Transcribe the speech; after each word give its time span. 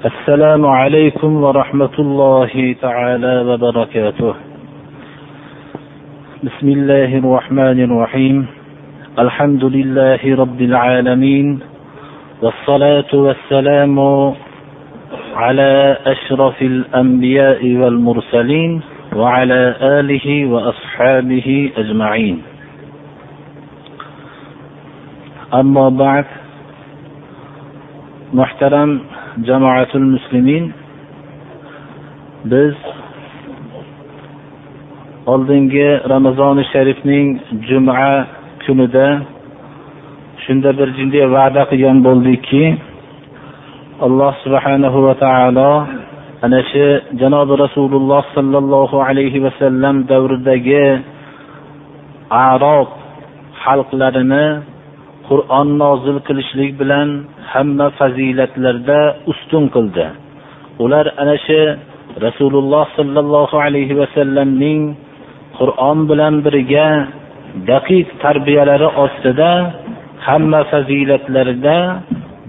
السلام 0.00 0.66
عليكم 0.66 1.42
ورحمة 1.42 1.96
الله 1.98 2.74
تعالى 2.80 3.34
وبركاته. 3.40 4.34
بسم 6.42 6.68
الله 6.68 7.18
الرحمن 7.18 7.78
الرحيم. 7.84 8.46
الحمد 9.18 9.64
لله 9.64 10.20
رب 10.24 10.60
العالمين 10.60 11.60
والصلاة 12.42 13.12
والسلام 13.12 13.96
على 15.36 15.96
أشرف 16.06 16.62
الأنبياء 16.62 17.60
والمرسلين 17.60 18.80
وعلى 19.16 19.74
آله 19.80 20.46
وأصحابه 20.46 21.70
أجمعين. 21.76 22.42
أما 25.54 25.88
بعد 25.88 26.24
محترم 28.32 29.00
jamoatul 29.48 30.06
muslimin 30.14 30.64
biz 32.50 32.74
oldingi 35.32 35.88
ramazoni 36.12 36.64
sharifning 36.72 37.28
juma 37.68 38.26
kunida 38.64 39.06
shunda 40.44 40.70
bir 40.78 40.88
jinday 40.98 41.24
va'da 41.36 41.62
qilgan 41.70 41.98
bo'ldikki 42.06 42.64
alloh 44.06 44.32
subhanahu 44.44 44.98
va 45.06 45.14
taolo 45.24 45.72
ana 46.44 46.60
shu 46.70 46.86
janobi 47.20 47.54
rasululloh 47.64 48.22
sollallohu 48.36 48.96
alayhi 49.08 49.42
vasallam 49.46 49.94
davridagi 50.12 50.86
arob 52.48 52.88
xalqlarini 53.64 54.46
qur'on 55.28 55.68
nozil 55.82 56.16
qilishlik 56.26 56.70
bilan 56.80 57.08
hamma 57.52 57.86
fazilatlarda 57.98 59.00
ustun 59.30 59.64
qildi. 59.74 60.06
Ular 60.84 61.06
ana 61.22 61.36
shu 61.46 61.60
rasululloh 62.26 62.84
sollallohu 62.98 63.56
alayhi 63.66 63.98
vasallamning 64.00 64.82
qur'on 65.58 65.98
bilan 66.10 66.34
birga 66.46 66.88
daqiq 67.72 68.06
tarbiyalari 68.24 68.88
ostida 69.04 69.50
hamma 70.26 70.60
fazilatlarida 70.72 71.78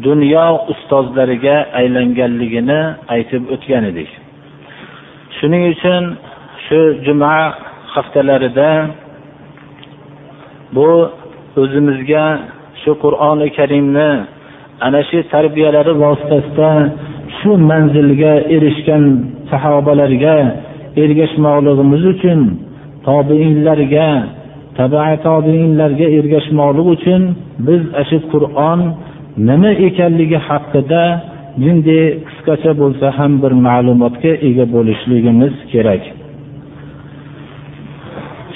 dunyo 0.05 0.47
ustozlariga 0.71 1.57
aylanganligini 1.79 2.81
aytib 3.15 3.43
o'tgan 3.53 3.83
edik. 3.91 4.11
Shuning 5.37 5.63
uchun 5.73 6.03
shu 6.65 6.79
juma 7.05 7.35
haftalarida 7.93 8.71
bu 10.75 10.89
o'zimizga 11.61 12.25
shu 12.81 12.91
qur'oni 13.03 13.47
karimni 13.57 14.09
ana 14.85 15.01
shu 15.09 15.17
tarbiyalari 15.33 15.93
vositasida 16.03 16.71
shu 17.37 17.51
manzilga 17.69 18.33
erishgan 18.55 19.03
sahobalarga 19.51 20.35
ergashmoqligimiz 21.03 22.03
uchun 22.13 22.39
tobeinlarga 23.07 24.09
tabaa 24.77 25.13
tobeinlarga 25.27 26.07
ergashmoqlik 26.17 26.87
uchun 26.95 27.21
biz 27.67 27.81
shu 28.09 28.17
qur'on 28.33 28.79
nima 29.49 29.71
ekanligi 29.87 30.39
haqida 30.47 31.03
bunday 31.61 32.03
qisqacha 32.27 32.71
bo'lsa 32.81 33.07
ham 33.17 33.31
bir 33.43 33.53
ma'lumotga 33.67 34.31
ega 34.47 34.65
bo'lishligimiz 34.75 35.53
kerak. 35.71 36.03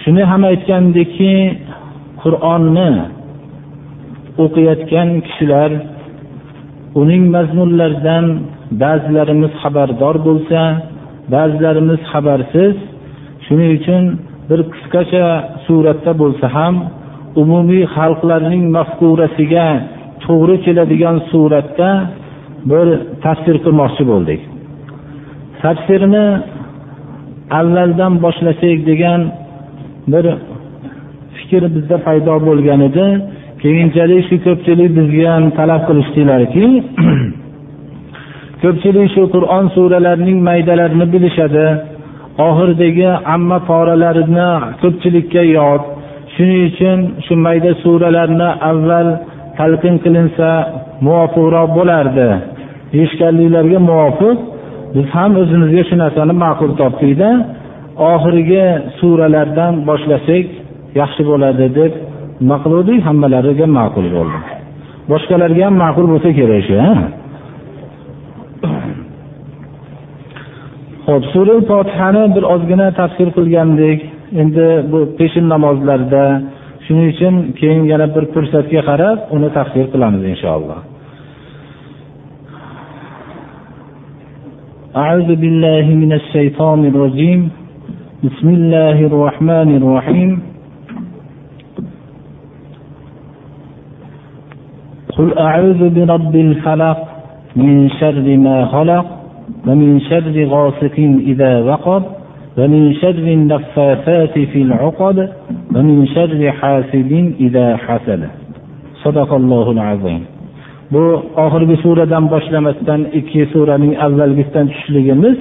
Shuni 0.01 0.23
ham 0.31 0.41
aytgandiki 0.51 1.33
qur'onni 2.21 2.91
o'qiyotgan 4.43 5.09
kishilar 5.27 5.71
uning 7.01 7.23
mazmunlaridan 7.35 8.25
ba'zilarimiz 8.83 9.53
xabardor 9.61 10.15
bo'lsa 10.27 10.59
ba'zilarimiz 11.33 12.01
xabarsiz. 12.11 12.75
Shuning 13.45 13.71
uchun 13.79 14.03
bir 14.49 14.59
qisqacha 14.73 15.25
suratda 15.65 16.11
bo'lsa 16.21 16.47
ham 16.57 16.75
umumiy 17.41 17.83
xalqlarning 17.95 18.63
mafkurasiga 18.77 19.67
to'g'ri 20.25 20.55
keladigan 20.65 21.17
suratda 21.31 21.89
bir 22.71 22.87
tafsir 23.23 23.55
qilmoqchi 23.65 24.03
bo'ldik. 24.11 24.41
Tafsirni 25.63 26.27
avvaldan 27.59 28.13
boshlasak 28.25 28.79
degan 28.89 29.21
bir 30.13 30.25
fikr 31.37 31.63
bizda 31.75 31.97
paydo 32.07 32.35
bo'lgan 32.47 32.81
edi. 32.89 33.05
Keyinchalik 33.65 34.21
shu 34.29 34.35
ko'pchilik 34.45 34.91
bizga 34.97 35.27
ham 35.33 35.45
talab 35.59 35.81
qilishdilarki 35.89 36.65
ko'pchilik 38.63 39.07
shu 39.15 39.23
qur'on 39.35 39.65
suralarining 39.75 40.39
maydalarini 40.49 41.05
bilishadi. 41.13 41.67
Oxiridagi 42.47 43.09
amma 43.35 43.57
poralarini 43.69 44.49
ko'pchilikka 44.81 45.43
yod. 45.57 45.81
Shuning 46.33 46.61
uchun 46.69 46.99
shu 47.25 47.33
mayda 47.45 47.71
suralarni 47.83 48.49
avval 48.69 49.07
talqin 49.59 49.95
qilinsa 50.03 50.49
muvofiqroq 51.05 51.69
bo'lardi. 51.77 52.29
Deyishganliklariga 52.93 53.79
muvofiq 53.89 54.37
biz 54.95 55.05
ham 55.15 55.31
o'zimizga 55.41 55.83
shu 55.89 55.95
narsani 56.03 56.33
ma'qul 56.43 56.71
topdikda 56.81 57.29
oxirgi 58.13 58.65
suralardan 58.99 59.73
boshlasak 59.89 60.45
yaxshi 61.01 61.21
bo'ladi 61.29 61.65
deb 61.79 61.91
nima 62.40 62.56
qiluvdik 62.64 62.98
hammalariga 63.08 63.66
ma'qul 63.78 64.06
bo'ldi 64.16 64.38
boshqalarga 65.10 65.62
ham 65.66 65.74
ma'qul 65.84 66.06
bo'lsa 66.12 66.30
kerak 66.38 66.62
shu 66.68 66.76
ho'p 71.08 71.24
sura 71.32 71.56
fotihani 71.70 72.24
bir 72.34 72.44
ozgina 72.54 72.88
tafsir 73.00 73.28
qilgandik 73.36 74.00
endi 74.42 74.66
bu 74.92 74.98
peshin 75.18 75.46
namozlarida 75.54 76.24
shuning 76.84 77.06
uchun 77.14 77.34
keyin 77.58 77.82
yana 77.92 78.06
bir 78.14 78.24
fursatga 78.34 78.80
qarab 78.90 79.18
uni 79.36 79.48
tafsir 79.58 79.84
qilamiz 79.92 80.22
inshaalloh 80.34 80.80
أعوذ 85.02 85.30
بالله 85.42 85.86
من 86.02 86.12
الشيطان 86.20 86.80
الرجيم 86.92 87.40
بسم 88.26 88.48
الله 88.58 88.98
الرحمن 89.10 89.68
الرحيم 89.80 90.30
قل 95.18 95.38
أعوذ 95.38 95.80
برب 95.90 96.34
الفلق 96.36 96.98
من 97.56 97.90
شر 98.00 98.36
ما 98.36 98.66
خلق 98.66 99.06
ومن 99.66 100.00
شر 100.00 100.44
غاسق 100.44 100.96
إذا 101.30 101.52
وقب 101.60 102.02
ومن 102.58 102.94
شر 102.94 103.08
النفاثات 103.38 104.38
في 104.38 104.62
العقد 104.62 105.18
ومن 105.74 106.06
شر 106.06 106.52
حاسد 106.52 107.34
إذا 107.40 107.76
حسد 107.76 108.22
صدق 109.04 109.34
الله 109.34 109.70
العظيم 109.70 110.22
bu 110.92 111.22
oxirgi 111.44 111.76
suradan 111.84 112.24
boshlamasdan 112.34 113.00
ikki 113.18 113.42
suraning 113.52 113.92
avvalgisidan 114.06 114.66
tushishligimiz 114.68 115.36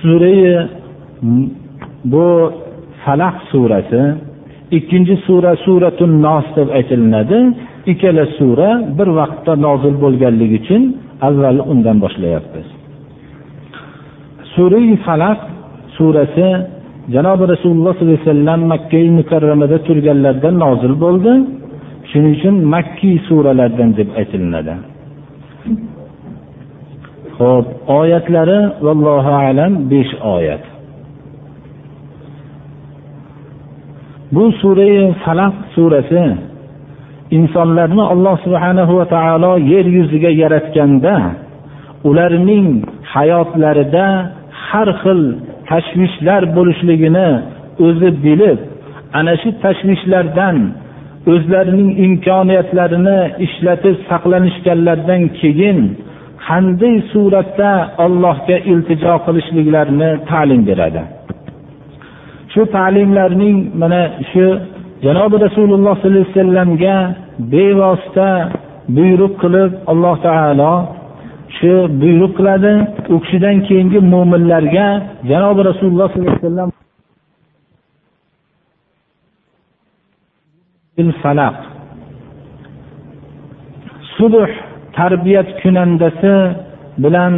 surai 0.00 0.68
bu 2.12 2.26
falaq 3.04 3.36
surasi 3.50 4.02
ikkinchi 4.78 5.16
sura 5.26 5.52
suratun 5.64 6.12
nos 6.26 6.46
deb 6.56 6.68
aytilinadi 6.78 7.40
Ikkala 7.93 8.23
sura 8.37 8.69
bir 8.97 9.09
vaqtda 9.19 9.53
nozil 9.65 9.95
bo'lganligi 10.03 10.55
uchun 10.61 10.81
avval 11.27 11.57
undan 11.71 11.97
boshlayapmiz 12.03 12.67
surai 14.55 14.91
falaq 15.05 15.39
surasi 15.97 16.47
janobi 17.13 17.43
rasululloh 17.53 17.93
sollallohu 17.95 18.17
alayhi 18.17 18.27
vasallam 18.27 18.59
makka 18.73 19.01
mukarramada 19.19 19.77
turganlarida 19.87 20.49
nozil 20.63 20.93
bo'ldi. 21.03 21.33
Shuning 22.09 22.33
uchun 22.37 22.55
makkiy 22.73 23.15
suralardan 23.27 23.89
deb 23.99 24.09
aytilinadi 24.19 24.73
ho'p 27.39 27.67
oyatlari 27.99 28.59
vallohu 28.85 29.31
alam 29.47 29.71
besh 29.91 30.13
oyat. 30.35 30.63
Bu 34.35 34.43
surai 34.61 34.95
falaq 35.23 35.55
surasi 35.75 36.23
insonlarni 37.37 38.03
alloh 38.13 38.35
subhanahu 38.45 38.93
va 38.99 39.05
taolo 39.15 39.51
yer 39.71 39.85
yuziga 39.97 40.31
yaratganda 40.41 41.15
ularning 42.09 42.67
hayotlarida 43.13 44.07
har 44.67 44.89
xil 45.01 45.21
tashvishlar 45.69 46.41
bo'lishligini 46.57 47.29
o'zi 47.85 48.09
bilib 48.25 48.59
ana 49.19 49.33
shu 49.41 49.49
tashvishlardan 49.63 50.57
o'zlarining 51.33 51.89
imkoniyatlarini 52.05 53.19
ishlatib 53.45 53.95
saqlanishganlaridan 54.09 55.21
keyin 55.39 55.79
qanday 56.47 56.95
suratda 57.11 57.71
allohga 58.05 58.57
iltijo 58.71 59.13
qilishliklarini 59.25 60.09
ta'lim 60.29 60.61
beradi. 60.69 61.01
Shu 62.53 62.61
ta'limlarning 62.75 63.57
mana 63.81 64.01
shu 64.31 64.45
janobi 65.05 65.35
rasululloh 65.45 65.95
sollallohu 66.01 66.07
alayhi 66.07 66.29
vasallamga 66.35 66.97
bevosita 67.51 68.29
buyruq 68.95 69.33
qilib 69.41 69.71
alloh 69.91 70.15
taolo 70.25 70.73
shu 71.57 71.71
buyruq 72.01 72.33
qiladi. 72.39 72.73
U 73.13 73.15
kishidan 73.23 73.55
keyingi 73.67 73.99
mo'minlarga 74.13 74.87
janobi 75.29 75.61
rasululloh 75.69 76.07
sollallohu 76.11 76.37
alayhi 76.37 76.45
vasallam 76.47 76.69
falaq. 81.23 81.55
Subh 84.15 84.51
tarbiyat 84.97 85.49
kunandasi 85.61 86.35
bilan 87.03 87.33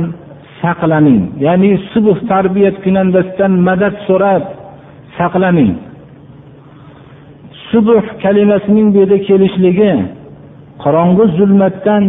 saqlaning 0.61 1.21
ya'ni 1.45 1.71
subh 1.93 2.17
tarbiyat 2.31 2.75
kunandasidan 2.85 3.53
madad 3.67 3.93
so'rab 4.07 4.43
saqlaning. 5.17 5.90
Subh 7.71 8.05
kalimasining 8.23 8.87
bu 8.93 8.97
yerda 9.01 9.17
kelishligi 9.27 9.93
qorong'u 10.83 11.23
zulmatdan 11.37 12.03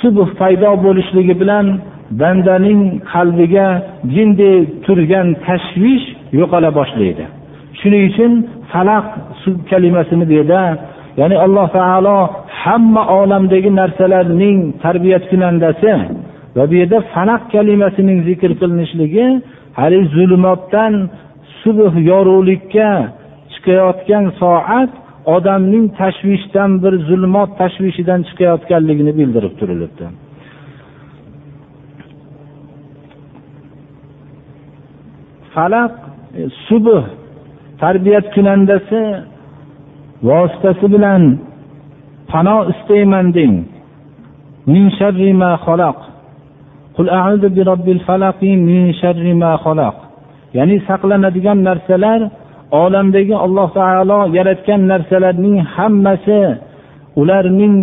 subh 0.00 0.28
paydo 0.40 0.70
bo'lishligi 0.84 1.34
bilan 1.42 1.66
bandaning 2.20 2.80
qalbiga 3.12 3.68
jindek 4.14 4.64
turgan 4.84 5.28
tashvish 5.46 6.06
yo'qola 6.40 6.70
boshlaydi. 6.78 7.24
Shuning 7.80 8.02
uchun 8.10 8.32
falaq 8.72 9.06
kalimasini 9.70 10.24
bu 10.30 10.32
yerda 10.38 10.62
ya'ni 11.20 11.36
alloh 11.44 11.66
taolo 11.78 12.18
hamma 12.62 13.02
olamdagi 13.20 13.70
narsalarning 13.80 14.58
tarbiyat 14.84 15.24
kunandasi 15.30 15.92
va 16.56 16.64
bu 16.70 16.74
yerda 16.80 16.98
falaq 17.14 17.42
kalimasining 17.54 18.18
zikr 18.28 18.50
qilinishligi 18.60 19.26
haligi 19.78 20.06
zulmatdan 20.16 20.92
subh 21.62 21.94
yorug'likka 22.10 22.90
chiqayotgan 23.60 24.24
soat 24.40 24.90
odamning 25.36 25.86
tashvishdan 26.00 26.70
bir 26.82 26.94
zulmot 27.08 27.50
tashvishidan 27.60 28.20
chiqayotganligini 28.28 29.12
bildirib 29.18 29.54
turilibdi. 29.60 30.06
Falaq 35.54 35.92
e, 36.38 36.42
subh 36.68 37.04
tarbiyat 37.82 38.26
kunandasi 38.34 39.02
vositasi 40.28 40.86
bilan 40.94 41.22
pano 42.30 42.58
istayman 42.72 43.26
deng. 43.36 43.54
Min 44.72 44.84
sharri 44.98 45.32
ma 45.42 45.52
xalaq. 45.66 45.98
Qul 46.96 47.08
a'udhu 47.18 47.48
bi 47.56 47.62
robbil 47.70 48.00
falaqi 48.08 48.50
min 48.68 48.82
sharri 49.00 49.32
ma 49.42 49.52
xalaq. 49.64 49.96
Ya'ni 50.56 50.76
saqlanadigan 50.88 51.58
narsalar 51.68 52.20
olamdagi 52.72 53.34
alloh 53.46 53.68
taolo 53.78 54.20
yaratgan 54.36 54.80
narsalarning 54.92 55.56
hammasi 55.74 56.40
ularning 57.20 57.76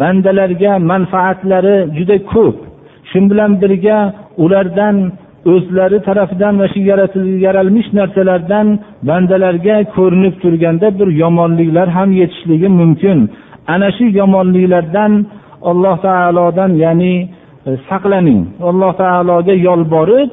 bandalarga 0.00 0.72
manfaatlari 0.90 1.76
juda 1.96 2.16
ko'p. 2.32 2.56
Shu 3.10 3.18
bilan 3.30 3.52
birga 3.62 3.98
ulardan 4.44 4.96
o'zlari 5.52 5.98
tarafidan 6.08 6.54
mana 6.58 6.68
shu 6.72 6.80
yaralmish 7.46 7.88
narsalardan 7.98 8.66
bandalarga 9.08 9.76
ko'rinib 9.96 10.34
turganda 10.42 10.88
bir 10.98 11.08
yomonliklar 11.22 11.88
ham 11.96 12.08
yetishligi 12.20 12.68
mumkin. 12.80 13.18
Ana 13.74 13.88
shu 13.96 14.04
yomonliklardan 14.20 15.12
alloh 15.70 15.96
taolodan 16.06 16.70
ya'ni 16.84 17.14
e, 17.68 17.70
saqlaning. 17.88 18.40
Alloh 18.70 18.92
taologa 19.02 19.54
yolborib 19.68 20.30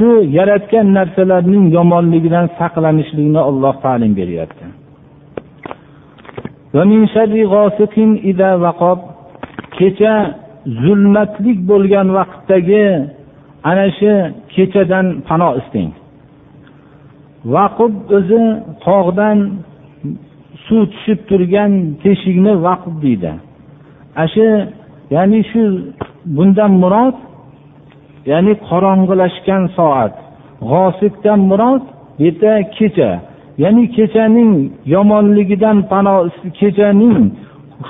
shu 0.00 0.10
yaratgan 0.38 0.86
narsalarning 0.98 1.64
yomonligidan 1.76 2.46
saqlanishlikni 2.58 3.40
olloh 3.50 3.74
ta'lim 3.84 4.12
beryapti. 4.20 4.66
Kecha 9.76 10.14
zulmatlik 10.84 11.58
bo'lgan 11.70 12.08
vaqtdagi 12.18 12.84
ana 13.70 13.86
shu 13.98 14.12
kechadan 14.54 15.06
pano 15.28 15.50
isting. 15.60 15.90
Vaqub 17.54 17.92
o'zi 18.18 18.42
tog'dan 18.86 19.38
suv 20.64 20.82
tushib 20.92 21.18
turgan 21.28 21.72
teshikni 22.02 22.52
vaqub 22.66 22.94
deydi. 23.04 23.32
Ana 24.20 24.26
shu 24.34 24.46
ya'ni 25.14 25.40
shu 25.50 25.62
bundan 26.36 26.72
murod 26.82 27.16
ya'ni 28.30 28.54
qorong'ilashgan 28.68 29.64
soat. 29.76 30.14
G'osibdan 30.70 31.40
murod 31.50 31.82
bu 32.20 32.30
kecha. 32.76 33.10
Ya'ni 33.62 33.84
kechaning 33.96 34.52
yomonligidan 34.94 35.78
pano 35.90 36.16
kechaning 36.58 37.18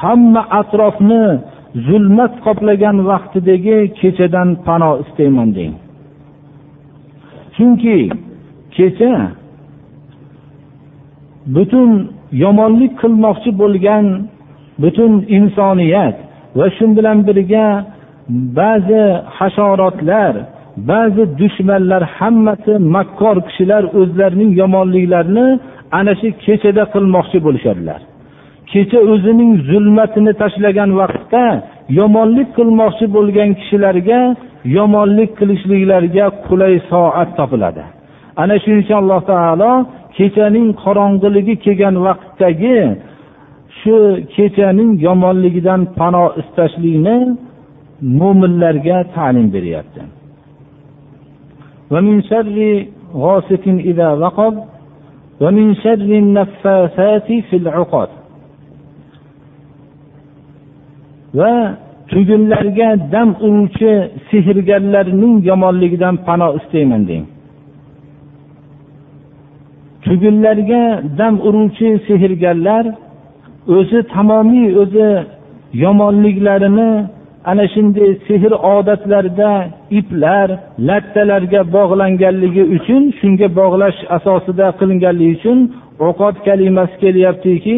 hamma 0.00 0.42
atrofni 0.60 1.24
zulmat 1.86 2.32
qoplagan 2.44 2.96
vaqtidagi 3.10 3.78
kechadan 4.00 4.48
pano 4.66 4.90
istayman 5.02 5.50
deng. 5.56 5.74
Chunki 7.54 7.98
kecha 8.76 9.14
butun 11.54 11.90
yomonlik 12.42 12.92
qilmoqchi 13.02 13.50
bo'lgan 13.60 14.06
butun 14.82 15.12
insoniyat 15.36 16.16
va 16.58 16.66
shu 16.76 16.84
bilan 16.96 17.18
birga 17.26 17.66
ba'zi 18.28 19.02
hasharotlar 19.38 20.34
ba'zi 20.90 21.22
dushmanlar 21.40 22.02
hammasi 22.16 22.72
makkor 22.94 23.36
kishilar 23.46 23.82
o'zlarining 24.00 24.50
yomonliklarini 24.60 25.46
ana 25.98 26.12
shu 26.20 26.28
kechada 26.44 26.84
qilmoqchi 26.94 27.38
bo'lishadilar. 27.46 28.00
Kecha 28.70 28.98
o'zining 29.12 29.52
zulmatini 29.70 30.32
tashlagan 30.42 30.90
vaqtda 31.00 31.44
yomonlik 31.98 32.48
qilmoqchi 32.58 33.06
bo'lgan 33.16 33.50
kishilarga 33.60 34.20
yomonlik 34.76 35.30
qilishliklariga 35.38 36.26
qulay 36.46 36.74
soat 36.90 37.30
topiladi. 37.38 37.84
Ana 38.42 38.54
shuning 38.62 38.80
uchun 38.84 38.96
alloh 39.02 39.20
taolo 39.32 39.72
kechaning 40.16 40.68
qorong'iligi 40.82 41.54
kelgan 41.64 41.96
vaqtdagi 42.06 42.78
shu 43.80 43.94
kechaning 44.34 44.90
yomonligidan 45.06 45.80
pano 45.98 46.24
istashlikni 46.40 47.16
mo'minlarga 48.19 48.97
ta'lim 49.15 49.47
beryapti 49.55 50.03
ومن 51.91 52.15
شر 52.29 52.57
غاسق 53.23 53.65
إذا 53.91 54.09
وقب 54.21 54.55
ومن 55.41 55.67
شر 55.83 56.09
النفاثات 56.23 57.27
في 57.47 57.55
العقد 57.61 58.09
va 61.39 61.77
tugunlarga 62.11 62.89
dam 63.13 63.29
uruvchi 63.45 63.91
sehrgarlarning 64.29 65.35
yomonligidan 65.49 66.15
pano 66.27 66.47
istayman 66.59 67.03
deng 67.09 67.25
tugunlarga 70.05 70.83
dam 71.19 71.33
uruvchi 71.47 71.89
sehrgarlar 72.07 72.85
o'zi 73.77 73.99
tamomiy 74.13 74.67
o'zi 74.81 75.09
yomonliklarini 75.83 76.91
ana 77.44 77.64
shunday 77.74 78.10
sehr 78.26 78.52
odatlarda 78.76 79.50
iplar 79.98 80.48
lattalarga 80.88 81.60
bog'langanligi 81.76 82.62
uchun 82.76 83.02
shunga 83.20 83.48
bog'lash 83.60 83.98
asosida 84.16 84.66
qilinganligi 84.80 85.32
uchun 85.38 85.58
o'qot 86.08 86.36
kalimasi 86.46 86.94
kelyaptiki 87.02 87.76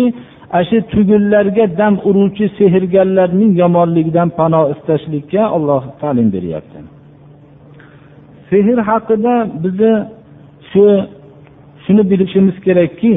ana 0.57 0.65
shu 0.69 0.77
tugunlarga 0.93 1.65
dam 1.81 1.95
uruvchi 2.09 2.47
sehrgarlarning 2.59 3.53
yomonligidan 3.63 4.29
pano 4.39 4.63
istashlikka 4.75 5.43
olloh 5.57 5.83
ta'lim 6.01 6.29
beryapti. 6.35 6.79
Sehr 8.49 8.79
haqida 8.91 9.35
bizni 9.63 9.93
shu 10.71 10.85
shuni 11.85 12.03
bilishimiz 12.11 12.57
kerakki 12.67 13.15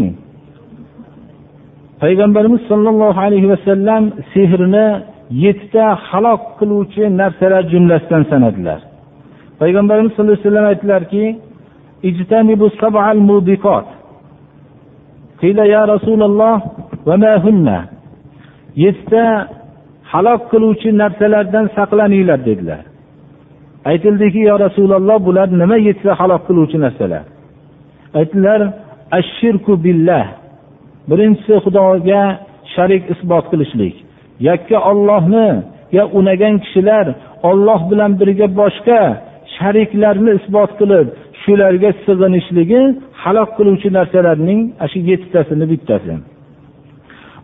payg'ambarimiz 2.02 2.62
sollallohu 2.72 3.20
alayhi 3.26 3.48
vasallam 3.54 4.04
sehrni 4.34 4.88
yettita 5.30 5.86
halok 6.10 6.42
qiluvchi 6.60 7.04
narsalar 7.18 7.64
jumlasidan 7.74 8.24
sanadilar. 8.32 8.80
Payg'ambarimiz 9.60 10.12
sallallohu 10.14 10.38
alayhi 10.38 10.48
vasallam 10.48 10.66
aytdilarki 10.74 11.26
ya 15.74 15.82
rasululloh 15.94 16.58
yettita 18.84 19.24
halok 20.12 20.42
qiluvchi 20.52 20.90
narsalardan 21.02 21.66
saqlaninglar 21.76 22.40
dedilar. 22.46 22.82
Aytildiki 23.86 24.40
yo 24.50 24.56
rasululloh 24.66 25.18
bular 25.28 25.48
nima 25.62 25.78
yettita 25.88 26.14
halok 26.20 26.42
qiluvchi 26.48 26.78
narsalar? 26.86 27.24
Aytdilar 28.20 28.60
ashirku 29.20 29.74
billah. 29.86 30.26
Birinchisi 31.10 31.54
xudoga 31.66 32.22
sharik 32.74 33.04
isbot 33.14 33.46
qilishlik. 33.52 34.05
Yakka 34.40 34.78
ollohniga 34.92 36.04
unagan 36.18 36.56
kishilar 36.64 37.06
olloh 37.50 37.82
bilan 37.92 38.12
birga 38.20 38.48
boshqa 38.62 39.02
shariklarni 39.58 40.32
isbot 40.40 40.72
qilib 40.80 41.08
shularga 41.44 41.90
sig'inishligi 42.06 42.82
halok 43.24 43.50
qiluvchi 43.58 43.90
narsalarning 43.98 44.62
shu 44.92 45.00
yettitasini 45.10 45.66
bittasi. 45.72 46.14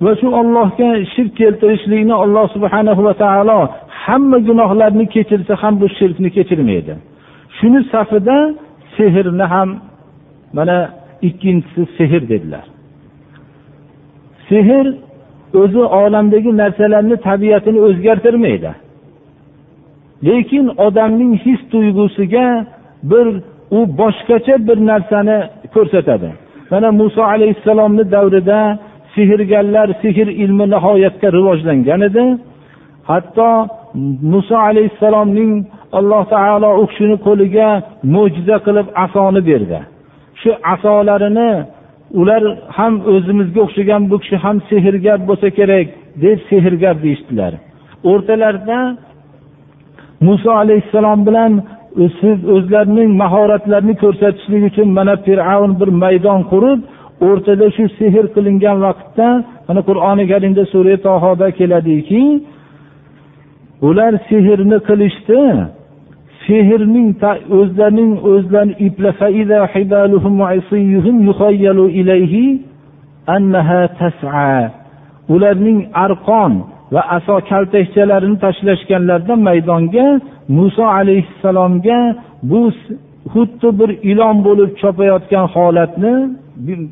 Va 0.03 0.11
shu 0.19 0.27
ollohga 0.41 0.89
shirk 1.13 1.33
keltirishlikni 1.41 2.15
alloh 2.23 2.45
subhana 2.55 2.93
va 3.07 3.13
taolo 3.23 3.59
hamma 4.05 4.37
gunohlarni 4.47 5.05
kechirsa 5.15 5.53
ham 5.61 5.73
bu 5.81 5.87
shirkni 5.97 6.29
kechirmaydi. 6.37 6.93
Shuni 7.57 7.81
safida 7.93 8.37
sehrni 8.95 9.45
ham 9.53 9.69
mana 10.57 10.77
ikkinchisi 11.27 11.81
sehr 11.97 12.21
dedilar. 12.31 12.65
Sehr 14.49 14.85
o'zi 15.61 15.83
olamdagi 16.01 16.57
narsalarni 16.61 17.15
tabiatini 17.27 17.79
o'zgartirmaydi. 17.87 18.71
Lekin 20.27 20.65
odamning 20.85 21.33
his 21.45 21.59
tuyg'usiga 21.71 22.47
bir 23.11 23.27
u 23.77 23.79
boshqacha 23.99 24.55
bir 24.67 24.77
narsani 24.91 25.37
ko'rsatadi. 25.73 26.29
Mana 26.71 26.91
muso 26.91 27.23
alayhissalomni 27.23 28.03
davrida 28.11 28.59
sehrgarlar 29.15 29.89
sehr 30.01 30.27
ilmi 30.43 30.65
nihoyatda 30.73 31.27
rivojlangan 31.37 32.01
edi. 32.09 32.23
Hatto 33.09 33.49
muso 34.33 34.57
alayhissalomning 34.69 35.51
alloh 35.97 36.23
taolo 36.33 36.69
u 36.81 36.83
kishini 36.91 37.17
qo'liga 37.27 37.67
mo'jiza 38.13 38.57
qilib 38.65 38.87
asoni 39.05 39.41
berdi. 39.49 39.79
Shu 40.41 40.51
asolarini 40.73 41.49
ular 42.19 42.43
ham 42.77 42.93
o'zimizga 43.13 43.59
o'xshagan 43.65 44.01
bu 44.11 44.17
kishi 44.23 44.37
ham 44.45 44.57
sehrgar 44.69 45.19
bo'lsa 45.29 45.47
kerak 45.59 45.87
deb 46.23 46.39
sehrgar 46.49 46.95
deyishdilar. 47.03 47.53
O'rtalarida 48.11 48.79
muso 50.27 50.51
alayhissalom 50.63 51.19
bilan 51.27 51.51
siz 52.21 52.37
o'zlarining 52.55 53.09
mahoratlarini 53.21 53.95
ko'rsatishlik 54.03 54.63
uchun 54.69 54.87
mana 54.97 55.15
fir'avn 55.25 55.71
bir 55.79 55.89
maydon 56.03 56.41
qurib 56.51 56.79
o'rtada 57.27 57.67
shu 57.75 57.83
sehr 57.99 58.25
qilingan 58.35 58.77
vaqtda 58.85 59.27
mana 59.67 59.81
qur'oni 59.89 60.23
karimda 60.31 60.63
sura 60.73 60.95
tohoda 61.07 61.47
keladiki 61.59 62.23
ular 63.87 64.13
sehrni 64.29 64.77
qilishdi. 64.89 65.39
Sehrning 66.51 67.09
o'zlarining 67.57 68.11
o'zlarini 68.31 68.75
ularning 75.33 75.79
arqon 76.05 76.53
va 76.93 77.01
aso 77.17 77.35
kaltakchalarini 77.49 78.37
tashlashganlarida 78.45 79.35
maydonga 79.47 80.07
muso 80.57 80.85
alayhissalomga 80.99 81.99
bu 82.49 82.61
xuddi 83.33 83.69
bir 83.79 83.89
ilon 84.11 84.37
bo'lib 84.47 84.71
chopayotgan 84.81 85.45
holatni 85.55 86.13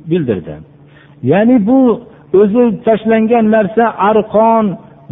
bildirdi. 0.10 0.56
Ya'ni 1.32 1.58
bu 1.68 1.80
o'zi 2.42 2.63
tashlangan 2.86 3.46
narsa 3.56 3.86
arqon 4.10 4.66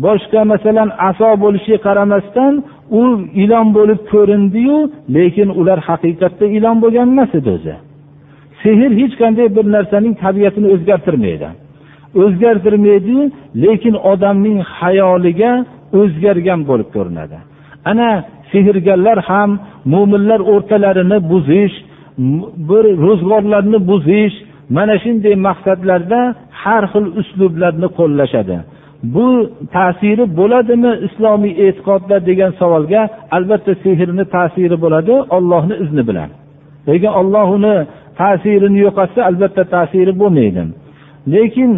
boshqa 0.06 0.42
masalan 0.54 0.90
aso 1.10 1.30
bo'lishiga 1.44 1.80
qaramasdan 1.88 2.54
u 3.00 3.02
ilon 3.44 3.68
bo'lib 3.78 4.00
ko'rindiyu 4.14 4.78
lekin 5.16 5.50
ular 5.60 5.80
haqiqatda 5.90 6.46
ilon 6.58 6.78
bo'lgan 6.84 7.08
emas 7.14 7.32
edi 7.40 7.50
o'zi. 7.58 7.76
Sehr 8.62 8.90
hech 9.00 9.14
qanday 9.22 9.48
bir 9.58 9.66
narsaning 9.76 10.14
tabiatini 10.24 10.68
o'zgartirmaydi. 10.76 11.50
O'zgartirmaydi 12.24 13.18
lekin 13.64 13.96
odamning 14.12 14.58
hayoliga 14.78 15.52
o'zgargan 16.00 16.60
bo'lib 16.70 16.90
ko'rinadi. 16.96 17.38
Ana 17.92 18.10
sehrgarlar 18.52 19.18
ham 19.30 19.50
mo'minlar 19.94 20.40
o'rtalarini 20.54 21.18
buzish 21.32 21.76
bir 22.70 22.84
ro'zg'orlarni 23.06 23.80
buzish 23.90 24.36
mana 24.78 24.96
shunday 25.04 25.36
maqsadlarda 25.48 26.20
har 26.62 26.84
xil 26.92 27.06
uslublarni 27.22 27.88
qo'llashadi. 28.00 28.58
Bu 29.04 29.52
ta'siri 29.76 30.38
bo'ladimi 30.38 30.92
islomiy 31.08 31.54
e'tiqodda 31.66 32.26
degan 32.30 32.52
savolga 32.60 33.02
albatta 33.32 33.74
sehrni 33.84 34.26
ta'siri 34.36 34.78
bo'ladi 34.84 35.14
ollohni 35.38 35.76
izni 35.84 36.04
bilan. 36.10 36.30
Lekin 36.88 37.12
olloh 37.20 37.48
uni 37.58 37.76
ta'sirini 38.22 38.80
yo'qotsa 38.86 39.20
albatta 39.30 39.64
ta'siri 39.76 40.14
bo'lmaydi. 40.22 40.64
Lekin 41.34 41.72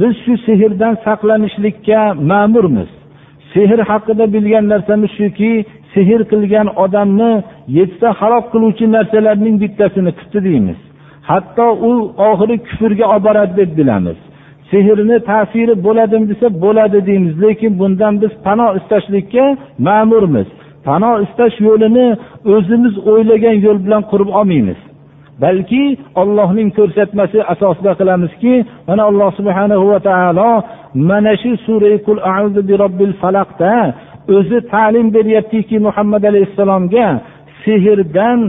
biz 0.00 0.14
shu 0.24 0.34
sehrdan 0.46 0.94
saqlanishlikka 1.06 2.00
ma'murmiz. 2.30 2.90
Sehr 3.52 3.78
haqida 3.90 4.24
bilgan 4.34 4.64
narsamiz 4.72 5.10
shuki 5.18 5.52
sehr 5.94 6.20
qilgan 6.30 6.68
odamni 6.84 7.32
yettita 7.78 8.08
halok 8.20 8.46
qiluvchi 8.52 8.84
narsalarning 8.96 9.56
bittasini 9.62 10.10
qilibdi 10.18 10.40
deymiz. 10.48 10.78
Hatto 11.30 11.66
u 11.88 11.92
oxiri 12.30 12.56
kufrga 12.66 13.04
olib 13.12 13.24
boradi 13.26 13.52
deb 13.60 13.70
bilamiz. 13.78 14.18
Sehrni 14.70 15.16
ta'siri 15.30 15.74
bo'ladimi 15.86 16.26
desa 16.30 16.46
bo'ladi 16.64 16.98
deymiz. 17.08 17.34
Lekin 17.44 17.72
bundan 17.80 18.14
biz 18.22 18.32
panoh 18.46 18.70
istashlikka 18.80 19.44
ma'murmiz. 19.86 20.48
Panoh 20.88 21.14
istash 21.26 21.56
yo'lini 21.68 22.06
o'zimiz 22.54 22.94
o'ylagan 23.10 23.56
yo'l 23.66 23.78
bilan 23.84 24.02
qurib 24.10 24.30
olmaymiz. 24.38 24.80
Balki 25.42 25.84
ollohning 26.20 26.68
ko'rsatmasi 26.78 27.38
asosida 27.52 27.92
qilamizki 28.00 28.54
mana 28.88 29.02
alloh 29.10 29.30
subhana 29.38 29.76
va 29.90 29.98
taolo 30.08 30.50
mana 31.10 31.32
shu 31.42 31.50
sura 31.66 31.92
qul 32.06 32.18
auzu 32.36 32.60
bi 32.68 32.74
robbil 32.82 33.12
falaqda 33.22 33.72
o'zi 34.36 34.58
ta'lim 34.72 35.06
beryaptiki 35.16 35.76
muhammad 35.86 36.22
alayhissalomga 36.30 37.06
sehrdan 37.64 38.40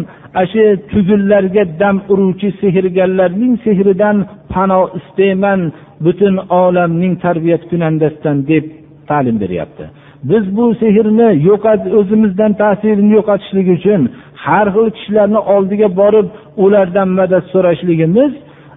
shu 0.51 0.65
tugunlarga 0.91 1.63
dam 1.81 1.95
uruvchi 2.11 2.49
sehrgarlarning 2.61 3.53
sehridan 3.65 4.17
panoh 4.53 4.83
istayman 4.99 5.61
butun 6.05 6.35
olamning 6.61 7.13
tarbiyat 7.25 7.63
kunandasidan 7.69 8.37
deb 8.51 8.65
ta'lim 9.09 9.37
beryapti. 9.43 9.85
Biz 10.29 10.43
bu 10.57 10.65
sehrni 10.81 11.29
yo'qot 11.49 11.81
o'zimizdan 11.99 12.51
ta'sirini 12.61 13.11
yo'qotishlik 13.17 13.67
uchun 13.77 14.01
har 14.45 14.67
xil 14.75 14.87
kishilarni 14.95 15.39
oldiga 15.55 15.87
borib 16.01 16.27
ulardan 16.63 17.09
madad 17.19 17.43
so'rashligimiz 17.53 18.31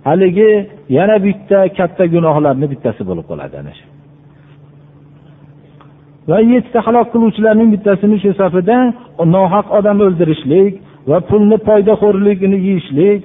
haligi 0.09 0.51
yana 0.97 1.17
bitta 1.27 1.59
katta 1.79 2.05
gunohlarni 2.15 2.67
bittasi 2.73 3.03
bo'lib 3.09 3.27
qoladi 3.31 3.55
ana 3.63 3.73
shu. 3.79 3.87
Va 6.31 6.39
yettita 6.53 6.81
halok 6.87 7.07
qiluvchilarning 7.15 7.69
bittasini 7.75 8.17
shu 8.23 8.31
safida 8.43 8.79
nohaq 9.35 9.67
odam 9.79 9.99
o'ldirishlik 10.07 10.73
va 11.11 11.19
pulni 11.31 11.59
poydaxo'rligini 11.69 12.59
yeyishlik 12.69 13.21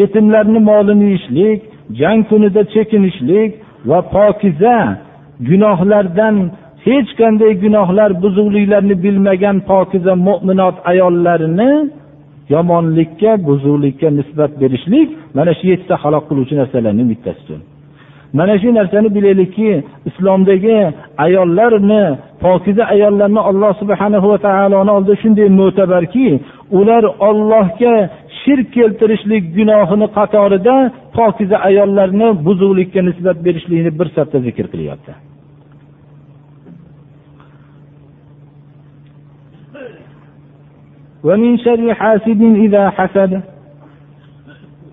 yetimlarni 0.00 0.60
molini 0.70 1.04
yeyishlik 1.08 1.60
jang 2.00 2.20
kunida 2.28 2.62
chekinishlik 2.74 3.50
va 3.90 3.98
pokiza 4.14 4.76
gunohlardan 5.48 6.36
hech 6.86 7.10
qanday 7.20 7.52
gunohlar 7.64 8.10
buzuqliklarni 8.22 8.94
bilmagan 9.04 9.56
pokiza 9.70 10.12
mo'minot 10.26 10.76
ayollarini 10.90 11.70
yomonlikka 12.54 13.30
buzuqlikka 13.46 14.08
nisbat 14.18 14.52
berishlik 14.60 15.08
mana 15.36 15.52
shu 15.58 15.64
yettita 15.72 15.94
halok 16.02 16.24
qiluvchi 16.28 16.54
narsalarning 16.60 17.08
bittasidir 17.12 17.60
mana 18.38 18.54
shu 18.60 18.68
narsani 18.78 19.08
bilaylikki 19.16 19.70
islomdagi 20.08 20.78
ayollarni 21.24 22.02
pokiza 22.44 22.84
ayollarni 22.94 23.40
alloh 23.50 23.72
subhanahu 23.80 24.26
va 24.32 24.38
taoloni 24.46 24.90
oldida 24.96 25.16
shunday 25.22 25.48
mo'tabarki 25.60 26.28
ular 26.78 27.04
ollohga 27.28 27.94
shirk 28.48 28.68
keltirishlik 28.76 29.44
gunohini 29.56 30.06
qatorida 30.18 30.74
pokiza 31.16 31.56
ayollarni 31.68 32.28
buzuqlikka 32.46 33.00
nisbat 33.08 33.38
berishlikni 33.46 33.92
bir 33.98 34.08
safda 34.16 34.38
zikr 34.46 34.66
qilyapti. 34.72 35.12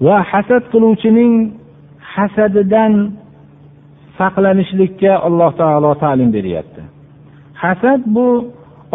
Va 0.06 0.18
hasad 0.32 0.64
qiluvchining 0.74 1.34
hasadidan 2.14 2.94
saqlanishlikka 4.20 5.12
alloh 5.28 5.52
taolo 5.62 5.92
ta'lim 6.04 6.30
beryapti. 6.38 6.82
Hasad 7.64 8.02
bu 8.16 8.28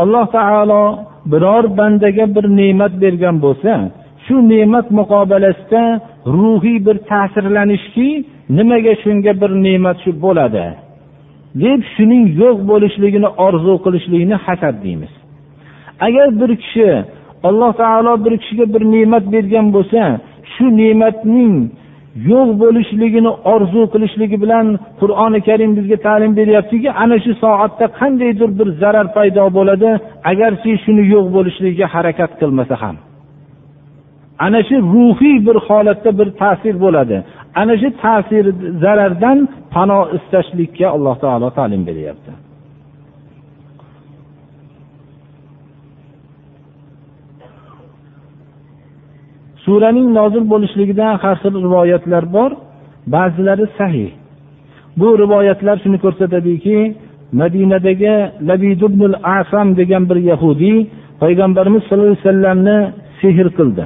alloh 0.03 0.27
taolo 0.37 0.85
biror 1.33 1.65
bandaga 1.79 2.25
bir 2.35 2.45
ne'mat 2.59 2.93
bergan 3.03 3.37
bo'lsa 3.45 3.73
shu 4.31 4.49
ne'mat 4.49 4.87
muqobalasida 4.99 5.83
ruhiy 6.27 6.79
bir 6.87 6.97
ta'sirlanishki 7.11 8.09
nimaga 8.57 8.95
shunga 9.03 9.33
bir 9.43 9.51
ne'mat 9.67 9.97
shu 10.05 10.11
bo'ladi? 10.25 10.67
Deb 11.63 11.81
shuning 11.95 12.25
yo'q 12.43 12.59
bo'lishligini 12.71 13.29
orzu 13.47 13.75
qilishlikni 13.85 14.37
hasad 14.47 14.77
deymiz. 14.85 15.13
Agar 16.07 16.29
bir 16.41 16.51
kishi 16.63 16.89
alloh 17.49 17.73
taolo 17.83 18.13
bir 18.25 18.35
kishiga 18.43 18.67
bir 18.75 18.83
ne'mat 18.95 19.25
bergan 19.35 19.67
bo'lsa 19.77 20.03
shu 20.53 20.65
ne'matning 20.81 21.55
yo'q 22.31 22.49
bo'lishligini 22.63 23.33
orzu 23.53 23.83
qilishligi 23.93 24.37
bilan 24.45 24.67
qur'oni 25.01 25.41
karim 25.49 25.71
bizga 25.79 25.97
ta'lim 26.07 26.33
beryaptiki 26.41 26.89
ana 27.03 27.17
shu 27.25 27.33
soatda 27.45 27.87
qandaydir 27.99 28.51
bir 28.59 28.69
zarar 28.83 29.07
paydo 29.17 29.45
bo'ladi 29.59 29.91
agarchi 30.31 30.71
shuni 30.85 31.03
yo'q 31.15 31.27
bo'lishligiga 31.37 31.87
harakat 31.95 32.31
qilmasa 32.41 32.77
ham. 32.83 32.97
Ana 34.45 34.61
shu 34.69 34.77
ruhiy 34.95 35.37
bir 35.47 35.57
holatda 35.67 36.11
bir 36.19 36.29
ta'sir 36.41 36.75
bo'ladi. 36.85 37.17
Ana 37.61 37.75
shu 37.81 37.89
ta'sir 38.05 38.45
zarardan 38.83 39.39
panoh 39.75 40.03
istashlikka 40.17 40.87
alloh 40.97 41.17
taolo 41.25 41.49
ta'lim 41.59 41.83
beryapti. 41.89 42.33
Suraning 49.65 50.09
nozil 50.19 50.45
bo'lishligidan 50.53 51.13
har 51.23 51.37
xil 51.43 51.55
rivoyatlar 51.67 52.25
bor 52.37 52.51
ba'zilari 53.15 53.67
sahih. 53.79 54.11
Bu 55.01 55.09
rivoyatlar 55.23 55.77
shuni 55.83 55.99
ko'rsatadiki 56.05 56.79
madinadagi 57.41 58.15
labid 58.49 58.83
asam 59.39 59.67
degan 59.81 60.03
bir 60.11 60.19
yahudiy 60.31 60.79
payg'ambarimiz 61.23 61.83
sallallohu 61.89 62.13
alayhi 62.13 62.25
vasallamni 62.25 62.79
sehr 63.21 63.49
qildi. 63.59 63.85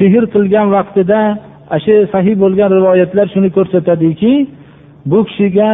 Sehr 0.00 0.24
qilgan 0.34 0.66
vaqtida 0.76 1.20
shu 1.84 1.94
sahiy 2.12 2.36
bo'lgan 2.42 2.70
rivoyatlar 2.78 3.26
shuni 3.34 3.50
ko'rsatadiki 3.56 4.32
bu 5.10 5.18
kishiga 5.28 5.70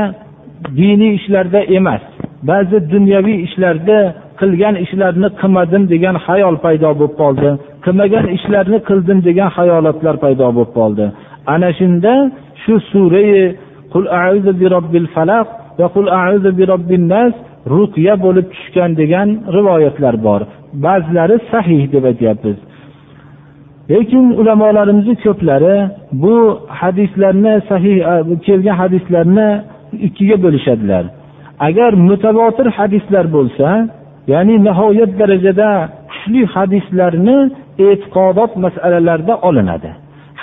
diniy 0.78 1.12
ishlarda 1.18 1.61
emas 1.78 2.02
ba'zi 2.50 2.76
dunyoviy 2.95 3.38
ishlarda 3.47 3.99
qilgan 4.40 4.75
ishlarni 4.85 5.28
qilmadim 5.40 5.83
degan 5.92 6.16
xayol 6.26 6.56
paydo 6.64 6.88
bo'lib 7.00 7.14
qoldi 7.23 7.50
qilmagan 7.87 8.26
ishlarni 8.37 8.78
qildim 8.88 9.18
degan 9.28 9.49
xayolotlar 9.56 10.14
paydo 10.25 10.47
bo'lib 10.56 10.73
qoldi. 10.78 11.04
Ana 11.54 11.71
shunda 11.78 12.12
shu 12.62 12.75
surai 12.90 13.30
qul 13.92 14.04
auzu 14.25 14.52
bi 14.61 14.66
robbil 14.75 15.06
falaq 15.14 15.47
va 15.78 15.87
qul 15.95 16.06
auzu 16.25 16.50
bi 16.59 16.64
robbin 16.73 17.02
nas 17.14 17.35
ruqya 17.75 18.14
bo'lib 18.25 18.47
tushgan 18.54 18.90
degan 19.00 19.28
rivoyatlar 19.56 20.14
bor. 20.26 20.40
Ba'zilari 20.87 21.37
sahih 21.52 21.83
deb 21.95 22.04
aytyapmiz. 22.11 22.59
Lekin 23.90 24.25
ulamolarimizni 24.40 25.14
ko'plari 25.25 25.76
bu 26.23 26.37
hadislarni 26.81 27.55
sahih 27.71 27.97
kelgan 28.47 28.76
hadislarni 28.83 29.49
ikkiga 30.07 30.37
bo'lishadilar. 30.45 31.05
Agar 31.69 31.93
mutavotir 32.09 32.66
hadislar 32.78 33.25
bo'lsa 33.37 33.69
ya'ni 34.33 34.55
nihoyat 34.66 35.12
darajada 35.21 35.71
kuchli 36.11 36.40
hadislarni 36.55 37.38
e'tiqodot 37.87 38.52
masalalarida 38.64 39.35
olinadi. 39.49 39.90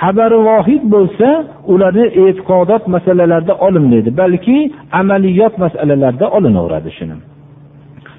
Xabari 0.01 0.39
vohid 0.49 0.83
bo'lsa 0.95 1.27
ularni 1.73 2.05
e'tiqodot 2.23 2.83
masalalarida 2.95 3.53
olinmaydi 3.65 4.09
balki 4.21 4.57
amaliyot 4.99 5.53
masalalarida 5.63 6.25
olinaveradi 6.37 6.91
shuni. 6.97 7.15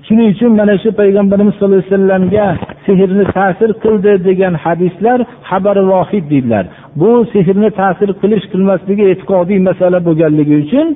Shuning 0.07 0.29
uchun 0.35 0.53
mana 0.61 0.75
shu 0.83 0.91
payg'ambarimiz 1.01 1.55
sallallohu 1.55 1.81
alayhi 1.81 1.93
vasallamga 1.93 2.47
sehrni 2.87 3.25
ta'sir 3.37 3.71
qildi 3.85 4.13
degan 4.29 4.55
hadislar 4.65 5.19
xabari 5.51 5.83
vohid 5.93 6.25
deydilar. 6.33 6.65
Bu 7.01 7.11
sehrni 7.33 7.71
ta'sir 7.81 8.09
qilish 8.23 8.45
qilmasligi 8.53 9.05
e'tiqodiy 9.13 9.61
masala 9.69 9.99
bo'lganligi 10.07 10.55
uchun 10.65 10.87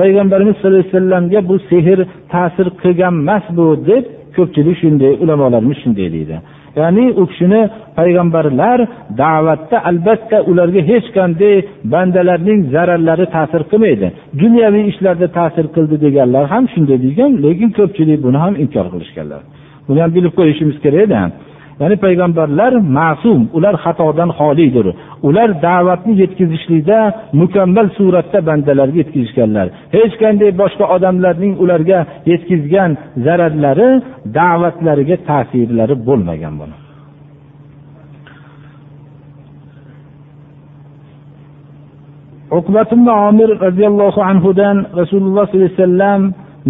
payg'ambarimiz 0.00 0.54
sallallohu 0.56 0.84
alayhi 0.84 0.94
vasallamga 0.94 1.40
bu 1.50 1.56
sehr 1.70 1.98
ta'sir 2.34 2.66
qilgan 2.82 3.14
emas 3.22 3.44
bu 3.58 3.66
deb 3.90 4.04
ko'pchilik 4.36 4.76
shunday 4.82 5.12
ulamolarimiz 5.22 5.78
shunday 5.82 6.08
deydi. 6.16 6.36
Ya'ni 6.78 7.06
u 7.20 7.22
kishini 7.30 7.62
payg'ambarlar 7.98 8.78
da'vatda 9.22 9.76
albatta 9.90 10.36
ularga 10.50 10.80
hech 10.90 11.08
qanday 11.18 11.56
bandalarning 11.92 12.60
zararlari 12.74 13.26
ta'sir 13.36 13.62
qilmaydi. 13.70 14.06
Dunyoviy 14.42 14.84
ishlarda 14.92 15.28
ta'sir 15.38 15.66
qildi 15.74 15.96
deganlar 16.04 16.44
ham 16.52 16.64
shunday 16.72 16.98
degan 17.06 17.30
lekin 17.44 17.70
ko'pchilik 17.78 18.18
buni 18.26 18.38
ham 18.44 18.54
inkor 18.64 18.86
qilishganlar. 18.94 19.42
Buni 19.88 20.00
ham 20.02 20.10
bilib 20.16 20.32
qo'yishimiz 20.38 20.76
kerakda 20.84 21.20
ya'ni 21.80 21.96
payg'ambarlar 22.04 22.72
ma'sum 22.98 23.40
ular 23.56 23.74
xatodan 23.84 24.30
xolidir 24.38 24.86
ular 25.28 25.48
da'vatni 25.66 26.12
yetkazishlikda 26.22 26.98
mukammal 27.40 27.86
suratda 27.98 28.38
bandalarga 28.48 28.98
yetkazishganlar. 29.02 29.66
Hech 29.96 30.14
qanday 30.22 30.50
boshqa 30.62 30.84
odamlarning 30.96 31.54
ularga 31.62 31.98
yetkazgan 32.30 32.90
zararlari 33.24 33.90
da'vatlariga 34.38 35.16
ta'sirlari 35.28 35.94
bo'lmagan 36.08 36.54
buni. 36.60 36.76
Uqbat 42.58 42.90
omir 43.28 43.50
roziyallohu 43.66 44.20
anhudan 44.30 44.76
rasululloh 45.00 45.44
sollallohu 45.46 45.66
alayhi 45.66 45.82
vasallam 45.82 46.22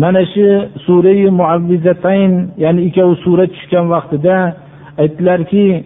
mana 0.03 0.23
shu 0.33 0.47
surai 0.87 1.23
muavvizatayn 1.41 2.33
ya'ni 2.65 2.81
ikkovi 2.89 3.15
sura 3.25 3.45
tushgan 3.55 3.87
vaqtida 3.95 4.37
aytdilarki 5.04 5.84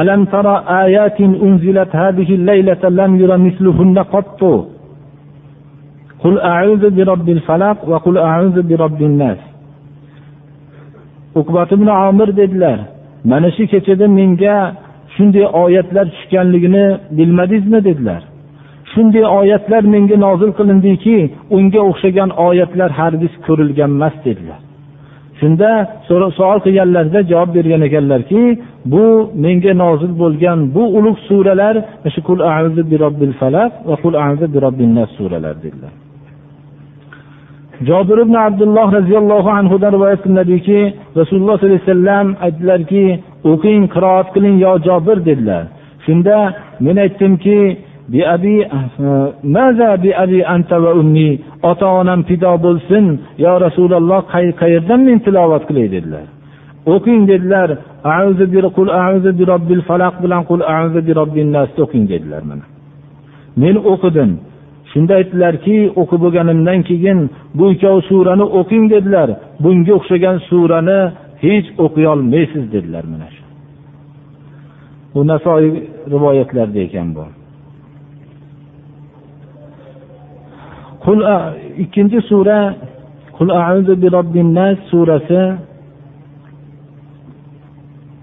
ألم 0.00 0.24
ترى 0.24 0.54
آيات 0.84 1.20
أنزلت 1.20 1.90
هذه 2.02 2.28
الليلة 2.38 2.82
لم 3.00 3.10
ير 3.20 3.32
مثلهن 3.46 3.98
قط 3.98 4.40
قل 6.22 6.34
أعوذ 6.52 6.84
برب 6.96 7.28
الفلق 7.36 7.78
وقل 7.90 8.18
أعوذ 8.18 8.56
برب 8.68 9.00
الناس 9.10 9.40
uqbat 11.40 11.72
ibn 11.72 11.86
omir 11.86 12.28
dedilar 12.36 12.78
mana 13.24 13.48
shu 13.56 13.64
kechada 13.72 14.06
menga 14.18 14.56
shunday 15.14 15.46
oyatlar 15.62 16.06
tushganligini 16.14 16.84
bilmadingizmi 17.16 17.80
dedilar 17.88 18.22
shunday 18.92 19.24
oyatlar 19.38 19.82
menga 19.94 20.16
nozil 20.26 20.50
qilindiki 20.58 21.18
unga 21.56 21.80
o'xshagan 21.90 22.30
oyatlar 22.48 22.90
hargiz 23.00 23.32
ko'rilgan 23.46 23.90
emas 23.96 24.14
dedilar 24.26 24.60
Shunda 25.39 25.69
savol 26.07 26.59
qilganlarida 26.65 27.19
javob 27.31 27.49
bergan 27.57 27.81
ekanlarki 27.87 28.41
bu 28.93 29.05
menga 29.43 29.73
nozil 29.83 30.11
bo'lgan 30.21 30.59
bu 30.75 30.83
ulug' 30.97 31.19
suralar 31.29 31.75
shu 32.13 32.21
qul 32.27 32.39
azu 32.57 32.81
bi 32.91 32.95
robbil 33.05 33.33
falaq 33.41 33.71
va 33.89 33.95
qul 34.03 34.13
azu 34.27 34.45
bi 34.53 34.57
robbin 34.65 34.89
nas 34.97 35.09
suralar 35.17 35.55
dedilar. 35.65 35.93
Jobir 37.89 38.17
ibn 38.25 38.35
abdulloh 38.47 38.87
roziyallohu 38.99 39.49
anhudan 39.59 39.91
rivoyat 39.95 40.19
qilinadiki 40.23 40.79
rasululloh 41.19 41.55
sollallohu 41.57 41.75
alayhi 41.75 41.87
vasallam 41.87 42.27
aytdilarki 42.45 43.05
o'qing 43.51 43.81
qiroat 43.95 44.27
qiling 44.35 44.55
yo 44.65 44.71
jobir 44.87 45.17
dedilar. 45.29 45.63
Shunda 46.05 46.37
men 46.85 46.95
aytdimki 47.05 47.59
ota 51.69 51.87
onam 51.99 52.21
fido 52.29 52.53
bo'lsin 52.65 53.05
yo 53.45 53.53
rasululloh 53.65 54.21
qayerdan 54.61 54.99
men 55.07 55.19
tilovat 55.25 55.63
qilay? 55.69 55.87
dedilar. 55.95 56.27
O'qing 56.93 57.21
dedilar. 57.31 57.69
Bilan 60.23 60.41
o'qing 61.83 62.05
dedilar 62.13 62.41
mana. 62.49 62.65
Men 63.61 63.75
o'qidim. 63.93 64.31
Shunda 64.91 65.13
aytdilarki 65.19 65.77
o'qib 66.01 66.19
bo'lganimdan 66.25 66.79
keyin 66.89 67.19
bu 67.57 67.65
ikkovi 67.73 68.01
surani 68.09 68.45
o'qing 68.59 68.85
dedilar. 68.93 69.29
Bunga 69.63 69.93
o'xshagan 69.99 70.37
surani 70.49 70.99
hech 71.45 71.67
o'qiyolmaysiz 71.85 72.63
dedilar 72.73 73.03
mana 73.11 73.27
shu. 73.35 73.43
Bu 75.13 75.19
nasoiy 75.31 75.71
rivoyatlarda 76.13 76.79
ekan 76.87 77.09
bu. 77.15 77.23
ikkinchi 81.82 82.20
sura 82.30 82.60
qul 83.36 83.48
auzu 83.50 83.92
bi 84.02 84.08
robbin 84.16 84.48
nas 84.58 84.78
surasi 84.90 85.42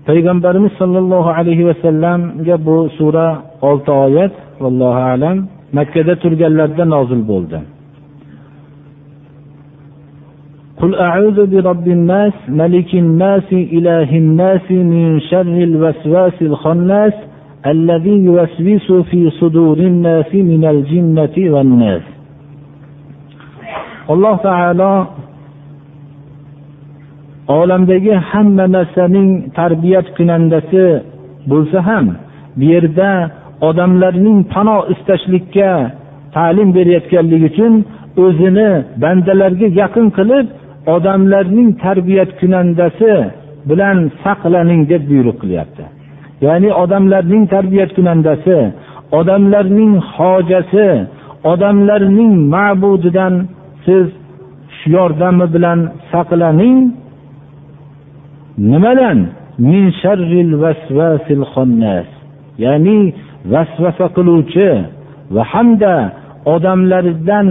payg'ambarimiz 0.07 0.73
sollallohu 0.81 1.29
alayhi 1.39 1.63
vasallamga 1.69 2.55
bu 2.65 2.77
sura 2.97 3.27
olti 3.69 3.91
oyat 4.05 4.33
vallohu 4.63 5.01
alam 5.13 5.37
makkada 5.77 6.13
turganlarida 6.23 6.85
nozil 6.95 7.21
bo'ldi 7.31 7.59
قل 10.81 10.95
أعوذ 10.95 11.37
برب 11.51 11.87
الناس 11.87 12.33
ملك 12.61 12.91
الناس 13.03 13.47
إله 13.77 14.09
الناس 14.23 14.65
من 14.71 15.19
شر 15.29 15.55
الوسواس 15.69 16.37
الخناس 16.41 17.13
الذي 17.73 18.15
يوسوس 18.27 18.87
في 19.09 19.29
صدور 19.39 19.77
الناس 19.91 20.29
من 20.51 20.63
الجنة 20.73 21.35
والناس 21.53 22.01
alloh 24.12 24.36
taolo 24.46 24.92
olamdagi 27.58 28.14
hamma 28.30 28.66
narsaning 28.76 29.30
tarbiyat 29.58 30.06
kunandasi 30.16 30.84
bo'lsa 31.50 31.78
ham 31.88 32.06
bu 32.58 32.64
yerda 32.72 33.10
odamlarning 33.68 34.38
panoh 34.54 34.80
istashlikka 34.94 35.70
ta'lim 36.36 36.68
berayotganligi 36.76 37.46
uchun 37.52 37.74
o'zini 38.24 38.70
bandalarga 39.02 39.68
yaqin 39.82 40.06
qilib 40.18 40.46
odamlarning 40.94 41.68
tarbiyat 41.84 42.30
kunandasi 42.40 43.12
bilan 43.68 43.98
saqlaning 44.24 44.82
deb 44.92 45.02
buyruq 45.10 45.36
qilyapti. 45.42 45.84
Ya'ni 46.46 46.70
odamlarning 46.82 47.44
tarbiyat 47.54 47.90
kunandasi 47.96 48.58
odamlarning 49.18 49.92
hojasi 50.14 50.88
odamlarning 51.52 52.32
ma'budidan 52.54 53.34
siz 53.84 54.06
shu 54.76 54.86
yordami 54.96 55.46
bilan 55.54 55.80
saqlaning. 56.12 56.78
Nimadan? 58.70 59.18
Min 59.66 59.84
sharril 60.00 60.52
vasvasil 60.62 61.44
xonnas 61.52 62.08
ya'ni 62.64 62.98
vasvasa 63.52 64.06
qiluvchi 64.16 64.70
va 65.34 65.42
hamda 65.52 65.94
odamlardan 66.54 67.48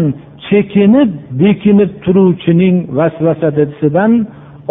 chekinib 0.48 1.10
bekinib 1.41 1.91
turuvchining 2.04 2.76
vasvasadasidan 2.98 4.12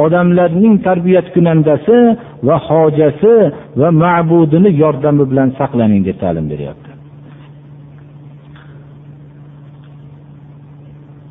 odamlarning 0.05 0.75
tarbiyat 0.87 1.27
kunandasi 1.35 1.99
va 2.47 2.57
hojasi 2.69 3.35
va 3.81 3.89
ma'budini 4.03 4.71
yordami 4.83 5.25
bilan 5.31 5.49
saqlaning 5.61 6.03
deb 6.09 6.17
ta'lim 6.23 6.47
beryapti. 6.53 6.92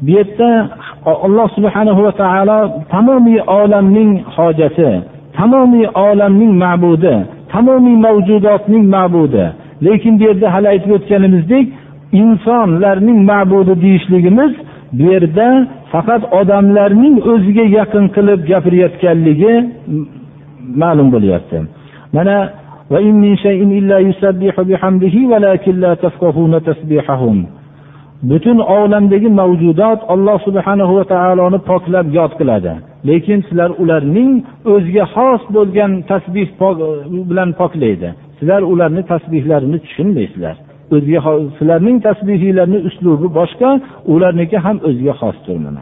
Bu 0.02 0.12
yerda 0.18 0.50
alloh 1.26 1.48
subhanahu 1.58 2.04
va 2.06 2.12
taolo 2.22 2.60
tamomiy 2.94 3.40
olamning 3.60 4.12
hojati 4.36 4.92
tamomiy 5.38 5.88
olamning 6.08 6.54
ma'budi 6.64 7.16
tamomiy 7.54 7.98
mavjudotning 8.06 8.86
ma'budi. 8.96 9.46
Lekin 9.86 10.14
bu 10.20 10.24
yerda 10.28 10.48
hali 10.54 10.68
aytib 10.74 10.92
o'tganimizdek 10.98 11.66
insonlarning 12.22 13.20
ma'budi 13.32 13.74
deyishligimiz 13.84 14.52
bu 14.98 15.04
yerda 15.14 15.48
faqat 15.92 16.24
odamlarning 16.40 17.16
o'ziga 17.32 17.66
yaqin 17.78 18.06
qilib 18.16 18.40
gapirayotganligi 18.52 19.54
ma'lum 20.82 21.08
bo'lyapti. 21.14 21.58
Mana 22.16 22.38
butun 28.30 28.58
olamdagi 28.60 29.30
mavjudot 29.40 30.00
alloh 30.14 30.38
subhanahu 30.48 30.94
va 30.98 31.04
taoloni 31.14 31.60
poklab 31.70 32.08
yod 32.18 32.32
qiladi. 32.40 32.74
Lekin 33.10 33.40
sizlar 33.48 33.72
ularning 33.82 34.32
o'ziga 34.74 35.06
xos 35.16 35.42
bo'lgan 35.56 35.92
tasbih 36.12 36.48
bilan 37.30 37.50
poklaydi. 37.62 38.10
Sizlar 38.40 38.62
ularni 38.74 39.04
tasbihlarini 39.12 39.78
tushunmaysizlar. 39.86 40.56
O'ziga 40.96 41.20
sizlarning 41.58 41.98
tasbihinglarni 42.08 42.80
uslubi 42.90 43.28
boshqa 43.40 43.70
ularniki 44.14 44.58
ham 44.66 44.78
o'ziga 44.88 45.14
xosdir 45.22 45.58
mana 45.66 45.82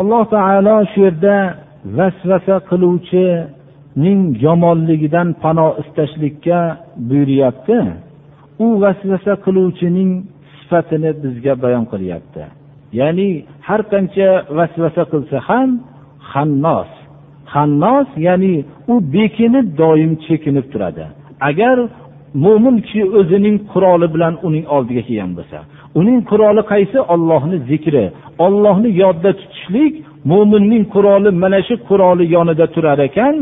alloh 0.00 0.24
taolo 0.34 0.76
shu 0.92 0.98
yerda 1.06 1.36
vasvasa 1.96 2.56
qiluvchining 2.70 4.20
yomonligidan 4.46 5.28
pano 5.42 5.68
istashlikka 5.82 6.58
buyuryapti. 7.08 7.78
U 8.64 8.66
vasvasa 8.82 9.32
qiluvchining 9.44 10.10
sifatini 10.58 11.10
bizga 11.22 11.54
bayon 11.64 11.84
qilyapti. 11.92 12.42
Ya'ni 13.00 13.28
har 13.66 13.80
qancha 13.92 14.28
vasvasa 14.58 15.02
qilsa 15.12 15.36
ham 15.48 15.70
hannos 16.32 16.90
hannos 17.54 18.08
ya'ni 18.26 18.54
u 18.92 18.94
bekinib 19.14 19.66
doim 19.82 20.12
chekinib 20.26 20.66
turadi. 20.72 21.04
Agar 21.48 21.76
mo'min 22.44 22.76
kishi 22.86 23.02
o'zining 23.18 23.56
quroli 23.72 24.06
bilan 24.14 24.34
uning 24.46 24.64
oldiga 24.74 25.02
kelgan 25.08 25.32
bo'lsa 25.38 25.58
uning 26.00 26.18
quroli 26.30 26.62
qaysi? 26.72 26.98
Ollohni 27.14 27.58
zikri. 27.70 28.04
Ollohni 28.46 28.90
yodda 29.02 29.30
tutishlik 29.40 29.94
mo'minning 30.30 30.84
quroli 30.94 31.30
mana 31.42 31.60
shu 31.66 31.74
quroli 31.88 32.24
yonida 32.36 32.66
turar 32.74 32.98
ekan 33.08 33.34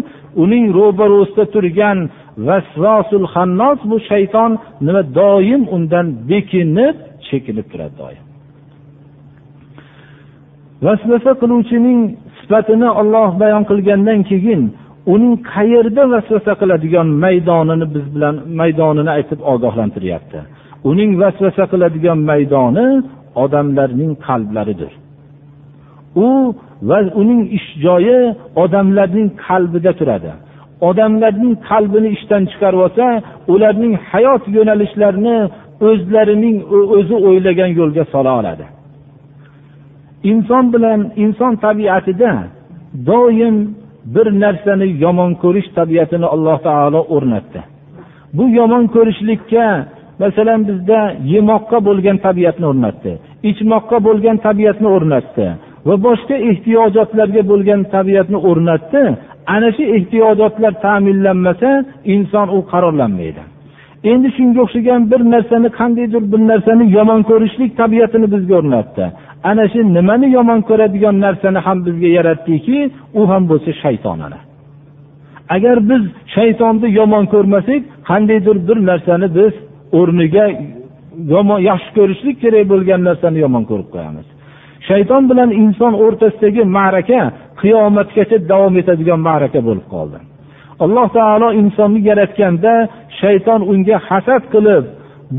uning 0.43 0.65
ro'barosida 0.79 1.45
turgan 1.55 1.99
vasvasul 2.47 3.27
hannos 3.35 3.81
bu 3.91 3.97
shayton 4.11 4.51
nima 4.87 5.03
doim 5.21 5.63
undan 5.77 6.07
bekinib 6.31 6.97
chekinib 7.29 7.67
turadi 7.73 7.95
doim. 8.03 8.23
Vasvasa 10.87 11.33
qiluvchining 11.41 12.01
sifatini 12.41 12.89
olloh 13.01 13.31
bayon 13.43 13.65
qilgandan 13.71 14.21
keyin 14.31 14.63
uning 15.15 15.35
qayerda 15.53 16.03
vasvasa 16.15 16.53
qiladigan 16.61 17.09
maydonini 17.25 17.87
biz 17.95 18.07
bilan 18.15 18.35
maydonini 18.61 19.11
aytib 19.19 19.41
ogohlantiryapti. 19.53 20.39
Uning 20.91 21.11
vasvasa 21.23 21.65
qiladigan 21.73 22.19
maydoni 22.31 22.87
odamlarning 23.45 24.13
qalblaridir. 24.27 24.93
U 26.27 26.29
va 26.89 26.99
uning 27.21 27.43
ish 27.59 27.69
joyi 27.85 28.19
odamlarning 28.65 29.29
qalbida 29.47 29.93
turadi. 30.01 30.33
Odamlarning 30.89 31.55
qalbini 31.69 32.09
ishdan 32.17 32.43
chiqarib 32.51 32.81
olsa 32.87 33.07
ularning 33.55 33.95
hayot 34.11 34.43
yo'nalishlarini 34.57 35.39
o'zlarining 35.89 36.57
o'zi 36.97 37.17
o'ylagan 37.29 37.71
yo'lga 37.79 38.05
sola 38.13 38.33
oladi. 38.41 38.65
Inson 40.31 40.65
bilan 40.75 41.01
inson 41.25 41.53
tabiatida 41.67 42.33
doim 43.11 43.57
bir 44.15 44.27
narsani 44.45 44.87
yomon 45.05 45.33
ko'rish 45.43 45.69
tabiatini 45.79 46.27
alloh 46.35 46.59
taolo 46.69 47.01
o'rnatdi. 47.15 47.61
Bu 48.37 48.45
yomon 48.59 48.85
ko'rishlikka 48.95 49.67
masalan 50.23 50.61
bizda 50.69 51.01
yemoqqa 51.35 51.79
bo'lgan 51.89 52.17
tabiatni 52.27 52.67
o'rnatdi 52.73 53.13
ichmoqqa 53.51 53.99
bo'lgan 54.07 54.37
tabiatni 54.47 54.89
o'rnatdi 54.97 55.47
va 55.89 55.95
boshqa 56.07 56.37
ehtiyojotlarga 56.51 57.43
bo'lgan 57.51 57.81
tabiatni 57.95 58.39
o'rnatdi. 58.51 59.03
Ana 59.55 59.69
shu 59.77 59.83
ehtiyojotlar 59.97 60.73
ta'minlanmasa 60.85 61.71
inson 62.15 62.49
u 62.57 62.59
qarorlanmaydi. 62.73 63.43
Endi 64.11 64.29
shunga 64.37 64.61
o'xshagan 64.65 65.01
bir 65.11 65.21
narsani 65.35 65.69
qandaydir 65.79 66.23
bir 66.33 66.41
narsani 66.51 66.85
yomon 66.97 67.21
ko'rishlik 67.31 67.71
tabiatini 67.81 68.27
bizga 68.35 68.55
o'rnatdi. 68.61 69.05
Ana 69.51 69.65
shu 69.73 69.81
nimani 69.97 70.29
yomon 70.37 70.61
ko'radigan 70.69 71.17
narsani 71.27 71.59
ham 71.67 71.79
bizga 71.87 72.09
yaratdiki 72.19 72.79
u 73.21 73.23
ham 73.31 73.43
bo'lsa 73.51 73.71
shayton 73.83 74.19
ana. 74.27 74.39
Agar 75.55 75.77
biz 75.91 76.03
shaytonni 76.35 76.89
yomon 77.01 77.25
ko'rmasak 77.35 77.83
qandaydir 78.09 78.57
bir 78.69 78.79
narsani 78.91 79.27
biz 79.39 79.53
o'rniga 79.99 80.45
yomon 81.35 81.61
yaxshi 81.71 81.91
ko'rishlik 81.99 82.37
kerak 82.43 82.65
bo'lgan 82.73 83.01
narsani 83.09 83.39
yomon 83.45 83.65
ko'rib 83.71 83.89
qo'yamiz. 83.95 84.27
Shayton 84.89 85.23
bilan 85.31 85.51
inson 85.63 85.93
o'rtasidagi 86.05 86.63
ma'raka 86.79 87.21
qiyomatgacha 87.61 88.37
davom 88.51 88.75
etadigan 88.81 89.21
ma'raka 89.29 89.61
bo'lib 89.69 89.87
qoldi. 89.95 90.19
Alloh 90.85 91.07
taolo 91.19 91.49
insonni 91.61 92.01
yaratganda 92.11 92.73
shayton 93.21 93.61
unga 93.73 93.97
hasad 94.09 94.43
qilib 94.55 94.85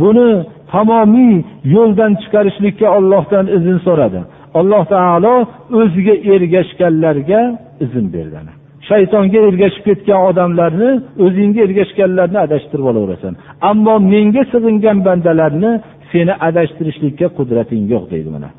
buni 0.02 0.30
tamomiy 0.74 1.36
yo'ldan 1.76 2.12
chiqarishlikka 2.22 2.88
ollohdan 2.98 3.46
izn 3.58 3.78
so'radi. 3.88 4.20
Alloh 4.60 4.84
taolo 4.96 5.36
o'ziga 5.82 6.16
ergashganlarga 6.34 7.42
izn 7.86 8.06
berdi. 8.16 8.52
Shaytonga 8.90 9.40
ergashib 9.50 9.84
ketgan 9.90 10.20
odamlarni 10.30 10.92
o'zingga 11.26 11.60
ergashganlarni 11.68 12.40
adashtirib 12.46 12.86
olaverasan. 12.92 13.34
Ammo 13.70 13.96
menga 14.14 14.44
sig'ingan 14.52 14.98
bandalarni 15.08 15.72
seni 16.12 16.34
adashtirishlikka 16.48 17.28
qudrating 17.38 17.84
yo'q 17.94 18.06
deydi 18.14 18.30
mana. 18.36 18.50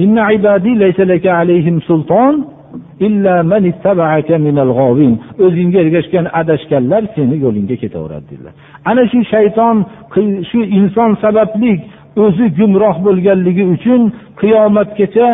إن 0.00 0.18
عبادي 0.18 0.74
ليس 0.74 1.00
لك 1.00 1.26
عليهم 1.26 1.80
سلطان 1.80 2.44
إلا 3.02 3.42
من 3.42 3.62
اتبعك 3.72 4.30
من 4.30 4.58
الغاوين 4.58 5.14
o'zingga 5.44 5.78
ergashgan 5.84 6.26
adashganlar 6.40 7.02
seni 7.14 7.36
yo'lingga 7.44 7.76
ketaveradi 7.82 8.26
dedilar. 8.30 8.52
Ana 8.84 9.02
shu 9.10 9.18
shayton 9.32 9.76
shu 10.50 10.58
inson 10.78 11.10
sababli 11.24 11.72
o'zi 12.24 12.46
gumroh 12.58 12.96
bo'lganligi 13.06 13.64
uchun 13.74 14.02
qiyomatgacha 14.40 15.28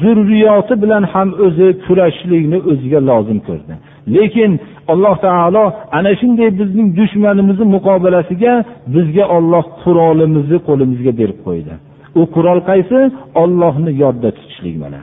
zurriyoti 0.00 0.74
bilan 0.82 1.02
ham 1.12 1.28
o'zi 1.46 1.68
kurashishlikni 1.86 2.58
o'ziga 2.70 3.00
lozim 3.08 3.38
ko'rdi. 3.48 3.74
Lekin 4.16 4.50
alloh 4.92 5.16
taolo 5.26 5.64
ana 5.98 6.12
shunday 6.20 6.50
bizning 6.60 6.88
dushmanimizni 6.98 7.66
muqobilasiga 7.76 8.52
bizga 8.94 9.24
olloh 9.36 9.64
qurolimizni 9.82 10.58
qo'limizga 10.68 11.12
berib 11.20 11.40
qo'ydi. 11.48 11.74
u 12.19 12.21
qurol 12.35 12.59
qaysi 12.69 12.99
ollohni 13.43 13.91
yodda 14.03 14.29
tutishlik 14.37 14.75
mana 14.83 15.01